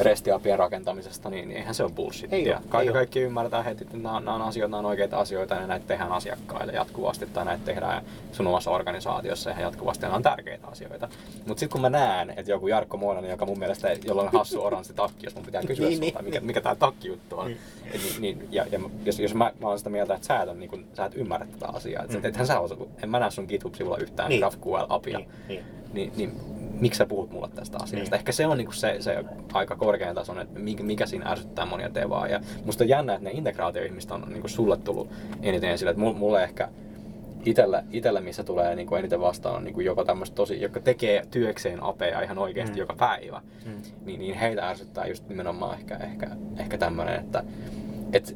restiapien 0.00 0.58
rakentamisesta, 0.58 1.30
niin 1.30 1.48
niin 1.48 1.56
eihän 1.58 1.74
se 1.74 1.82
ole 1.84 1.92
bullshittia. 1.92 2.38
Ei 2.38 2.52
oo, 2.52 2.60
Ka- 2.68 2.80
ei 2.82 2.88
kaikki 2.92 3.20
ymmärtää 3.20 3.62
heti, 3.62 3.84
että 3.84 3.96
nämä 3.96 4.16
on, 4.16 4.24
nämä 4.24 4.34
on 4.34 4.42
asioita, 4.42 4.70
nämä 4.70 4.78
on 4.78 4.86
oikeita 4.86 5.18
asioita 5.18 5.54
ja 5.54 5.66
näitä 5.66 5.86
tehdään 5.86 6.12
asiakkaille 6.12 6.72
jatkuvasti 6.72 7.26
tai 7.26 7.44
näitä 7.44 7.64
tehdään 7.64 8.04
sun 8.32 8.46
omassa 8.46 8.70
organisaatiossa 8.70 9.50
ihan 9.50 9.62
jatkuvasti 9.62 10.04
ja 10.04 10.08
nämä 10.08 10.16
on 10.16 10.22
tärkeitä 10.22 10.66
asioita. 10.66 11.08
Mutta 11.46 11.60
sitten 11.60 11.68
kun 11.72 11.80
mä 11.80 11.90
näen, 11.90 12.30
että 12.36 12.50
joku 12.50 12.68
Jarkko 12.68 12.96
Moinanen, 12.96 13.30
joka 13.30 13.46
mun 13.46 13.58
mielestä, 13.58 13.88
jolla 14.04 14.22
on 14.22 14.28
hassu 14.32 14.64
oranssi 14.64 14.94
takki, 14.94 15.26
jos 15.26 15.34
mun 15.34 15.44
pitää 15.44 15.62
kysyä 15.62 15.88
Niin, 15.88 16.00
niin, 16.00 16.12
sulta, 16.12 16.22
niin, 16.22 16.24
mikä, 16.26 16.38
niin. 16.38 16.46
mikä 16.46 16.60
tää 16.60 16.74
takkijuttu 16.74 17.38
on, 17.38 17.46
Niin. 17.46 17.58
et 17.92 18.00
niin, 18.20 18.38
niin, 18.38 18.48
ja, 18.50 18.66
ja 18.72 18.80
jos, 19.04 19.18
jos 19.20 19.34
mä, 19.34 19.52
mä 19.60 19.68
oon 19.68 19.78
sitä 19.78 19.90
mieltä, 19.90 20.14
että 20.14 20.26
sä 20.26 20.42
et, 20.42 20.48
on, 20.48 20.60
niin 20.60 20.70
kun, 20.70 20.84
sä 20.94 21.04
et 21.04 21.12
ymmärrä 21.16 21.46
tätä 21.46 21.68
asiaa, 21.68 22.02
että 22.04 22.16
Mm. 22.16 22.22
mm. 22.22 22.28
ethän 22.28 22.46
sä 22.46 22.60
osa, 22.60 22.76
en 23.02 23.10
mä 23.10 23.18
näe 23.20 23.30
sun 23.30 23.46
GitHub-sivulla 23.48 23.96
yhtään 23.98 24.28
Niin. 24.28 24.40
niin. 24.40 24.50
GraphQL-apia, 24.52 25.18
Niin, 25.18 25.28
niin. 25.48 25.64
Niin, 25.94 26.12
niin 26.16 26.32
miksi 26.80 26.98
sä 26.98 27.06
puhut 27.06 27.30
mulle 27.30 27.48
tästä 27.54 27.76
asiasta? 27.76 27.96
Niin. 27.96 28.04
Niin. 28.04 28.14
Ehkä 28.14 28.32
se 28.32 28.46
on 28.46 28.58
niinku 28.58 28.72
se, 28.72 28.96
se 29.00 29.24
aika 29.52 29.76
korkean 29.76 30.14
tason, 30.14 30.40
että 30.40 30.60
mikä, 30.82 31.06
siinä 31.06 31.30
ärsyttää 31.30 31.66
monia 31.66 31.94
devaa. 31.94 32.28
Ja 32.28 32.40
musta 32.64 32.84
on 32.84 32.88
jännä, 32.88 33.14
että 33.14 33.24
ne 33.24 33.30
integraatioihmiset 33.30 34.10
on 34.10 34.24
niinku 34.28 34.48
sulle 34.48 34.76
tullut 34.76 35.10
eniten 35.42 35.70
esille. 35.70 35.90
Että 35.90 36.02
mulle, 36.02 36.44
ehkä 36.44 36.68
itellä, 37.44 37.84
itellä, 37.90 38.20
missä 38.20 38.44
tulee 38.44 38.74
niinku 38.74 38.94
eniten 38.94 39.20
vastaan, 39.20 39.56
on 39.56 39.64
niinku 39.64 39.80
joko 39.80 40.04
tämmöistä 40.04 40.34
tosi, 40.34 40.60
jotka 40.60 40.80
tekee 40.80 41.26
työkseen 41.30 41.82
apeja 41.82 42.20
ihan 42.20 42.38
oikeasti 42.38 42.72
Mm. 42.72 42.76
mm. 42.76 42.80
joka 42.80 42.94
päivä. 42.94 43.42
Mm. 43.66 43.82
Niin, 44.04 44.20
niin 44.20 44.34
heitä 44.34 44.68
ärsyttää 44.68 45.06
just 45.06 45.28
nimenomaan 45.28 45.78
ehkä, 45.78 45.96
ehkä, 45.96 46.26
ehkä 46.58 46.78
tämmöinen, 46.78 47.20
että, 47.20 47.44
että 48.12 48.32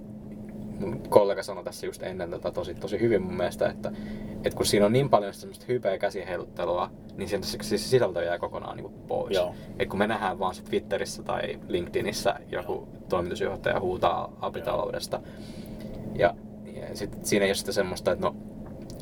mun 0.80 1.02
kollega 1.08 1.42
sanoi 1.42 1.64
tässä 1.64 1.86
just 1.86 2.02
ennen 2.02 2.30
tätä 2.30 2.50
tosi, 2.50 2.74
tosi 2.74 3.00
hyvin 3.00 3.22
mun 3.22 3.36
mielestä, 3.36 3.68
että, 3.68 3.92
että 4.44 4.56
kun 4.56 4.66
siinä 4.66 4.86
on 4.86 4.92
niin 4.92 5.10
paljon 5.10 5.34
semmoista 5.34 5.64
hypeä 5.68 5.98
käsiheiluttelua, 5.98 6.90
niin 7.16 7.28
sen 7.28 7.44
se, 7.44 7.58
se 7.62 7.78
sisältö 7.78 8.22
jää 8.22 8.38
kokonaan 8.38 8.76
niin 8.76 8.90
pois. 9.08 9.36
Joo. 9.36 9.54
Et 9.78 9.88
kun 9.88 9.98
me 9.98 10.06
nähdään 10.06 10.38
vaan 10.38 10.54
se 10.54 10.62
Twitterissä 10.62 11.22
tai 11.22 11.58
LinkedInissä 11.68 12.34
joku 12.50 12.88
toimitusjohtaja 13.08 13.80
huutaa 13.80 14.32
apitaloudesta, 14.40 15.20
ja, 16.14 16.34
ja 16.80 16.96
sit 16.96 17.24
siinä 17.26 17.44
ei 17.44 17.48
ole 17.48 17.54
sitä 17.54 17.72
semmoista, 17.72 18.12
että 18.12 18.26
no 18.26 18.36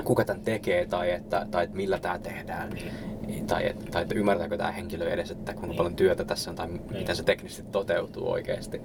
kuka 0.03 0.25
tämän 0.25 0.43
tekee 0.43 0.87
tai 0.87 1.11
että, 1.11 1.47
tai 1.51 1.65
että 1.65 1.77
millä 1.77 1.99
tämä 1.99 2.19
tehdään. 2.19 2.71
Niin. 2.71 3.47
Tai, 3.47 3.67
että, 3.67 3.85
tai 3.91 4.03
että 4.03 4.15
ymmärtääkö 4.15 4.57
tämä 4.57 4.71
henkilö 4.73 5.11
edes, 5.11 5.31
että 5.31 5.53
kuinka 5.53 5.67
Niin. 5.67 5.77
paljon 5.77 5.97
työtä 5.97 6.25
tässä 6.25 6.51
on 6.51 6.57
tai 6.57 6.67
Niin. 6.67 6.81
miten 6.91 7.17
se 7.17 7.23
teknisesti 7.23 7.63
toteutuu 7.73 8.31
oikeasti. 8.31 8.81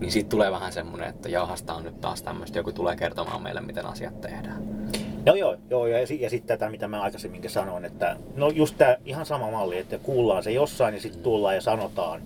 Niin 0.00 0.12
siitä 0.12 0.28
tulee 0.28 0.50
vähän 0.50 0.72
semmoinen, 0.72 1.08
että 1.08 1.28
jahas, 1.28 1.62
tää 1.62 1.74
on 1.76 1.84
nyt 1.84 2.00
taas 2.00 2.22
tämmöistä, 2.22 2.58
joku 2.58 2.72
tulee 2.72 2.96
kertomaan 2.96 3.42
meille, 3.42 3.60
miten 3.60 3.86
asiat 3.86 4.20
tehdään. 4.20 4.62
No 5.26 5.34
joo, 5.34 5.56
joo 5.70 5.86
ja, 5.86 5.98
ja 5.98 6.30
sitten 6.30 6.58
tätä, 6.58 6.70
mitä 6.70 6.88
mä 6.88 7.02
aikaisemminkin 7.02 7.50
sanoin, 7.50 7.84
että 7.84 8.16
no 8.36 8.48
just 8.48 8.74
tämä 8.78 8.96
ihan 9.04 9.26
sama 9.26 9.50
malli, 9.50 9.78
että 9.78 9.98
kuullaan 9.98 10.42
se 10.42 10.50
jossain 10.50 10.94
ja 10.94 11.00
sitten 11.00 11.22
tullaan 11.22 11.54
ja 11.54 11.60
sanotaan 11.60 12.22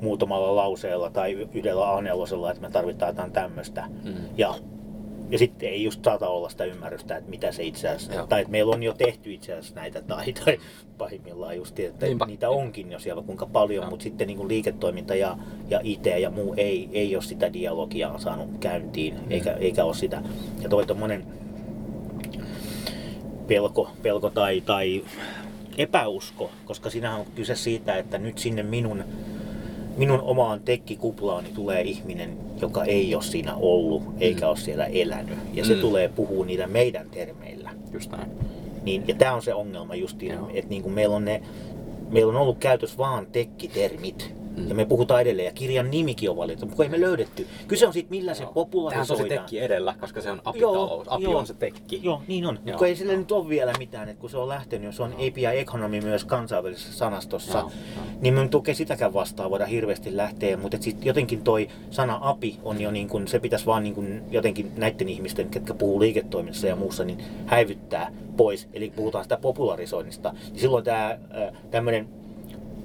muutamalla 0.00 0.56
lauseella 0.56 1.10
tai 1.10 1.32
yhdellä 1.54 1.84
A4, 1.84 2.50
että 2.50 2.62
me 2.62 2.70
tarvitaan 2.70 3.10
jotain 3.10 3.32
tämmöistä. 3.32 3.84
Mm. 4.04 4.14
Ja, 4.36 4.54
ja 5.30 5.38
sitten 5.38 5.68
ei 5.68 5.84
just 5.84 6.04
saata 6.04 6.28
olla 6.28 6.48
sitä 6.48 6.64
ymmärrystä, 6.64 7.16
että 7.16 7.30
mitä 7.30 7.52
se 7.52 7.62
itse 7.62 7.88
asiassa, 7.88 8.14
Joo. 8.14 8.26
tai 8.26 8.40
että 8.40 8.50
meillä 8.50 8.74
on 8.74 8.82
jo 8.82 8.92
tehty 8.92 9.32
itse 9.34 9.52
asiassa 9.52 9.74
näitä, 9.74 10.02
tai, 10.02 10.32
tai 10.32 10.58
pahimmillaan 10.98 11.56
just, 11.56 11.78
että 11.80 12.06
Niinpä. 12.06 12.26
niitä 12.26 12.50
onkin 12.50 12.92
jo 12.92 12.98
siellä 12.98 13.22
kuinka 13.22 13.46
paljon, 13.46 13.82
Joo. 13.82 13.90
mutta 13.90 14.02
sitten 14.02 14.26
niin 14.26 14.36
kuin 14.36 14.48
liiketoiminta 14.48 15.14
ja, 15.14 15.38
ja 15.68 15.80
IT 15.84 16.06
ja 16.06 16.30
muu 16.30 16.54
ei, 16.56 16.88
ei 16.92 17.16
ole 17.16 17.22
sitä 17.24 17.52
dialogia 17.52 18.14
saanut 18.18 18.48
käyntiin, 18.60 19.14
Mm. 19.14 19.30
eikä, 19.30 19.52
eikä 19.52 19.84
ole 19.84 19.94
sitä. 19.94 20.22
Ja 20.62 20.68
toi 20.68 20.86
tommonen 20.86 21.26
pelko, 23.46 23.90
pelko 24.02 24.30
tai, 24.30 24.60
tai 24.60 25.04
epäusko, 25.78 26.50
koska 26.64 26.90
siinähän 26.90 27.20
on 27.20 27.26
kyse 27.34 27.54
siitä, 27.56 27.96
että 27.96 28.18
nyt 28.18 28.38
sinne 28.38 28.62
minun, 28.62 29.04
minun 29.98 30.20
omaan 30.20 30.60
tekkikuplaani 30.60 31.48
tulee 31.54 31.82
ihminen, 31.82 32.38
joka 32.60 32.84
ei 32.84 33.14
ole 33.14 33.22
siinä 33.22 33.54
ollut 33.54 34.02
eikä 34.20 34.44
Mm. 34.46 34.48
ole 34.48 34.56
siellä 34.56 34.84
elänyt. 34.86 35.38
Ja 35.54 35.64
se 35.64 35.74
Mm. 35.74 35.80
tulee 35.80 36.08
puhua 36.08 36.44
niillä 36.44 36.66
meidän 36.66 37.10
termeillä. 37.10 37.70
Just 37.92 38.10
näin. 38.12 38.30
Niin, 38.82 39.04
ja 39.08 39.14
tämä 39.14 39.34
on 39.34 39.42
se 39.42 39.54
ongelma 39.54 39.94
justiin, 39.94 40.32
Joo. 40.32 40.50
että 40.54 40.70
niin 40.70 40.82
kuin 40.82 40.92
meillä 40.94 41.16
on 41.16 41.24
ne 41.24 41.42
Meillä 42.10 42.30
on 42.30 42.36
ollut 42.36 42.58
käytössä 42.58 42.98
vaan 42.98 43.26
tekkitermit. 43.26 44.34
Mm. 44.58 44.68
Ja 44.68 44.74
me 44.74 44.84
puhutaan 44.84 45.20
edelleen, 45.20 45.46
ja 45.46 45.52
kirjan 45.52 45.90
nimikin 45.90 46.30
on 46.30 46.36
valittu, 46.36 46.66
mutta 46.66 46.82
ei 46.82 46.88
me 46.88 47.00
löydetty. 47.00 47.46
Kyse 47.68 47.86
on 47.86 47.92
siitä, 47.92 48.10
millä 48.10 48.34
se 48.34 48.42
Joo. 48.42 48.48
Tähän 48.48 48.48
on 48.48 48.54
popularisoidaan. 48.54 49.28
tekki 49.28 49.58
edellä, 49.58 49.94
koska 50.00 50.20
se 50.20 50.30
on 50.30 50.40
apitalous. 50.44 51.06
Api 51.10 51.24
joo. 51.24 51.38
on 51.38 51.46
se 51.46 51.54
tekki. 51.54 52.00
Joo, 52.02 52.22
niin 52.28 52.46
on. 52.46 52.58
Kun 52.78 52.86
ei 52.86 52.96
sille 52.96 53.16
nyt 53.16 53.32
ole 53.32 53.48
vielä 53.48 53.72
mitään, 53.78 54.08
että 54.08 54.20
kun 54.20 54.30
se 54.30 54.36
on 54.36 54.48
lähtenyt, 54.48 54.94
se 54.94 55.02
on 55.02 55.12
API 55.12 55.58
Economy 55.58 56.00
myös 56.00 56.24
kansainvälisessä 56.24 56.92
sanastossa, 56.98 57.58
Joo, 57.58 57.70
niin 58.20 58.34
me 58.34 58.42
nyt 58.42 58.54
oikein 58.54 58.76
sitäkään 58.76 59.14
vastaan 59.14 59.50
voida 59.50 59.66
hirveästi 59.66 60.16
lähteä, 60.16 60.56
mutta 60.56 60.76
sitten 60.80 61.06
jotenkin 61.06 61.42
toi 61.42 61.68
sana 61.90 62.18
api 62.22 62.58
on 62.62 62.80
jo 62.80 62.90
niin 62.90 63.08
kuin, 63.08 63.28
se 63.28 63.38
pitäisi 63.38 63.66
vaan 63.66 63.82
niin 63.82 63.94
kuin 63.94 64.22
jotenkin 64.30 64.72
näiden 64.76 65.08
ihmisten, 65.08 65.48
ketkä 65.48 65.74
puhuu 65.74 66.00
liiketoiminnassa 66.00 66.66
ja 66.66 66.76
muussa, 66.76 67.04
niin 67.04 67.24
häivyttää 67.46 68.12
pois. 68.36 68.68
Eli 68.72 68.92
puhutaan 68.96 69.24
sitä 69.24 69.36
popularisoinnista. 69.36 70.34
Niin 70.50 70.60
silloin 70.60 70.84
tämä 70.84 71.18
tämmöinen 71.70 72.08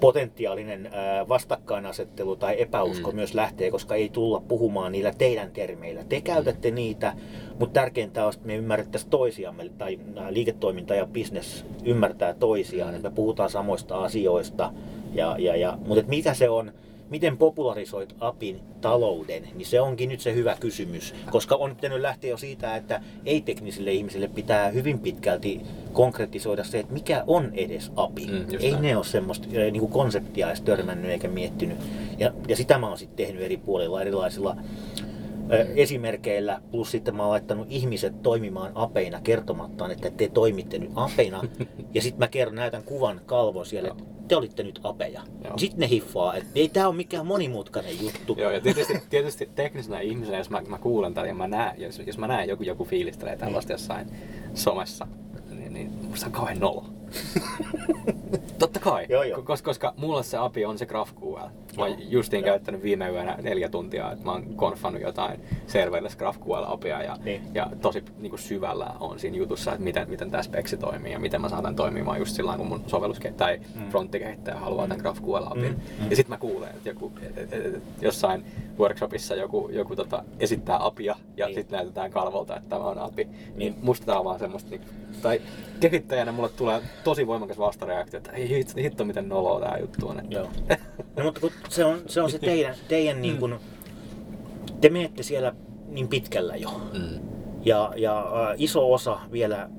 potentiaalinen 0.03 0.89
vastakkainasettelu 1.29 2.35
tai 2.35 2.61
epäusko 2.61 3.09
Mm. 3.11 3.15
myös 3.15 3.33
lähtee, 3.33 3.71
koska 3.71 3.95
ei 3.95 4.09
tulla 4.09 4.41
puhumaan 4.47 4.91
niillä 4.91 5.11
teidän 5.17 5.51
termeillä. 5.51 6.03
Te 6.09 6.21
käytätte 6.21 6.69
Mm. 6.71 6.75
niitä, 6.75 7.13
mutta 7.59 7.73
tärkeintä 7.79 8.25
on, 8.25 8.33
että 8.33 8.47
me 8.47 8.55
ymmärrettäisiin 8.55 9.09
toisiamme, 9.09 9.69
tai 9.77 9.99
liiketoiminta 10.29 10.95
ja 10.95 11.05
business 11.07 11.65
ymmärtää 11.85 12.33
toisiaan, 12.33 12.91
Mm. 12.91 12.95
että 12.95 13.09
me 13.09 13.15
puhutaan 13.15 13.49
samoista 13.49 14.03
asioista. 14.03 14.73
Ja, 15.13 15.35
ja, 15.39 15.55
ja, 15.55 15.77
mutta 15.87 15.99
et 15.99 16.07
mikä 16.07 16.33
se 16.33 16.49
on, 16.49 16.71
miten 17.13 17.37
popularisoit 17.37 18.15
APin 18.19 18.59
talouden, 18.81 19.43
niin 19.55 19.65
se 19.65 19.81
onkin 19.81 20.09
nyt 20.09 20.19
se 20.19 20.33
hyvä 20.33 20.55
kysymys. 20.59 21.15
Koska 21.31 21.55
on 21.55 21.75
pitänyt 21.75 22.01
lähteä 22.01 22.29
jo 22.29 22.37
siitä, 22.37 22.75
että 22.75 23.01
ei-teknisille 23.25 23.91
ihmisille 23.91 24.27
pitää 24.27 24.69
hyvin 24.69 24.99
pitkälti 24.99 25.61
konkretisoida 25.91 26.63
se, 26.63 26.79
että 26.79 26.93
mikä 26.93 27.23
on 27.27 27.51
edes 27.53 27.91
API. 27.95 28.25
Mm, 28.27 28.45
ei 28.59 28.71
näin. 28.71 28.81
ne 28.81 28.97
ole 28.97 29.05
semmoista 29.05 29.47
eh, 29.51 29.71
niin 29.71 29.79
kuin 29.79 29.91
konseptia 29.91 30.47
edes 30.47 30.61
törmännyt 30.61 31.11
eikä 31.11 31.27
miettinyt. 31.27 31.77
Ja, 32.17 32.33
ja 32.47 32.55
sitä 32.55 32.77
mä 32.77 32.87
oon 32.87 32.97
sitten 32.97 33.25
tehnyt 33.25 33.41
eri 33.41 33.57
puolilla 33.57 34.01
erilaisilla 34.01 34.55
ö, 35.51 35.67
esimerkkeillä, 35.75 36.61
plus 36.71 36.91
sitten 36.91 37.15
mä 37.15 37.23
oon 37.23 37.31
laittanut 37.31 37.67
ihmiset 37.69 38.21
toimimaan 38.21 38.71
apeina 38.75 39.21
kertomattaan, 39.21 39.91
että 39.91 40.09
te 40.09 40.29
toimitte 40.33 40.79
nyt 40.79 40.91
apeina. 40.95 41.41
ja 41.93 42.01
sitten 42.01 42.19
mä 42.19 42.27
kerron, 42.27 42.55
näytän 42.55 42.83
kuvan 42.83 43.21
kalvon 43.25 43.65
siellä, 43.65 43.89
että 43.89 44.03
te 44.33 44.37
olitte 44.37 44.63
nyt 44.63 44.79
apeja. 44.83 45.21
Sitten 45.57 45.79
ne 45.79 45.89
hiffaa, 45.89 46.35
että 46.35 46.49
ei 46.55 46.69
tää 46.69 46.87
ole 46.87 46.95
mikään 46.95 47.25
monimutkainen 47.25 48.01
juttu. 48.01 48.35
Joo, 48.37 48.51
ja 48.51 48.61
tietysti, 48.61 49.01
tietysti 49.09 49.49
teknisenä 49.55 49.99
ihmisenä, 49.99 50.37
jos 50.37 50.49
mä, 50.49 50.61
mä 50.67 50.77
kuulen 50.77 51.13
tämän 51.13 51.27
ja 51.27 51.33
mä 51.33 51.47
näen, 51.47 51.81
jos, 51.81 52.01
jos 52.05 52.17
mä 52.17 52.27
näen 52.27 52.49
joku, 52.49 52.63
joku 52.63 52.85
fiilistelee 52.85 53.37
tällaista 53.37 53.71
jossain 53.71 54.07
somessa, 54.53 55.07
niin, 55.49 55.73
niin 55.73 55.91
musta 56.09 56.25
on 56.25 56.31
kauhean 56.31 56.59
nolo. 56.59 56.85
Totta 58.59 58.79
kai, 58.79 59.05
Joo, 59.09 59.23
joo. 59.23 59.41
Koska, 59.41 59.65
koska 59.69 59.93
mulle 59.97 60.23
se 60.23 60.37
API 60.37 60.65
on 60.65 60.77
se 60.77 60.85
GraphQL. 60.85 61.47
Mä 61.77 61.83
oon 61.85 62.11
justiin 62.11 62.43
käyttänyt 62.43 62.83
viime 62.83 63.09
yönä 63.09 63.37
neljä 63.41 63.69
tuntia, 63.69 64.11
että 64.11 64.25
mä 64.25 64.31
oon 64.31 64.43
konfannut 64.55 65.01
jotain 65.01 65.39
serverless 65.67 66.15
GraphQL 66.15 66.63
APIa 66.67 67.03
ja, 67.03 67.17
Niin. 67.23 67.41
ja 67.53 67.67
tosi 67.81 68.03
niin 68.19 68.29
kuin 68.29 68.39
syvällä 68.39 68.87
on 68.99 69.19
siinä 69.19 69.37
jutussa, 69.37 69.71
että 69.71 69.83
miten, 69.83 70.09
miten 70.09 70.31
tämä 70.31 70.43
speksi 70.43 70.77
toimii 70.77 71.11
ja 71.11 71.19
miten 71.19 71.41
mä 71.41 71.49
saatan 71.49 71.75
toimimaan 71.75 72.19
just 72.19 72.35
sillä 72.35 72.57
kun 72.57 72.67
mun 72.67 72.83
sovelluskehittäjä 72.87 73.57
tai 73.57 73.59
Mm. 73.75 73.89
fronttikehittäjä 73.89 74.57
haluaa 74.57 74.87
tämän 74.87 75.01
GraphQL 75.01 75.43
APIin. 75.49 75.73
Mm, 75.73 76.03
mm. 76.03 76.09
Ja 76.09 76.15
sitten 76.15 76.29
mä 76.33 76.37
kuulen, 76.37 76.69
että 76.69 76.89
joku, 76.89 77.11
et, 77.21 77.37
et, 77.37 77.53
et, 77.53 77.83
jossain 78.01 78.45
workshopissa 78.79 79.35
joku, 79.35 79.69
joku 79.71 79.95
tota, 79.95 80.23
esittää 80.39 80.85
apia 80.85 81.15
ja 81.37 81.45
Niin. 81.45 81.55
sitten 81.55 81.77
näytetään 81.77 82.11
kalvolta, 82.11 82.55
että 82.57 82.69
tämä 82.69 82.83
on 82.83 82.97
api. 82.99 83.23
Niin, 83.25 83.37
Niin. 83.55 83.75
musta 83.81 84.05
tää 84.05 84.19
on 84.19 84.25
vaan 84.25 84.39
semmoista, 84.39 84.69
niin, 84.69 84.81
tai 85.21 85.41
kehittäjänä 85.79 86.31
mulle 86.31 86.49
tulee 86.49 86.81
tosi 87.03 87.27
voimakas 87.27 87.57
vastareaktio, 87.59 88.17
että 88.17 88.31
ei 88.31 88.49
hitto, 88.49 88.73
hitto 88.77 89.05
miten 89.05 89.29
noloa 89.29 89.59
tää 89.59 89.77
juttu 89.77 90.07
on. 90.07 90.19
Että, 90.19 90.35
Joo. 90.35 90.47
No, 91.17 91.23
mutta 91.23 91.41
kun 91.41 91.51
se 91.69 91.85
on 91.85 92.01
se, 92.07 92.21
on 92.21 92.31
se 92.31 92.39
teidän, 92.39 92.75
teidän 92.87 93.21
niin 93.21 93.37
kuin, 93.37 93.55
te 94.81 94.89
menette 94.89 95.23
siellä 95.23 95.55
niin 95.87 96.07
pitkällä 96.07 96.55
jo. 96.55 96.81
Mm. 96.93 97.19
Ja, 97.65 97.93
ja 97.95 98.19
äh, 98.19 98.55
iso 98.57 98.93
osa 98.93 99.19
vielä 99.31 99.69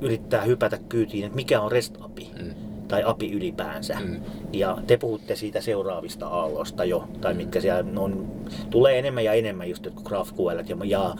yrittää 0.00 0.42
hypätä 0.42 0.78
kyytiin, 0.88 1.24
että 1.24 1.36
mikä 1.36 1.60
on 1.60 1.72
REST-API 1.72 2.30
Mm. 2.42 2.67
Tai 2.88 3.02
API 3.06 3.32
ylipäänsä. 3.32 3.96
Mm. 4.04 4.20
Ja 4.52 4.78
te 4.86 4.96
puhutte 4.96 5.36
siitä 5.36 5.60
seuraavista 5.60 6.26
aalloista 6.26 6.84
jo, 6.84 7.08
tai 7.20 7.34
mitkä 7.34 7.60
siellä 7.60 8.00
on, 8.00 8.30
tulee 8.70 8.98
enemmän 8.98 9.24
ja 9.24 9.32
enemmän 9.32 9.68
just 9.68 9.84
jotkut 9.84 10.04
GraphQL 10.04 10.58
ja, 10.68 10.76
ja 10.84 11.14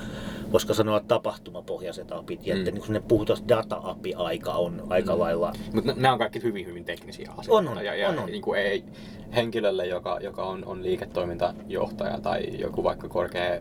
voisiko 0.52 0.74
sanoa 0.74 1.00
tapahtumapohjaiset 1.00 2.12
apit, 2.12 2.46
ja 2.46 2.54
Mm. 2.54 2.66
että 2.66 2.70
niin 2.92 3.02
puhutaan 3.02 3.48
data-api-aika 3.48 4.52
on 4.52 4.83
aika 4.88 5.12
Mm. 5.12 5.18
lailla 5.18 5.52
Mutta 5.72 5.92
nämä 5.96 6.12
on 6.12 6.18
kaikki 6.18 6.42
hyvin, 6.42 6.66
hyvin 6.66 6.85
teknisiä 6.85 7.31
asioita. 7.37 7.70
On, 7.70 7.78
on, 7.78 7.85
ja, 7.85 7.94
ja 7.94 8.09
on, 8.09 8.18
on. 8.18 8.26
Niin 8.26 8.42
kuin 8.42 8.61
ei, 8.61 8.85
henkilölle, 9.35 9.87
joka, 9.87 10.18
joka 10.22 10.44
on, 10.44 10.64
on 10.64 10.83
liiketoimintajohtaja 10.83 12.20
tai 12.20 12.61
joku 12.61 12.85
vaikka 12.85 13.09
korkea 13.09 13.61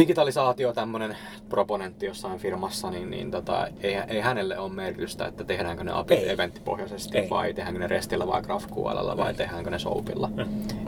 digitalisaatio, 0.00 0.72
tämmöinen 0.72 1.16
proponentti 1.48 2.06
jossain 2.06 2.38
firmassa, 2.38 2.90
niin, 2.90 3.10
niin 3.10 3.30
tota, 3.30 3.66
ei, 3.82 3.94
ei 4.08 4.20
hänelle 4.20 4.58
ole 4.58 4.72
merkitystä, 4.72 5.26
että 5.26 5.44
tehdäänkö 5.44 5.84
ne 5.84 5.92
API 5.92 6.14
Ei. 6.14 6.28
eventtipohjaisesti 6.30 7.18
Ei. 7.18 7.30
vai 7.30 7.54
tehdäänkö 7.54 7.80
ne 7.80 7.86
RESTillä 7.86 8.26
vai 8.26 8.42
GraphQLlla 8.42 9.16
vai 9.16 9.28
Ei. 9.28 9.34
tehdäänkö 9.34 9.70
ne 9.70 9.78
SOAPilla. 9.78 10.28
Mm. 10.36 10.40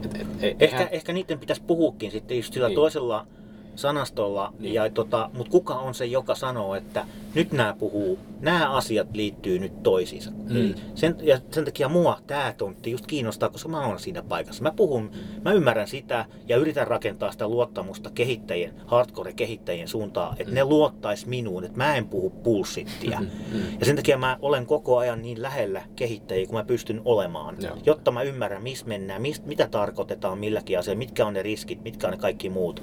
Et, 0.04 0.14
et, 0.20 0.26
ei, 0.40 0.56
Ehkä, 0.60 0.76
eihän- 0.76 0.88
ehkä 0.92 1.12
niiden 1.12 1.38
pitäisi 1.38 1.62
puhuakin 1.66 2.10
sitten 2.10 2.36
just 2.36 2.52
sillä 2.54 2.68
Niin. 2.68 2.74
toisella 2.76 3.26
sanastolla, 3.74 4.52
Niin. 4.58 4.74
ja 4.74 4.90
tota, 4.90 5.30
mutta 5.34 5.50
kuka 5.50 5.74
on 5.74 5.94
se, 5.94 6.06
joka 6.06 6.34
sanoo, 6.34 6.74
että 6.74 7.06
nyt 7.34 7.52
nämä 7.52 7.74
puhuu, 7.78 8.18
nämä 8.40 8.70
asiat 8.70 9.08
liittyy 9.14 9.58
nyt 9.58 9.82
toisiinsa. 9.82 10.30
Mm. 10.30 10.56
Eli 10.56 10.74
Sen, 10.94 11.16
ja 11.22 11.38
sen 11.50 11.64
takia 11.64 11.88
mua 11.88 12.18
tämä 12.26 12.54
tontti 12.58 12.90
just 12.90 13.06
kiinnostaa, 13.06 13.48
koska 13.48 13.68
mä 13.68 13.86
oon 13.86 13.98
siinä 14.00 14.22
paikassa. 14.22 14.62
Mä 14.62 14.70
puhun, 14.76 15.10
mä 15.44 15.52
ymmärrän 15.52 15.88
sitä 15.88 16.24
ja 16.48 16.56
yritän 16.56 16.86
rakentaa 16.86 17.32
sitä 17.32 17.48
luottamusta 17.48 18.10
kehittäjien, 18.10 18.74
hardcore-kehittäjien 18.86 19.88
suuntaan, 19.88 20.32
että 20.38 20.50
Mm. 20.50 20.54
ne 20.54 20.64
luottais 20.64 21.26
minuun, 21.26 21.64
että 21.64 21.76
mä 21.76 21.94
en 21.96 22.08
puhu 22.08 22.30
bullshittia. 22.30 23.20
Mm, 23.20 23.26
mm. 23.52 23.62
Ja 23.80 23.86
sen 23.86 23.96
takia 23.96 24.18
mä 24.18 24.38
olen 24.42 24.66
koko 24.66 24.98
ajan 24.98 25.22
niin 25.22 25.42
lähellä 25.42 25.82
kehittäjiä 25.96 26.46
kuin 26.46 26.56
mä 26.58 26.64
pystyn 26.64 27.02
olemaan, 27.04 27.56
Joo. 27.60 27.76
jotta 27.86 28.10
mä 28.10 28.22
ymmärrän, 28.22 28.62
missä 28.62 28.86
mennään, 28.86 29.22
mist, 29.22 29.46
mitä 29.46 29.68
tarkoitetaan 29.68 30.38
milläkin 30.38 30.78
asialla, 30.78 30.98
mitkä 30.98 31.26
on 31.26 31.34
ne 31.34 31.42
riskit, 31.42 31.82
mitkä 31.82 32.06
on 32.06 32.10
ne 32.10 32.16
kaikki 32.18 32.50
muut. 32.50 32.82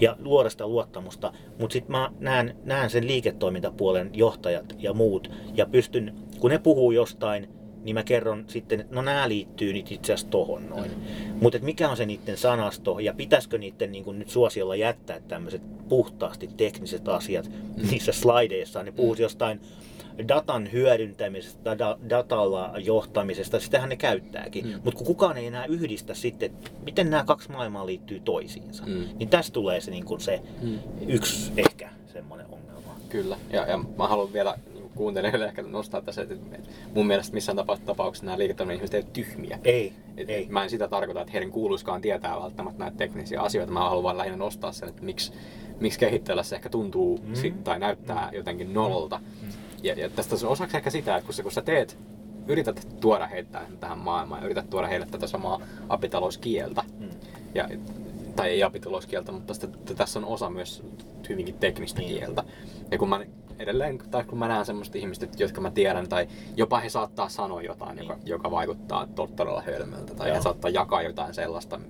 Ja 0.00 0.16
luoda 0.18 0.50
sitä 0.50 0.66
luottamusta. 0.66 1.32
Mutta 1.58 1.72
sitten 1.72 1.92
mä 1.92 2.10
näen, 2.18 2.56
näen 2.64 2.90
sen 2.90 3.06
liiketoimintapuolen 3.06 3.83
johtajat 4.12 4.74
ja 4.78 4.92
muut, 4.92 5.30
ja 5.54 5.66
pystyn, 5.66 6.14
kun 6.40 6.50
ne 6.50 6.58
puhuu 6.58 6.90
jostain, 6.92 7.48
niin 7.84 7.94
mä 7.94 8.02
kerron 8.02 8.44
sitten, 8.48 8.80
että 8.80 8.94
no 8.94 9.02
nämä 9.02 9.28
liittyy 9.28 9.72
nyt 9.72 9.92
itse 9.92 10.12
asiassa 10.12 10.30
tohon 10.30 10.68
noin. 10.68 10.90
Mutta 11.40 11.58
mikä 11.62 11.88
on 11.88 11.96
se 11.96 12.06
niiden 12.06 12.36
sanasto 12.36 12.98
ja 12.98 13.14
pitäisikö 13.14 13.58
niiden 13.58 13.92
niin 13.92 14.04
kun 14.04 14.18
nyt 14.18 14.30
suosiolla 14.30 14.76
jättää 14.76 15.20
tämmöiset 15.28 15.62
puhtaasti 15.88 16.50
tekniset 16.56 17.08
asiat 17.08 17.50
niissä 17.90 18.12
slideissa. 18.12 18.82
Ne 18.82 18.92
puhuisi 18.92 19.22
jostain 19.22 19.60
datan 20.28 20.72
hyödyntämisestä, 20.72 21.78
da, 21.78 21.98
datalla 22.08 22.72
johtamisesta, 22.84 23.60
sitähän 23.60 23.88
ne 23.88 23.96
käyttääkin. 23.96 24.64
Mm. 24.66 24.70
Mm. 24.72 24.80
Mutta 24.84 24.98
kun 24.98 25.06
kukaan 25.06 25.36
ei 25.36 25.46
enää 25.46 25.66
yhdistä 25.66 26.14
sitten, 26.14 26.50
että 26.50 26.70
miten 26.84 27.10
nämä 27.10 27.24
kaksi 27.24 27.50
maailmaa 27.52 27.86
liittyy 27.86 28.20
toisiinsa, 28.20 28.86
Mm. 28.86 29.04
niin 29.18 29.28
tästä 29.28 29.52
tulee 29.52 29.80
se, 29.80 29.90
niin 29.90 30.04
kun 30.04 30.20
se 30.20 30.40
Mm. 30.62 30.78
yksi 31.08 31.52
ehkä 31.56 31.90
semmoinen 32.12 32.46
ongelma. 32.46 32.63
Kyllä, 33.14 33.36
ja, 33.50 33.66
ja 33.66 33.78
mä 33.98 34.08
haluan 34.08 34.32
vielä 34.32 34.54
niin 34.74 34.90
kuuntelijoille 34.94 35.46
ehkä 35.46 35.62
nostaa 35.62 36.02
tässä, 36.02 36.22
että 36.22 36.34
mun 36.94 37.06
mielestä 37.06 37.34
missään 37.34 37.56
tapa- 37.56 37.76
tapauksessa 37.86 38.26
nämä 38.26 38.38
liiketoiminnan 38.38 38.76
ihmiset 38.76 38.94
ei 38.94 39.00
ole 39.00 39.10
tyhmiä. 39.12 39.58
Ei, 39.64 39.92
Et, 40.16 40.30
ei. 40.30 40.46
mä 40.50 40.62
en 40.62 40.70
sitä 40.70 40.88
tarkoita, 40.88 41.20
että 41.20 41.32
heidän 41.32 41.50
kuuluiskaan 41.50 42.00
tietää 42.00 42.40
välttämättä 42.40 42.78
näitä 42.78 42.96
teknisiä 42.96 43.40
asioita. 43.40 43.72
Mä 43.72 43.80
haluan 43.80 44.02
vaan 44.02 44.16
lähinnä 44.18 44.36
nostaa 44.36 44.72
sen, 44.72 44.88
että 44.88 45.02
miksi, 45.02 45.32
miksi 45.80 45.98
kehittäjällä 45.98 46.42
se 46.42 46.56
ehkä 46.56 46.68
tuntuu 46.68 47.18
Mm. 47.22 47.28
mm. 47.28 47.34
sit, 47.34 47.64
tai 47.64 47.78
näyttää 47.78 48.30
jotenkin 48.32 48.74
nololta. 48.74 49.20
Ja, 49.82 49.94
ja 49.94 50.10
tästä 50.10 50.36
on 50.46 50.52
osaksi 50.52 50.76
ehkä 50.76 50.90
sitä, 50.90 51.16
että 51.16 51.26
kun 51.26 51.34
sä, 51.34 51.42
kun 51.42 51.52
sä 51.52 51.62
teet, 51.62 51.98
yrität 52.48 52.88
tuoda 53.00 53.26
heitä 53.26 53.50
tähän- 53.52 53.78
tähän 53.78 53.98
maailmaan 53.98 54.40
ja 54.40 54.44
yrität 54.46 54.70
tuoda 54.70 54.86
heille 54.86 55.06
tätä 55.10 55.26
samaa 55.26 55.60
apitalouskieltä, 55.88 56.82
Mm. 56.98 57.08
ja, 57.54 57.68
tai 58.36 58.48
ei 58.50 58.62
apitalouskieltä, 58.62 59.32
mutta 59.32 59.46
tästä, 59.46 59.68
tässä 59.96 60.18
on 60.18 60.24
osa 60.24 60.50
myös 60.50 60.82
hyvinkin 61.28 61.54
teknistä 61.54 62.00
Niin. 62.00 62.18
kieltä. 62.18 62.44
Ja 62.90 62.98
kun 62.98 63.08
mä 63.08 63.20
edelleen, 63.58 63.98
tai 64.10 64.24
kun 64.24 64.38
mä 64.38 64.48
näen 64.48 64.66
semmoista 64.66 64.98
ihmistä, 64.98 65.26
jotka 65.38 65.60
mä 65.60 65.70
tiedän, 65.70 66.08
tai 66.08 66.28
jopa 66.56 66.80
he 66.80 66.88
saattaa 66.88 67.28
sanoa 67.28 67.62
jotain, 67.62 67.98
joka, 67.98 68.14
Niin. 68.14 68.26
joka 68.26 68.50
vaikuttaa 68.50 69.06
to- 69.14 69.30
todella 69.36 69.62
hölmöltä, 69.62 70.14
tai 70.14 70.28
Joo. 70.28 70.36
he 70.36 70.42
saattaa 70.42 70.70
jakaa 70.70 71.02
jotain 71.02 71.34
sellaista, 71.34 71.80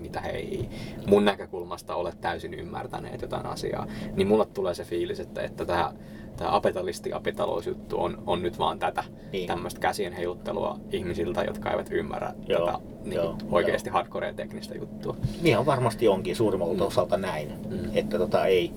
mitä 0.00 0.20
he 0.20 0.30
ei 0.30 0.68
mun 1.06 1.24
näkökulmasta 1.24 1.94
ole 1.94 2.12
täysin 2.20 2.54
ymmärtäneet 2.54 3.22
jotain 3.22 3.46
asiaa, 3.46 3.86
niin 4.16 4.28
mulle 4.28 4.46
tulee 4.46 4.74
se 4.74 4.84
fiilis, 4.84 5.20
että, 5.20 5.42
että 5.42 5.64
tämä 5.64 5.92
tämä 6.36 6.54
apetalisti 6.56 7.12
apitalousjuttu 7.12 8.00
on, 8.02 8.22
on 8.26 8.42
nyt 8.42 8.58
vaan 8.58 8.78
tätä 8.78 9.04
Niin. 9.32 9.46
tämmöistä 9.46 9.80
käsien 9.80 10.12
heiluttelua 10.12 10.78
ihmisiltä, 10.92 11.42
jotka 11.44 11.70
eivät 11.70 11.88
ymmärrä 11.90 12.32
Joo, 12.48 12.66
tätä 12.66 12.78
niin 13.04 13.14
joo, 13.14 13.36
oikeasti 13.50 13.88
joo. 13.88 13.94
hardcore 13.94 14.32
teknistä 14.32 14.74
juttua. 14.74 15.16
Niin 15.42 15.58
on 15.58 15.66
varmasti 15.66 16.08
onkin 16.08 16.36
suurimmalta 16.36 16.74
Mm. 16.74 16.86
osalta 16.86 17.16
näin, 17.16 17.52
Mm. 17.70 17.78
että 17.94 18.18
tota, 18.18 18.46
ei, 18.46 18.72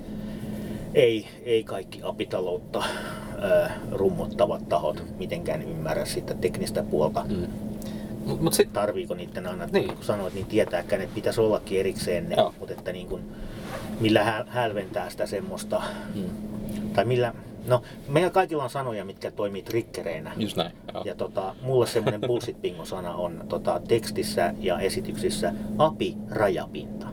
ei, 0.94 1.28
ei 1.44 1.64
kaikki 1.64 2.00
apitaloutta 2.04 2.84
ö, 3.44 3.70
rummuttavat 3.92 4.70
tahot 4.70 5.04
mitenkään 5.20 5.62
ymmärrä 5.62 6.06
sitä 6.06 6.34
teknistä 6.34 6.84
puolta. 6.84 7.26
Mm. 7.30 7.48
Mut, 8.26 8.42
mut 8.42 8.54
sit, 8.54 8.74
Tarviiko 8.74 9.14
niiden 9.14 9.48
aina, 9.48 9.66
Niin. 9.66 9.74
niin. 9.74 9.96
kun 9.96 10.06
sanoit, 10.06 10.34
niin 10.34 10.46
tietääkään, 10.46 11.02
että 11.02 11.16
pitäisi 11.16 11.42
ollakin 11.42 11.80
erikseen 11.80 12.30
ne, 12.30 12.36
Joo. 12.36 12.54
mutta 12.60 12.74
että 12.74 12.92
niin 12.92 13.08
kuin, 13.08 13.24
millä 14.00 14.24
häl- 14.24 14.50
hälventää 14.50 15.10
sitä 15.10 15.26
semmoista, 15.26 15.82
mm. 16.16 16.24
Tai 16.94 17.06
millä, 17.06 17.34
no 17.68 17.82
meillä 18.08 18.30
kaikilla 18.30 18.64
on 18.64 18.70
sanoja, 18.70 19.06
mitkä 19.06 19.32
toimii 19.32 19.62
triggereinä. 19.64 20.32
Just 20.38 20.58
näin. 20.58 20.72
Joo. 20.94 21.04
Ja 21.06 21.16
tota, 21.16 21.56
mulle 21.62 21.88
semmoinen 21.88 22.22
bullshit 22.22 22.62
bingo 22.62 22.86
sana 22.86 23.16
on 23.16 23.44
tota, 23.50 23.82
tekstissä 23.88 24.54
ja 24.60 24.80
esityksissä 24.80 25.54
api 25.78 26.18
rajapinta. 26.32 27.08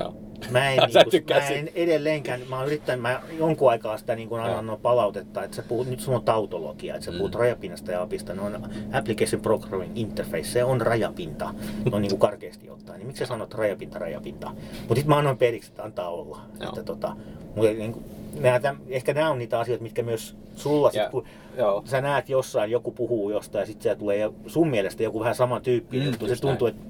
Joo. 0.00 0.14
Mä 0.50 0.70
en, 0.70 0.78
niin 0.86 1.10
kuin, 1.10 1.24
mä 1.30 1.48
en 1.48 1.68
edelleenkään, 1.74 2.40
mä 2.48 2.56
oon 2.56 2.66
yrittänyt, 2.66 3.02
mä 3.02 3.20
jonkun 3.38 3.70
aikaa 3.70 3.98
sitä 3.98 4.16
niin 4.16 4.28
kuin 4.28 4.42
annan 4.42 4.78
palautetta, 4.82 5.44
että 5.44 5.56
sä 5.56 5.62
puhut, 5.62 5.86
nyt 5.86 6.00
sulla 6.00 6.18
on 6.18 6.24
tautologia, 6.24 6.94
että 6.94 7.04
sä 7.04 7.10
Mm. 7.10 7.18
puhut 7.18 7.34
rajapinnasta 7.34 7.92
ja 7.92 8.02
apista, 8.02 8.34
ne 8.34 8.40
on 8.42 8.68
Application 8.92 9.40
Programming 9.42 9.98
Interface, 9.98 10.44
se 10.44 10.64
on 10.64 10.80
rajapinta, 10.80 11.54
no 11.90 11.98
niin 11.98 12.10
kuin 12.10 12.20
karkeasti 12.20 12.70
ottaen, 12.70 12.98
niin 12.98 13.06
miksi 13.06 13.18
sä 13.18 13.26
sanot 13.26 13.54
rajapinta, 13.54 13.98
rajapinta? 13.98 14.46
Mutta 14.78 14.94
sitten 14.94 15.08
mä 15.08 15.16
annoin 15.18 15.38
periksi, 15.38 15.70
että 15.70 15.82
antaa 15.82 16.08
olla. 16.08 16.40
Joo. 16.60 16.68
Että, 16.68 16.82
tota, 16.82 17.16
mutta 17.54 17.70
niin 17.70 17.92
kuin, 17.92 18.04
nää, 18.40 18.60
täm, 18.60 18.76
ehkä 18.88 19.14
nämä 19.14 19.30
on 19.30 19.38
niitä 19.38 19.58
asioita, 19.60 19.82
mitkä 19.82 20.02
myös 20.02 20.36
sulla, 20.56 20.90
sit, 20.90 21.00
Ja- 21.00 21.10
kun 21.10 21.24
Joo. 21.56 21.82
sä 21.84 22.00
näet 22.00 22.28
jossain, 22.28 22.70
joku 22.70 22.90
puhuu 22.92 23.30
jostain 23.30 23.62
ja 23.62 23.66
sitten 23.66 23.82
se 23.92 23.96
tulee 23.98 24.16
ja 24.16 24.32
sun 24.46 24.68
mielestä 24.68 25.02
joku 25.02 25.20
vähän 25.20 25.34
saman 25.34 25.62
tyyppinen 25.62 26.06
Mm, 26.06 26.10
juttu, 26.12 26.26
se 26.28 26.36
tuntuu, 26.40 26.68
että 26.68 26.82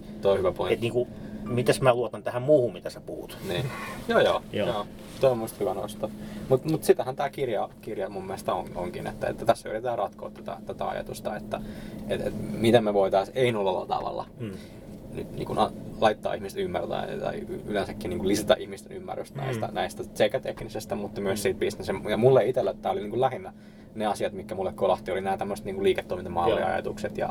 Et 0.70 0.80
niinku, 0.80 1.08
mitäs 1.44 1.80
mä 1.80 1.94
luotan 1.94 2.22
tähän 2.22 2.42
muuhun, 2.42 2.72
mitä 2.72 2.90
sä 2.90 3.00
puhut? 3.00 3.38
Niin. 3.48 3.64
Joo, 4.08 4.20
joo. 4.20 4.42
Joo. 4.52 4.68
joo. 4.68 4.86
Toi 5.20 5.30
on 5.30 5.38
musta 5.38 5.56
hyvä 5.60 5.74
nosto. 5.74 6.10
Mutta 6.48 6.68
mut 6.70 6.84
sitähän 6.84 7.16
tämä 7.16 7.30
kirja, 7.30 7.68
kirja 7.82 8.08
mun 8.08 8.24
mielestä 8.26 8.54
on, 8.54 8.66
onkin, 8.74 9.06
että, 9.06 9.26
että 9.26 9.44
tässä 9.44 9.68
yritetään 9.68 9.98
ratkoa 9.98 10.30
tätä, 10.30 10.56
tätä 10.66 10.88
ajatusta, 10.88 11.36
että 11.36 11.60
et, 12.08 12.26
et, 12.26 12.34
miten 12.58 12.84
me 12.84 12.94
voitaisiin 12.94 13.36
ei 13.38 13.52
nollalla 13.52 13.86
tavalla 13.86 14.26
Mm. 14.40 14.52
Nyt 15.16 15.32
niin 15.32 15.46
kuin 15.46 15.58
laittaa 16.00 16.34
ihmiset 16.34 16.58
ymmärtää 16.58 17.06
tai 17.20 17.46
yleensäkin 17.66 18.08
niin 18.08 18.18
kuin 18.18 18.28
lisätä 18.28 18.54
ihmisten 18.58 18.96
ymmärrystä 18.96 19.40
näistä, 19.40 19.66
Mm. 19.66 19.74
näistä 19.74 20.04
sekä 20.14 20.40
teknisestä, 20.40 20.94
mutta 20.94 21.20
myös 21.20 21.42
siitä 21.42 21.58
bisneksen. 21.58 22.00
Ja 22.08 22.16
mulle 22.16 22.46
itsellä 22.48 22.74
tämä 22.74 22.92
oli 22.92 23.00
niin 23.00 23.10
kuin 23.10 23.20
lähinnä 23.20 23.52
ne 23.96 24.06
asiat, 24.06 24.32
mitkä 24.32 24.54
mulle 24.54 24.72
kolahti, 24.72 25.10
oli 25.12 25.20
nämä 25.20 25.36
tämmöiset 25.36 25.66
niin 25.66 25.82
liiketoimintamalliajatukset 25.82 27.18
ja, 27.18 27.28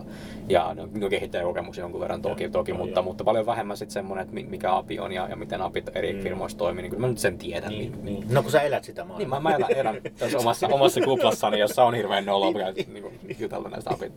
ja 0.50 0.74
no, 0.74 0.88
no 0.94 1.10
kehittäjäkokemus 1.10 1.78
jonkun 1.78 2.02
verran 2.02 2.22
toki, 2.22 2.44
Joo, 2.44 2.52
toki 2.52 2.72
joo, 2.72 2.78
mutta, 2.78 3.00
joo. 3.00 3.04
mutta 3.04 3.24
paljon 3.24 3.46
vähemmän 3.46 3.78
sitten 3.78 3.94
semmoinen, 3.94 4.24
että 4.24 4.34
mi- 4.34 4.44
mikä 4.50 4.76
API 4.76 5.00
on 5.00 5.12
ja, 5.12 5.28
ja 5.30 5.36
miten 5.36 5.62
APit 5.62 5.90
eri 5.96 6.14
Mm. 6.14 6.20
firmoissa 6.20 6.58
toimii, 6.58 6.82
niin 6.82 6.90
kyllä 6.90 7.02
mä 7.02 7.08
nyt 7.08 7.18
sen 7.18 7.38
tiedän. 7.38 7.70
Niin, 7.70 8.06
niin. 8.06 8.26
No 8.30 8.42
kun 8.44 8.52
sä 8.52 8.62
elät 8.62 8.84
sitä 8.84 9.02
Niin, 9.02 9.08
maailmaa. 9.30 9.40
mä, 9.40 9.50
mä 9.50 9.56
elän, 9.56 9.72
elän 9.72 9.96
tässä 10.20 10.38
omassa, 10.38 10.68
omassa 10.68 11.02
kuplassani, 11.02 11.60
jossa 11.60 11.84
on 11.84 11.94
hirveän 11.94 12.26
noloa 12.26 12.52
niin 12.76 13.36
jutella 13.40 13.70
näistä 13.70 13.90
apit. 13.94 14.14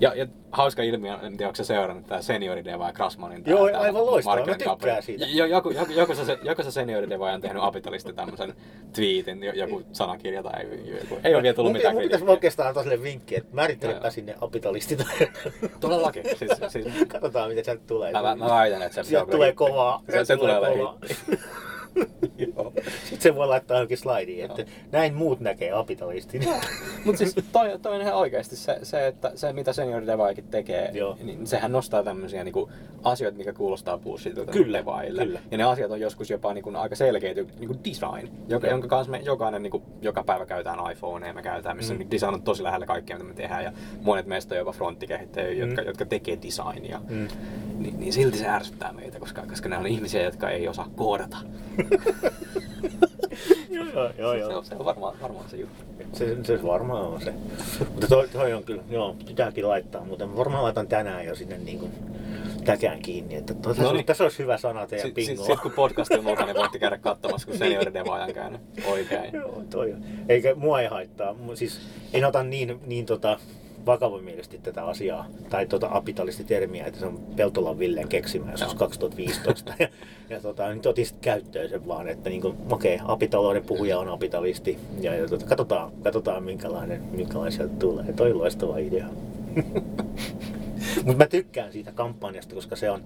Ja, 0.00 0.14
ja 0.14 0.26
hauska 0.50 0.82
ilmiö, 0.82 1.14
en 1.22 1.36
tiedä, 1.36 1.48
onko 1.48 1.54
sä 1.56 1.64
seurannut 1.64 2.06
tämä 2.06 2.22
seniorideva 2.22 2.86
ja 2.86 2.92
Krasmanin. 2.92 3.44
tää- 3.44 3.50
Joo, 3.54 3.70
tää 3.70 3.80
aivan 3.80 4.06
loistava, 4.06 4.36
mä 4.46 4.54
tykkään 4.54 5.02
siitä. 5.02 5.24
Jo, 5.28 5.46
joku, 5.46 5.70
joku, 5.70 5.92
joku, 5.92 6.14
se, 6.14 6.38
joku 6.42 6.62
se 6.62 6.70
seniorideva 6.70 7.32
on 7.32 7.40
tehnyt 7.40 7.62
apitalisti 7.62 8.12
tämmöisen 8.12 8.54
tweetin, 8.94 9.42
jo- 9.42 9.52
joku 9.52 9.82
sanakirja 9.92 10.42
tai 10.42 10.62
joku. 11.00 11.18
Ei 11.24 11.34
ole 11.34 11.42
vielä 11.42 11.54
tullut 11.56 11.67
Mun, 11.68 11.76
mitään 11.76 11.94
mun 11.94 12.02
pitäisi 12.02 12.24
kritiikkiä. 12.24 12.32
oikeastaan 12.32 12.68
antaa 12.68 12.82
sille 12.82 13.02
vinkki, 13.02 13.36
että 13.36 13.54
määrittelepä 13.54 14.10
sinne 14.10 14.34
apitalistit. 14.40 15.02
Todellakin. 15.80 16.24
Siis, 16.24 16.50
siis, 16.68 16.86
Katsotaan, 17.08 17.48
mitä 17.48 17.62
sieltä 17.62 17.82
tulee. 17.86 18.12
mä, 18.12 18.22
mä, 18.22 18.36
mä 18.36 18.48
väitän, 18.48 18.82
että 18.82 19.02
se, 19.02 19.16
tulee 19.30 19.52
kovaa. 19.52 20.02
Se, 20.10 20.24
se 20.24 20.36
tulee 20.36 20.58
olemaan 20.58 20.78
kovaa. 20.78 20.98
Joo. 22.56 22.72
Sitten 23.00 23.20
se 23.20 23.34
voi 23.34 23.46
laittaa 23.46 23.76
johonkin 23.76 23.98
slaidiin, 23.98 24.44
että 24.44 24.64
näin 24.92 25.14
muut 25.14 25.40
näkee 25.40 25.72
apitalistin. 25.72 26.42
Mutta 27.04 27.18
siis 27.18 27.34
toi, 27.52 27.78
toi 27.82 27.94
on 27.94 28.00
ihan 28.00 28.14
oikeasti 28.14 28.56
se, 28.56 28.78
se, 28.82 29.06
että 29.06 29.32
se 29.34 29.52
mitä 29.52 29.72
senior 29.72 30.06
devaajakin 30.06 30.44
tekee, 30.48 30.90
Joo. 30.94 31.16
niin 31.22 31.46
sehän 31.46 31.72
nostaa 31.72 32.02
tämmöisiä 32.02 32.44
niinku 32.44 32.70
asioita, 33.02 33.38
mikä 33.38 33.52
kuulostaa 33.52 33.98
bullshitilta 33.98 34.52
Kyllä, 34.52 34.78
devaajille. 34.78 35.24
kyllä. 35.26 35.40
Ja 35.50 35.58
ne 35.58 35.64
asiat 35.64 35.90
on 35.90 36.00
joskus 36.00 36.30
jopa 36.30 36.54
niinku 36.54 36.70
aika 36.74 36.96
selkeitä, 36.96 37.40
niinku 37.58 37.76
design, 37.84 38.28
joka, 38.48 38.66
Joo. 38.66 38.72
jonka 38.74 38.88
kanssa 38.88 39.10
me 39.10 39.18
jokainen 39.24 39.62
niinku, 39.62 39.82
joka 40.02 40.22
päivä 40.24 40.46
käytetään 40.46 40.92
iPhonea, 40.92 41.32
me 41.32 41.42
käytetään, 41.42 41.76
missä 41.76 41.94
Mm. 41.94 42.00
mm. 42.00 42.10
design 42.10 42.34
on 42.34 42.42
tosi 42.42 42.62
lähellä 42.62 42.86
kaikkea, 42.86 43.16
mitä 43.16 43.28
me 43.28 43.34
tehdään. 43.34 43.64
Ja 43.64 43.72
monet 44.02 44.26
meistä 44.26 44.54
on 44.54 44.58
jopa 44.58 44.72
fronttikehittäjiä, 44.72 45.64
Mm. 45.64 45.70
jotka, 45.70 45.82
jotka 45.82 46.04
tekee 46.06 46.38
designia. 46.42 47.00
Mm. 47.08 47.28
Niin, 47.78 48.00
niin 48.00 48.12
silti 48.12 48.38
se 48.38 48.48
ärsyttää 48.48 48.92
meitä, 48.92 49.20
koska, 49.20 49.42
koska 49.48 49.68
ne 49.68 49.78
on 49.78 49.86
ihmisiä, 49.86 50.22
jotka 50.22 50.50
ei 50.50 50.68
osaa 50.68 50.88
koodata. 50.96 51.36
Joo, 53.70 54.10
joo, 54.18 54.32
Se, 54.32 54.38
joo. 54.38 54.58
on, 54.58 54.64
se 54.64 54.74
on 54.74 54.84
varmaan, 54.84 55.14
varmaan 55.22 55.48
se 55.50 55.56
juttu. 55.56 55.84
Se, 56.12 56.36
se 56.44 56.62
varmaan 56.62 57.02
on 57.06 57.20
se. 57.20 57.34
Mutta 57.90 58.06
toi, 58.06 58.28
toi 58.28 58.52
on 58.52 58.64
kyllä, 58.64 58.82
joo, 58.90 59.16
pitääkin 59.26 59.68
laittaa, 59.68 60.04
mutta 60.04 60.26
mä 60.26 60.36
varmaan 60.36 60.62
laitan 60.64 60.88
tänään 60.88 61.26
jo 61.26 61.34
sinne 61.34 61.58
niin 61.58 61.78
kuin 61.78 61.92
täkään 62.64 62.98
kiinni, 63.02 63.34
että 63.34 63.54
to, 63.54 63.68
tässä, 63.68 63.82
No 63.82 63.92
niin. 63.92 64.04
tässä 64.06 64.24
olisi 64.24 64.38
hyvä 64.38 64.58
sana 64.58 64.86
teidän 64.86 65.06
Sitten 65.06 65.24
sit, 65.24 65.30
bingoa. 65.34 65.46
sit, 65.46 65.60
kun 65.60 65.72
podcast 65.72 66.10
on 66.12 66.24
mukana, 66.24 66.46
niin 66.46 66.56
voitte 66.56 66.78
käydä 66.78 66.98
katsomassa, 66.98 67.46
kun 67.48 67.58
senior 67.58 67.94
devaaja 67.94 68.24
on 68.24 68.34
käynyt 68.34 68.60
oikein. 68.86 69.32
Joo, 69.34 69.62
toi 69.70 69.92
on. 69.92 70.04
Eikä 70.28 70.54
mua 70.54 70.80
ei 70.80 70.88
haittaa. 70.88 71.34
Siis 71.54 71.80
en 72.12 72.24
ota 72.24 72.42
niin, 72.42 72.80
niin 72.86 73.06
tota, 73.06 73.38
vakavamielisesti 73.88 74.58
tätä 74.58 74.84
asiaa, 74.84 75.26
tai 75.50 75.66
tota 75.66 75.88
apitalisti-termiä, 75.90 76.86
että 76.86 77.00
se 77.00 77.06
on 77.06 77.20
Peltolan 77.36 77.78
Villen 77.78 78.08
keksimä 78.08 78.50
joskus 78.50 78.72
Joo. 78.72 78.78
2015. 78.78 79.74
ja, 79.78 79.88
ja 80.30 80.40
tota, 80.40 80.74
nyt 80.74 80.86
otin 80.86 81.06
sitten 81.06 81.22
käyttöön 81.22 81.68
sen 81.68 81.88
vaan, 81.88 82.08
että 82.08 82.30
niin 82.30 82.46
okei, 82.70 82.94
okay, 82.94 83.06
apitalouden 83.08 83.64
puhuja 83.64 83.98
on 83.98 84.08
apitalisti, 84.08 84.78
ja, 85.00 85.14
ja 85.14 85.28
tota, 85.28 85.46
katsotaan, 85.46 85.92
katsotaan 86.02 86.42
minkälainen, 86.42 87.02
minkälainen 87.02 87.52
sieltä 87.52 87.74
tulee. 87.78 88.12
Toi 88.12 88.34
loistava 88.34 88.78
idea. 88.78 89.06
Mutta 91.04 91.18
mä 91.18 91.26
tykkään 91.26 91.72
siitä 91.72 91.92
kampanjasta, 91.92 92.54
koska 92.54 92.76
se 92.76 92.90
on, 92.90 93.02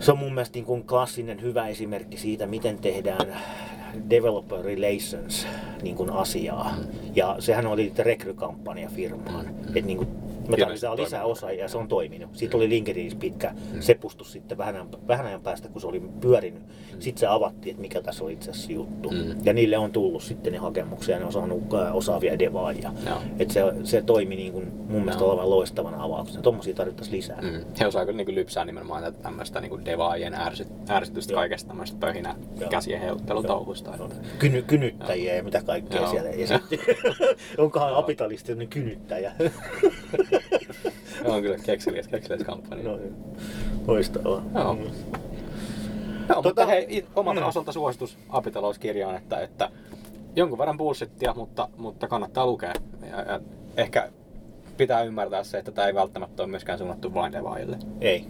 se 0.00 0.12
on 0.12 0.18
mun 0.18 0.34
mielestä 0.34 0.56
niin 0.56 0.64
kuin 0.64 0.84
klassinen 0.84 1.42
hyvä 1.42 1.68
esimerkki 1.68 2.16
siitä, 2.16 2.46
miten 2.46 2.78
tehdään 2.78 3.38
developer 4.10 4.64
relations 4.64 5.46
niin 5.82 5.96
kuin 5.96 6.10
asiaa. 6.10 6.76
Ja 7.14 7.36
sehän 7.38 7.66
oli 7.66 7.92
rekrykampanja 7.98 8.88
firmaan. 8.88 9.46
Että 9.66 9.80
niin 9.80 10.08
me 10.48 10.56
tarvitaan 10.56 10.96
lisää 10.96 11.24
osaajia 11.24 11.62
ja 11.62 11.68
se 11.68 11.78
on 11.78 11.88
toiminut. 11.88 12.36
Siitä 12.36 12.56
oli 12.56 12.68
LinkedInissä 12.68 13.18
pitkä 13.18 13.54
sepustus 13.80 14.32
sitten 14.32 14.58
vähän, 14.58 14.74
ajan- 14.74 15.08
vähän 15.08 15.26
ajan 15.26 15.42
päästä, 15.42 15.68
kun 15.68 15.80
se 15.80 15.86
oli 15.86 16.02
pyörinyt. 16.20 16.62
Sitten 16.98 17.20
se 17.20 17.26
avattiin, 17.26 17.70
että 17.70 17.80
mikä 17.80 18.02
tässä 18.02 18.24
on 18.24 18.30
itse 18.30 18.50
asiassa 18.50 18.72
juttu. 18.72 19.10
Mm. 19.10 19.34
Ja 19.44 19.52
niille 19.52 19.78
on 19.78 19.92
tullut 19.92 20.22
sitten 20.22 20.52
ne 20.52 20.58
hakemuksia 20.58 21.14
ja 21.14 21.18
ne 21.18 21.24
on 21.26 21.32
saanut 21.32 21.62
osaavia 21.92 22.38
devaajia. 22.38 22.92
Joo. 23.06 23.18
Et 23.38 23.50
se, 23.50 23.60
se 23.84 24.02
toimi 24.02 24.36
niin 24.36 24.52
kuin 24.52 24.72
mun 24.88 25.00
mielestä 25.00 25.24
Joo. 25.24 25.30
olevan 25.30 25.50
loistavana 25.50 26.02
avauksena. 26.02 26.42
Tuommoisia 26.42 26.74
tarvittaisiin 26.74 27.16
lisää. 27.16 27.40
Mm. 27.42 27.64
He 27.80 27.86
osaa 27.86 28.06
kyllä 28.06 28.16
niin 28.16 28.34
lypsää 28.34 28.64
nimenomaan 28.64 29.02
tätä 29.02 29.18
tämmöistä 29.22 29.60
niin 29.60 29.84
devaajien 29.84 30.34
ärsyt, 30.34 30.68
ärsytystä 30.90 31.32
Joo. 31.32 31.40
kaikesta 31.40 31.68
tämmöistä 31.68 31.96
pöhinä 32.00 32.34
Joo. 32.60 32.70
käsien 32.70 33.00
heiluttelutouhusta. 33.00 33.96
Joo. 33.98 34.10
Kyny, 34.38 34.62
kynyttäjiä 34.62 35.34
ja 35.34 35.42
mitä 35.42 35.62
kaikkea 35.62 36.00
Joo. 36.00 36.10
siellä. 36.10 36.30
Ja 36.30 36.46
sitten, 36.46 36.78
onkohan 37.58 37.94
apitalisti 37.94 38.66
kynyttäjä? 38.66 39.32
On 41.24 41.42
kyllä 41.42 41.56
kekseliäs, 41.58 42.08
kekseliäs 42.08 42.42
kampanja. 42.46 42.84
no, 42.84 42.98
loistavaa. 43.86 44.42
Joo. 44.54 44.74
Mm. 44.74 44.80
Joo, 46.28 46.42
mutta 46.42 46.62
Tota- 46.64 46.66
hei, 46.66 46.86
i- 46.90 47.06
omalta 47.16 47.40
Mm. 47.40 47.46
osalta 47.46 47.72
suositus 47.72 48.18
apitalouskirjaan, 48.28 49.16
että, 49.16 49.40
että 49.40 49.70
jonkun 50.36 50.58
verran 50.58 50.76
bullshittia, 50.76 51.34
mutta, 51.34 51.68
mutta 51.76 52.08
kannattaa 52.08 52.46
lukea. 52.46 52.72
Ja, 53.10 53.22
ja 53.22 53.40
ehkä 53.76 54.10
pitää 54.76 55.02
ymmärtää 55.02 55.44
se, 55.44 55.58
että 55.58 55.72
tämä 55.72 55.86
ei 55.88 55.94
välttämättä 55.94 56.42
ole 56.42 56.50
myöskään 56.50 56.78
suunnattu 56.78 57.14
vain 57.14 57.32
devaajille. 57.32 57.78
Ei, 58.00 58.24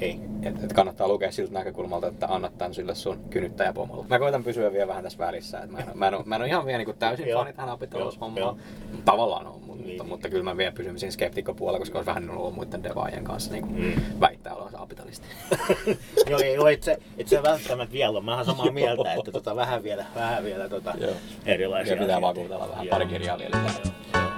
ei. 0.00 0.20
Et, 0.42 0.64
et 0.64 0.72
kannattaa 0.72 1.08
lukea 1.08 1.32
siltä 1.32 1.52
näkökulmalta, 1.52 2.06
että 2.06 2.26
annat 2.28 2.58
tän 2.58 2.74
sille 2.74 2.94
sun 2.94 3.24
kynyttäjäpomolle. 3.30 4.06
Mä 4.08 4.18
koitan 4.18 4.44
pysyä 4.44 4.72
vielä 4.72 4.88
vähän 4.88 5.02
tässä 5.02 5.18
välissä. 5.18 5.58
Et 5.60 5.70
mä, 5.70 5.78
en, 5.78 5.84
mä, 5.94 6.08
en, 6.08 6.14
mä 6.24 6.34
en 6.36 6.40
ole 6.42 6.48
ihan 6.48 6.66
vielä 6.66 6.84
niin 6.84 6.96
täysin 6.98 7.34
fani 7.34 7.52
tähän 7.52 7.70
apitaloushommaan. 7.70 8.56
Tavallaan 9.04 9.46
on, 9.46 9.60
mutta, 9.66 9.82
Niin. 9.84 10.06
mutta, 10.06 10.28
kyllä 10.28 10.44
mä 10.44 10.56
vielä 10.56 10.72
pysyn 10.72 10.98
siinä 10.98 11.10
skeptikkopuolella, 11.12 11.78
koska 11.78 11.98
olisi 11.98 12.06
vähän 12.06 12.30
ollut 12.30 12.54
muiden 12.54 12.82
devaajien 12.82 13.24
kanssa 13.24 13.52
niin 13.52 13.66
Mm. 13.66 14.20
väittää 14.20 14.54
olevansa 14.54 14.78
apitalisti. 14.82 15.26
Joo, 16.30 16.40
ei 16.40 16.58
ole, 16.58 16.72
et 16.72 16.82
se, 16.82 16.98
et 17.18 17.28
se 17.28 17.42
välttämättä 17.42 17.92
vielä 17.92 18.10
ole. 18.10 18.20
Mä 18.20 18.36
oon 18.36 18.44
samaa 18.44 18.70
mieltä, 18.72 19.12
että 19.12 19.32
tota, 19.32 19.56
vähän 19.56 19.82
vielä, 19.82 20.04
vähän 20.14 20.44
vielä 20.44 20.68
tota, 20.68 20.94
erilaisia 21.46 21.94
Ja 21.94 22.00
pitää 22.00 22.20
vakuutella 22.20 22.68
vähän 22.68 22.86
pari 22.90 23.06
kirjaa 23.06 23.38
vielä. 23.38 23.56
Joo. 24.14 24.31